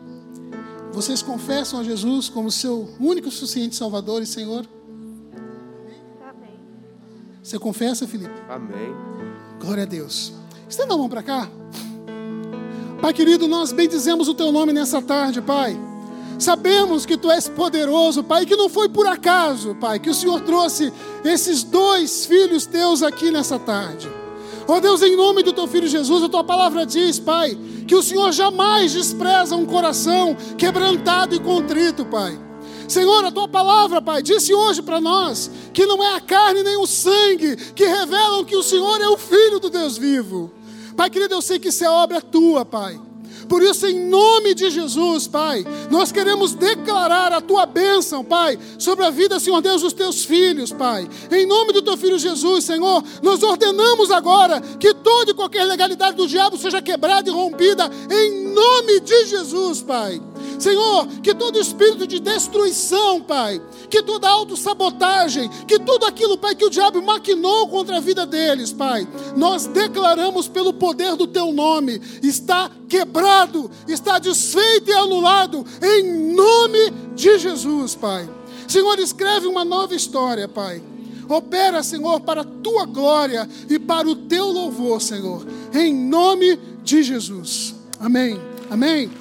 Vocês 0.91 1.21
confessam 1.21 1.79
a 1.79 1.83
Jesus 1.83 2.27
como 2.27 2.49
seu 2.49 2.89
único 2.99 3.29
suficiente 3.29 3.75
Salvador 3.75 4.23
e 4.23 4.25
Senhor? 4.25 4.65
Você 7.49 7.57
confessa, 7.57 8.07
Felipe? 8.07 8.29
Amém. 8.47 8.93
Glória 9.59 9.81
a 9.81 9.85
Deus. 9.87 10.31
Estenda 10.69 10.93
a 10.93 10.97
mão 10.97 11.09
para 11.09 11.23
cá. 11.23 11.49
Pai 13.01 13.11
querido, 13.11 13.47
nós 13.47 13.71
bendizemos 13.71 14.27
o 14.27 14.35
teu 14.35 14.51
nome 14.51 14.71
nessa 14.71 15.01
tarde, 15.01 15.41
Pai. 15.41 15.75
Sabemos 16.37 17.07
que 17.07 17.17
tu 17.17 17.31
és 17.31 17.49
poderoso, 17.49 18.23
Pai, 18.23 18.45
que 18.45 18.55
não 18.55 18.69
foi 18.69 18.87
por 18.87 19.07
acaso, 19.07 19.73
Pai, 19.73 19.97
que 19.97 20.11
o 20.11 20.13
Senhor 20.13 20.41
trouxe 20.41 20.93
esses 21.25 21.63
dois 21.63 22.23
filhos 22.23 22.67
teus 22.67 23.01
aqui 23.01 23.31
nessa 23.31 23.57
tarde. 23.57 24.07
Ó 24.67 24.75
oh 24.75 24.79
Deus, 24.79 25.01
em 25.01 25.15
nome 25.15 25.41
do 25.41 25.51
teu 25.51 25.67
filho 25.67 25.87
Jesus, 25.87 26.23
a 26.23 26.29
tua 26.29 26.43
palavra 26.43 26.85
diz, 26.85 27.17
Pai, 27.17 27.57
que 27.87 27.95
o 27.95 28.03
Senhor 28.03 28.31
jamais 28.31 28.93
despreza 28.93 29.55
um 29.55 29.65
coração 29.65 30.37
quebrantado 30.55 31.33
e 31.33 31.39
contrito, 31.39 32.05
Pai. 32.05 32.48
Senhor, 32.89 33.23
a 33.23 33.31
tua 33.31 33.47
palavra, 33.47 34.01
Pai, 34.01 34.23
disse 34.23 34.51
hoje 34.51 34.81
para 34.81 34.99
nós 34.99 35.49
que 35.71 35.85
não 35.85 36.03
é 36.03 36.15
a 36.15 36.19
carne 36.19 36.63
nem 36.63 36.75
o 36.77 36.87
sangue 36.87 37.55
que 37.75 37.85
revelam 37.85 38.43
que 38.43 38.55
o 38.55 38.63
Senhor 38.63 38.99
é 38.99 39.07
o 39.07 39.17
Filho 39.17 39.59
do 39.59 39.69
Deus 39.69 39.95
vivo. 39.95 40.51
Pai 40.97 41.07
querido, 41.09 41.35
eu 41.35 41.41
sei 41.41 41.59
que 41.59 41.69
isso 41.69 41.85
é 41.85 41.89
obra 41.89 42.19
tua, 42.19 42.65
Pai. 42.65 42.99
Por 43.47 43.61
isso, 43.61 43.85
em 43.85 44.07
nome 44.07 44.53
de 44.53 44.69
Jesus, 44.69 45.27
Pai, 45.27 45.65
nós 45.89 46.11
queremos 46.11 46.53
declarar 46.53 47.31
a 47.31 47.39
tua 47.39 47.65
bênção, 47.65 48.23
Pai, 48.23 48.57
sobre 48.77 49.05
a 49.05 49.09
vida, 49.09 49.39
Senhor 49.39 49.61
Deus, 49.61 49.81
dos 49.81 49.93
teus 49.93 50.25
filhos, 50.25 50.71
Pai. 50.71 51.07
Em 51.31 51.45
nome 51.45 51.71
do 51.71 51.81
teu 51.81 51.95
filho 51.95 52.17
Jesus, 52.17 52.63
Senhor, 52.65 53.03
nós 53.21 53.41
ordenamos 53.43 54.11
agora 54.11 54.59
que 54.79 54.93
toda 54.93 55.31
e 55.31 55.33
qualquer 55.35 55.63
legalidade 55.65 56.17
do 56.17 56.27
diabo 56.27 56.57
seja 56.57 56.81
quebrada 56.81 57.29
e 57.29 57.33
rompida, 57.33 57.89
em 58.09 58.53
nome 58.53 58.99
de 58.99 59.25
Jesus, 59.25 59.81
Pai. 59.81 60.21
Senhor, 60.57 61.07
que 61.23 61.33
todo 61.33 61.59
espírito 61.59 62.05
de 62.05 62.19
destruição, 62.19 63.21
Pai, 63.21 63.61
que 63.89 64.03
toda 64.03 64.29
autossabotagem, 64.29 65.49
que 65.67 65.79
tudo 65.79 66.05
aquilo, 66.05 66.37
Pai, 66.37 66.55
que 66.55 66.65
o 66.65 66.69
diabo 66.69 67.01
maquinou 67.01 67.67
contra 67.67 67.97
a 67.97 68.01
vida 68.01 68.25
deles, 68.25 68.71
Pai, 68.71 69.07
nós 69.35 69.65
declaramos 69.65 70.47
pelo 70.47 70.73
poder 70.73 71.15
do 71.15 71.27
Teu 71.27 71.51
nome, 71.51 72.01
está 72.21 72.69
quebrado, 72.87 73.69
está 73.87 74.19
desfeito 74.19 74.89
e 74.89 74.93
anulado, 74.93 75.65
em 75.81 76.33
nome 76.33 76.91
de 77.15 77.37
Jesus, 77.37 77.95
Pai. 77.95 78.29
Senhor, 78.67 78.99
escreve 78.99 79.47
uma 79.47 79.65
nova 79.65 79.95
história, 79.95 80.47
Pai. 80.47 80.83
Opera, 81.27 81.83
Senhor, 81.83 82.19
para 82.21 82.41
a 82.41 82.43
tua 82.45 82.85
glória 82.85 83.47
e 83.69 83.77
para 83.77 84.07
o 84.07 84.15
teu 84.15 84.47
louvor, 84.47 84.99
Senhor, 84.99 85.45
em 85.73 85.93
nome 85.93 86.57
de 86.83 87.03
Jesus. 87.03 87.75
Amém. 87.99 88.39
Amém. 88.69 89.11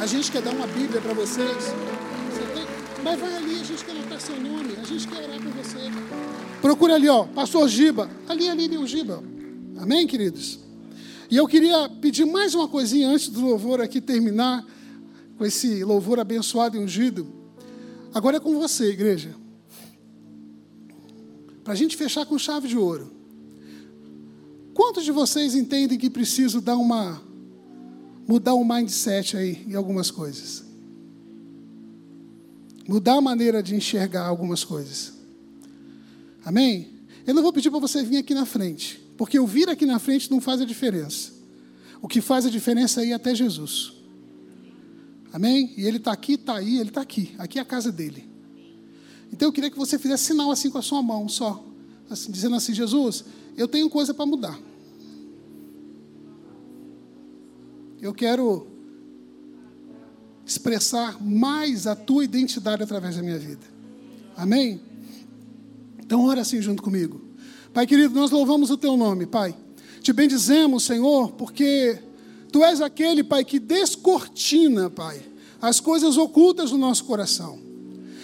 A 0.00 0.06
gente 0.06 0.32
quer 0.32 0.40
dar 0.40 0.54
uma 0.54 0.66
Bíblia 0.66 0.98
para 0.98 1.12
vocês. 1.12 1.56
Você 1.56 2.42
tem... 2.54 2.64
Mas 3.04 3.20
vai 3.20 3.36
ali, 3.36 3.60
a 3.60 3.64
gente 3.64 3.84
quer 3.84 3.92
anotar 3.92 4.18
seu 4.18 4.40
nome, 4.40 4.74
a 4.80 4.84
gente 4.84 5.06
quer 5.06 5.22
orar 5.22 5.38
por 5.38 5.52
você. 5.52 5.76
Procura 6.62 6.94
ali, 6.94 7.06
ó, 7.06 7.24
pastor 7.26 7.68
Giba. 7.68 8.08
Ali, 8.26 8.48
ali, 8.48 8.78
o 8.78 8.86
Giba. 8.86 9.22
Amém, 9.78 10.06
queridos? 10.06 10.58
E 11.30 11.36
eu 11.36 11.46
queria 11.46 11.86
pedir 12.00 12.24
mais 12.24 12.54
uma 12.54 12.66
coisinha 12.66 13.10
antes 13.10 13.28
do 13.28 13.42
louvor 13.42 13.82
aqui 13.82 14.00
terminar, 14.00 14.64
com 15.36 15.44
esse 15.44 15.84
louvor 15.84 16.18
abençoado 16.18 16.78
e 16.78 16.80
ungido. 16.80 17.26
Agora 18.14 18.38
é 18.38 18.40
com 18.40 18.58
você, 18.58 18.86
igreja. 18.86 19.34
Para 21.62 21.74
a 21.74 21.76
gente 21.76 21.94
fechar 21.94 22.24
com 22.24 22.38
chave 22.38 22.68
de 22.68 22.76
ouro. 22.78 23.12
Quantos 24.72 25.04
de 25.04 25.12
vocês 25.12 25.54
entendem 25.54 25.98
que 25.98 26.08
preciso 26.08 26.58
dar 26.62 26.78
uma 26.78 27.20
mudar 28.30 28.54
o 28.54 28.64
mindset 28.64 29.36
aí 29.36 29.66
em 29.66 29.74
algumas 29.74 30.08
coisas. 30.08 30.62
Mudar 32.86 33.14
a 33.14 33.20
maneira 33.20 33.60
de 33.60 33.74
enxergar 33.74 34.24
algumas 34.24 34.62
coisas. 34.62 35.14
Amém? 36.44 36.90
Eu 37.26 37.34
não 37.34 37.42
vou 37.42 37.52
pedir 37.52 37.70
para 37.70 37.80
você 37.80 38.04
vir 38.04 38.18
aqui 38.18 38.32
na 38.32 38.46
frente, 38.46 39.02
porque 39.16 39.36
eu 39.36 39.44
vir 39.48 39.68
aqui 39.68 39.84
na 39.84 39.98
frente 39.98 40.30
não 40.30 40.40
faz 40.40 40.60
a 40.60 40.64
diferença. 40.64 41.32
O 42.00 42.06
que 42.06 42.20
faz 42.20 42.46
a 42.46 42.50
diferença 42.50 43.02
é 43.02 43.06
ir 43.06 43.12
até 43.14 43.34
Jesus. 43.34 43.94
Amém? 45.32 45.74
E 45.76 45.84
ele 45.84 45.96
está 45.96 46.12
aqui, 46.12 46.34
está 46.34 46.54
aí, 46.54 46.78
ele 46.78 46.90
está 46.90 47.00
aqui. 47.00 47.34
Aqui 47.36 47.58
é 47.58 47.62
a 47.62 47.64
casa 47.64 47.90
dele. 47.90 48.30
Então 49.32 49.48
eu 49.48 49.52
queria 49.52 49.72
que 49.72 49.76
você 49.76 49.98
fizesse 49.98 50.26
sinal 50.26 50.52
assim 50.52 50.70
com 50.70 50.78
a 50.78 50.82
sua 50.82 51.02
mão, 51.02 51.28
só. 51.28 51.64
Assim, 52.08 52.30
dizendo 52.30 52.54
assim: 52.54 52.72
Jesus, 52.72 53.24
eu 53.56 53.66
tenho 53.66 53.90
coisa 53.90 54.14
para 54.14 54.24
mudar. 54.24 54.56
Eu 58.00 58.14
quero 58.14 58.66
expressar 60.46 61.22
mais 61.22 61.86
a 61.86 61.94
tua 61.94 62.24
identidade 62.24 62.82
através 62.82 63.16
da 63.16 63.22
minha 63.22 63.38
vida. 63.38 63.66
Amém? 64.34 64.80
Então, 65.98 66.24
ora 66.24 66.40
assim 66.40 66.62
junto 66.62 66.82
comigo. 66.82 67.20
Pai 67.74 67.86
querido, 67.86 68.14
nós 68.14 68.30
louvamos 68.30 68.70
o 68.70 68.76
teu 68.78 68.96
nome, 68.96 69.26
Pai. 69.26 69.54
Te 70.00 70.14
bendizemos, 70.14 70.84
Senhor, 70.84 71.32
porque 71.32 71.98
tu 72.50 72.64
és 72.64 72.80
aquele, 72.80 73.22
Pai, 73.22 73.44
que 73.44 73.58
descortina, 73.58 74.88
Pai, 74.88 75.20
as 75.60 75.78
coisas 75.78 76.16
ocultas 76.16 76.70
do 76.70 76.78
nosso 76.78 77.04
coração. 77.04 77.58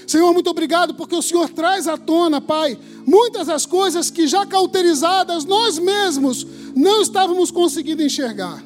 Senhor, 0.07 0.33
muito 0.33 0.49
obrigado 0.49 0.95
porque 0.95 1.15
o 1.15 1.21
Senhor 1.21 1.51
traz 1.51 1.87
à 1.87 1.99
tona, 1.99 2.41
Pai, 2.41 2.79
muitas 3.07 3.49
das 3.49 3.67
coisas 3.67 4.11
que 4.11 4.27
já 4.27 4.47
cauterizadas 4.47 5.45
nós 5.45 5.79
mesmos 5.79 6.47
não 6.75 7.03
estávamos 7.03 7.51
conseguindo 7.51 8.03
enxergar 8.03 8.65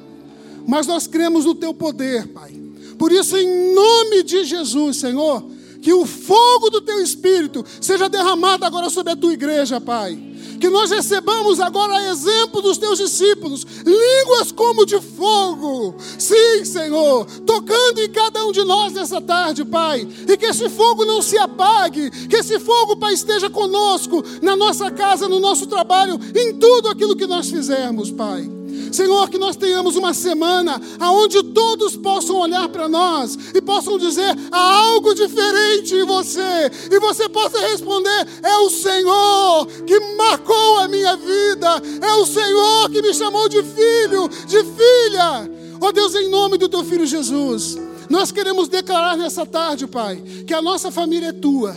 mas 0.67 0.87
nós 0.87 1.07
cremos 1.07 1.45
no 1.45 1.55
teu 1.55 1.73
poder, 1.75 2.29
Pai. 2.29 2.55
Por 2.99 3.13
isso, 3.13 3.37
em 3.37 3.75
nome 3.75 4.23
de 4.23 4.45
Jesus, 4.45 4.99
Senhor, 4.99 5.43
que 5.81 5.93
o 5.93 6.05
fogo 6.05 6.69
do 6.69 6.81
teu 6.81 7.03
espírito 7.03 7.65
seja 7.81 8.09
derramado 8.09 8.65
agora 8.65 8.91
sobre 8.91 9.13
a 9.13 9.17
tua 9.17 9.33
igreja, 9.33 9.81
Pai. 9.81 10.31
Que 10.61 10.69
nós 10.69 10.91
recebamos 10.91 11.59
agora 11.59 12.11
exemplo 12.11 12.61
dos 12.61 12.77
teus 12.77 12.99
discípulos, 12.99 13.67
línguas 13.87 14.53
como 14.53 14.85
de 14.85 15.01
fogo. 15.01 15.97
Sim, 16.19 16.67
Senhor, 16.67 17.25
tocando 17.47 18.01
em 18.01 18.11
cada 18.11 18.45
um 18.45 18.53
de 18.53 18.63
nós 18.63 18.93
nessa 18.93 19.23
tarde, 19.23 19.65
Pai. 19.65 20.07
E 20.29 20.37
que 20.37 20.45
esse 20.45 20.69
fogo 20.69 21.07
não 21.07 21.23
se 21.23 21.39
apague, 21.39 22.11
que 22.29 22.37
esse 22.37 22.61
fogo, 22.61 22.99
Pai, 22.99 23.15
esteja 23.15 23.49
conosco 23.49 24.23
na 24.43 24.55
nossa 24.55 24.91
casa, 24.91 25.27
no 25.27 25.41
nosso 25.41 25.67
trabalho, 25.67 26.21
em 26.37 26.55
tudo 26.59 26.89
aquilo 26.89 27.17
que 27.17 27.27
nós 27.27 27.49
fizermos, 27.49 28.11
Pai. 28.11 28.60
Senhor, 28.97 29.29
que 29.29 29.39
nós 29.39 29.57
tenhamos 29.57 29.97
uma 29.97 30.13
semana 30.15 30.81
onde 31.01 31.43
todos 31.43 31.97
possam 31.97 32.37
olhar 32.37 32.69
para 32.69 32.89
nós 32.89 33.37
e 33.55 33.61
possam 33.61 33.99
dizer: 33.99 34.37
há 34.51 34.75
algo 34.87 35.15
diferente 35.15 35.95
em 35.95 36.05
você, 36.05 36.71
e 36.91 36.99
você 36.99 37.29
possa 37.29 37.59
responder: 37.61 38.27
é 38.43 38.57
o 38.59 38.71
Senhor 38.71 39.67
que 39.87 39.99
marcou 40.17 40.79
a 40.79 40.89
minha 40.89 41.17
vida, 41.17 41.83
é 42.01 42.13
o 42.15 42.27
Senhor 42.27 42.91
que 42.91 43.03
me 43.03 43.15
chamou 43.15 43.49
de 43.49 43.63
filho, 43.63 44.29
de 44.47 44.59
filha. 44.65 45.51
Ó 45.81 45.89
oh 45.89 45.93
Deus, 45.93 46.15
em 46.15 46.29
nome 46.29 46.59
do 46.59 46.69
teu 46.69 46.85
filho 46.85 47.07
Jesus, 47.07 47.79
nós 48.09 48.31
queremos 48.31 48.69
declarar 48.69 49.17
nessa 49.17 49.47
tarde, 49.47 49.87
Pai, 49.87 50.23
que 50.47 50.53
a 50.53 50.61
nossa 50.61 50.91
família 50.91 51.29
é 51.29 51.33
tua. 51.33 51.77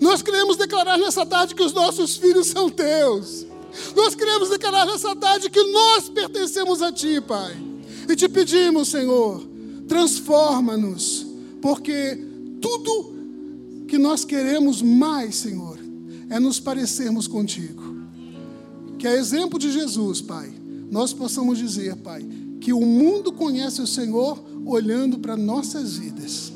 Nós 0.00 0.22
queremos 0.22 0.56
declarar 0.56 0.96
nessa 0.96 1.26
tarde 1.26 1.54
que 1.54 1.62
os 1.62 1.74
nossos 1.74 2.16
filhos 2.16 2.46
são 2.46 2.70
teus. 2.70 3.49
Nós 3.94 4.14
queremos 4.14 4.48
declarar 4.48 4.86
nessa 4.86 5.14
tarde 5.14 5.50
que 5.50 5.62
nós 5.62 6.08
pertencemos 6.08 6.82
a 6.82 6.92
Ti, 6.92 7.20
Pai. 7.20 7.56
E 8.08 8.16
te 8.16 8.28
pedimos, 8.28 8.88
Senhor, 8.88 9.46
transforma-nos, 9.86 11.26
porque 11.60 12.18
tudo 12.60 13.14
que 13.86 13.98
nós 13.98 14.24
queremos 14.24 14.82
mais, 14.82 15.36
Senhor, 15.36 15.78
é 16.28 16.38
nos 16.38 16.60
parecermos 16.60 17.26
contigo. 17.26 17.82
Que 18.98 19.06
a 19.06 19.16
exemplo 19.16 19.58
de 19.58 19.72
Jesus, 19.72 20.20
Pai, 20.20 20.52
nós 20.90 21.12
possamos 21.12 21.58
dizer, 21.58 21.96
Pai, 21.96 22.26
que 22.60 22.72
o 22.72 22.80
mundo 22.80 23.32
conhece 23.32 23.80
o 23.80 23.86
Senhor 23.86 24.42
olhando 24.66 25.18
para 25.18 25.36
nossas 25.36 25.96
vidas. 25.96 26.52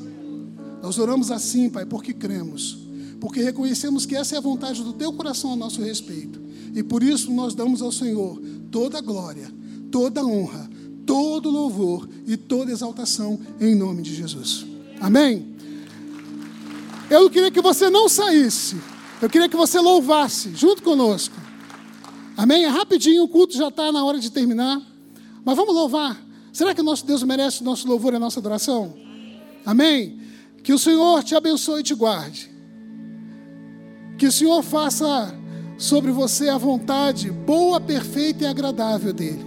Nós 0.83 0.99
oramos 0.99 1.31
assim, 1.31 1.71
Pai, 1.71 1.87
porque 1.87 2.13
cremos, 2.13 2.79
porque 3.19 3.41
reconhecemos 3.43 4.05
que 4.05 4.15
essa 4.15 4.35
é 4.35 4.39
a 4.39 4.43
vontade 4.43 4.83
do 4.83 4.93
Teu 4.93 5.13
coração 5.13 5.53
a 5.53 5.57
nosso 5.57 5.81
respeito. 5.81 6.44
E 6.75 6.83
por 6.83 7.03
isso 7.03 7.31
nós 7.31 7.55
damos 7.55 7.81
ao 7.81 7.93
Senhor 7.93 8.41
toda 8.71 9.01
glória, 9.01 9.49
toda 9.91 10.25
honra, 10.25 10.69
todo 11.07 11.49
louvor 11.49 12.09
e 12.27 12.37
toda 12.37 12.73
exaltação 12.73 13.39
em 13.61 13.75
nome 13.75 14.03
de 14.03 14.15
Jesus. 14.15 14.67
Amém? 15.01 15.55
Eu 17.09 17.31
queria 17.31 17.51
que 17.51 17.61
você 17.61 17.89
não 17.89 18.09
saísse, 18.09 18.77
eu 19.23 19.31
queria 19.31 19.49
que 19.49 19.57
você 19.57 19.79
louvasse 19.79 20.55
junto 20.57 20.83
conosco. 20.83 21.35
Amém? 22.37 22.65
É 22.65 22.69
rapidinho, 22.69 23.23
o 23.23 23.29
culto 23.29 23.57
já 23.57 23.69
está 23.69 23.93
na 23.93 24.05
hora 24.05 24.19
de 24.19 24.31
terminar. 24.31 24.83
Mas 25.45 25.57
vamos 25.57 25.75
louvar. 25.75 26.21
Será 26.53 26.75
que 26.75 26.81
o 26.81 26.85
nosso 26.85 27.07
Deus 27.07 27.23
merece 27.23 27.61
o 27.61 27.65
nosso 27.65 27.87
louvor 27.87 28.13
e 28.13 28.17
a 28.17 28.19
nossa 28.19 28.41
adoração? 28.41 28.95
Amém? 29.65 30.21
Que 30.63 30.73
o 30.73 30.79
Senhor 30.79 31.23
te 31.23 31.35
abençoe 31.37 31.81
e 31.81 31.85
te 31.85 31.95
guarde. 31.95 32.51
Que 34.19 34.27
o 34.27 34.33
Senhor 34.33 34.63
faça 34.63 35.35
sobre 35.77 36.13
você 36.13 36.49
a 36.49 36.59
vontade 36.59 37.31
boa, 37.31 37.81
perfeita 37.81 38.45
e 38.45 38.47
agradável 38.47 39.13
dele. 39.13 39.45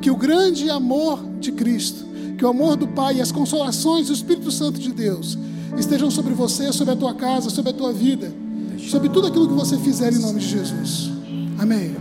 Que 0.00 0.10
o 0.10 0.16
grande 0.16 0.68
amor 0.70 1.24
de 1.40 1.52
Cristo, 1.52 2.04
que 2.36 2.44
o 2.44 2.48
amor 2.48 2.76
do 2.76 2.86
Pai 2.88 3.16
e 3.16 3.20
as 3.20 3.32
consolações 3.32 4.08
do 4.08 4.12
Espírito 4.12 4.50
Santo 4.50 4.78
de 4.78 4.92
Deus 4.92 5.38
estejam 5.76 6.10
sobre 6.10 6.34
você, 6.34 6.72
sobre 6.72 6.94
a 6.94 6.96
tua 6.96 7.14
casa, 7.14 7.50
sobre 7.50 7.70
a 7.70 7.74
tua 7.74 7.92
vida, 7.92 8.32
sobre 8.90 9.08
tudo 9.08 9.26
aquilo 9.26 9.48
que 9.48 9.54
você 9.54 9.76
fizer 9.78 10.12
em 10.12 10.18
nome 10.18 10.40
de 10.40 10.48
Jesus. 10.48 11.10
Amém. 11.58 11.96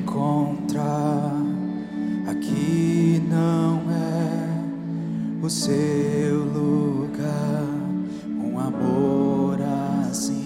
Encontrar 0.00 1.32
aqui 2.26 3.22
não 3.28 3.82
é 3.90 5.44
o 5.44 5.50
seu 5.50 6.44
lugar, 6.44 7.64
um 8.42 8.58
amor 8.58 9.60
assim 10.10 10.39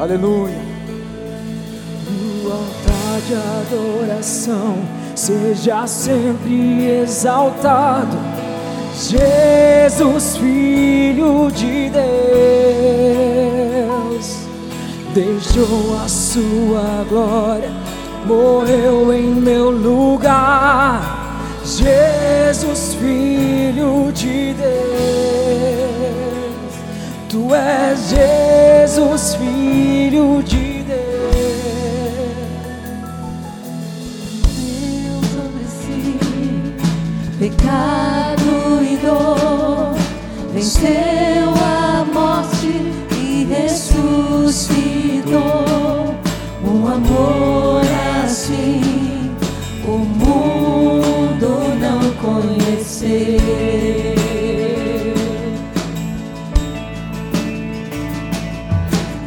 Aleluia. 0.00 0.54
No 2.08 2.52
altar 2.52 3.20
de 3.26 3.34
adoração, 3.34 4.76
seja 5.16 5.88
sempre 5.88 7.02
exaltado, 7.02 8.16
Jesus, 8.94 10.36
Filho 10.36 11.50
de 11.50 11.90
Deus, 13.80 14.36
deixou 15.12 15.98
a 16.04 16.08
sua 16.08 17.04
glória, 17.08 17.72
morreu 18.24 19.12
em 19.12 19.34
meu 19.34 19.68
lugar. 19.70 21.16
Jesus, 21.64 22.94
Filho 22.94 24.12
de 24.12 24.54
Deus, 24.54 24.68
Tu 27.28 27.52
és 27.52 28.10
Jesus, 28.10 29.34
Filho 29.34 29.87
pecado 37.68 38.82
e 38.82 38.96
dor, 38.96 39.94
venceu 40.54 41.52
a 41.62 42.04
morte 42.12 42.72
e 43.14 43.44
ressuscitou. 43.44 45.34
Um 46.64 46.86
amor 46.88 47.82
assim, 48.24 49.30
o 49.86 49.98
mundo 49.98 51.48
não 51.78 52.00
conheceu. 52.14 53.38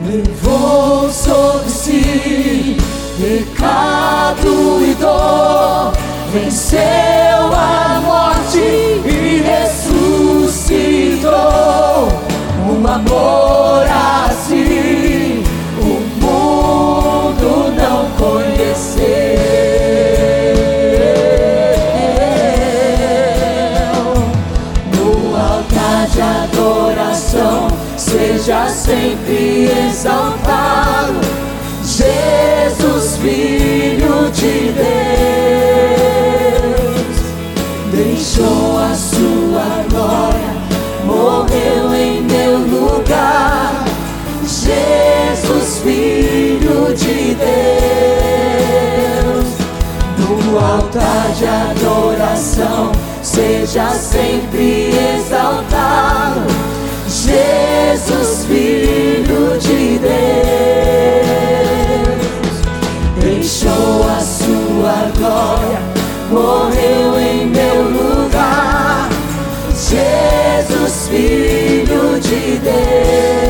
levou 0.04 1.10
sobre 1.10 1.70
si 1.70 2.76
pecado 3.18 4.84
e 4.84 4.94
dor, 4.96 5.94
venceu 6.34 7.54
a 7.54 7.91
amor 13.06 13.86
assim 14.30 15.43
o 15.80 15.99
mundo 16.22 17.74
não 17.76 18.06
conheceu. 18.18 19.02
No 24.95 25.36
altar 25.36 26.08
de 26.08 26.22
adoração, 26.22 27.68
seja 27.97 28.68
sempre 28.70 29.70
exaltado, 29.88 31.20
Jesus, 31.84 33.18
Filho 33.18 34.30
de 34.32 34.72
Deus, 34.74 35.41
Jesus, 44.72 45.82
Filho 45.84 46.94
de 46.96 47.36
Deus, 47.36 47.46
no 50.18 50.58
altar 50.58 51.32
de 51.38 51.46
adoração, 51.46 52.92
seja 53.22 53.90
sempre 53.90 54.92
exaltado. 55.16 56.42
Jesus, 57.08 58.46
Filho 58.46 59.58
de 59.60 60.00
Deus, 60.00 60.12
deixou 63.20 64.04
a 64.10 64.20
sua 64.22 65.12
glória, 65.18 65.80
morreu 66.30 67.20
em 67.20 67.48
meu 67.48 67.84
lugar. 67.84 69.10
Jesus, 69.74 71.10
Filho 71.10 72.20
de 72.22 72.58
Deus, 72.60 73.41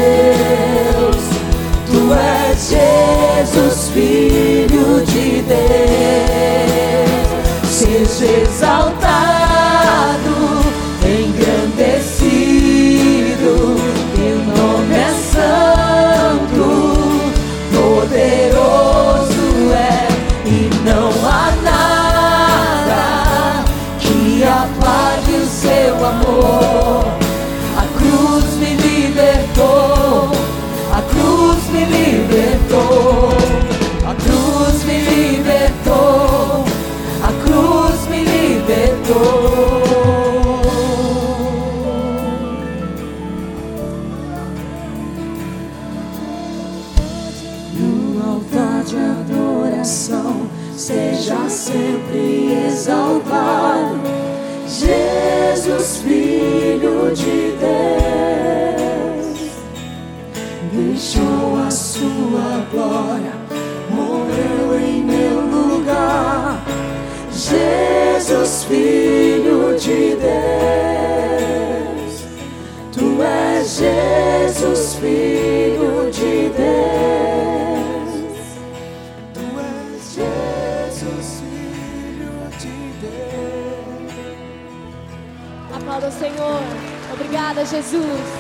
Jesus. 87.63 88.30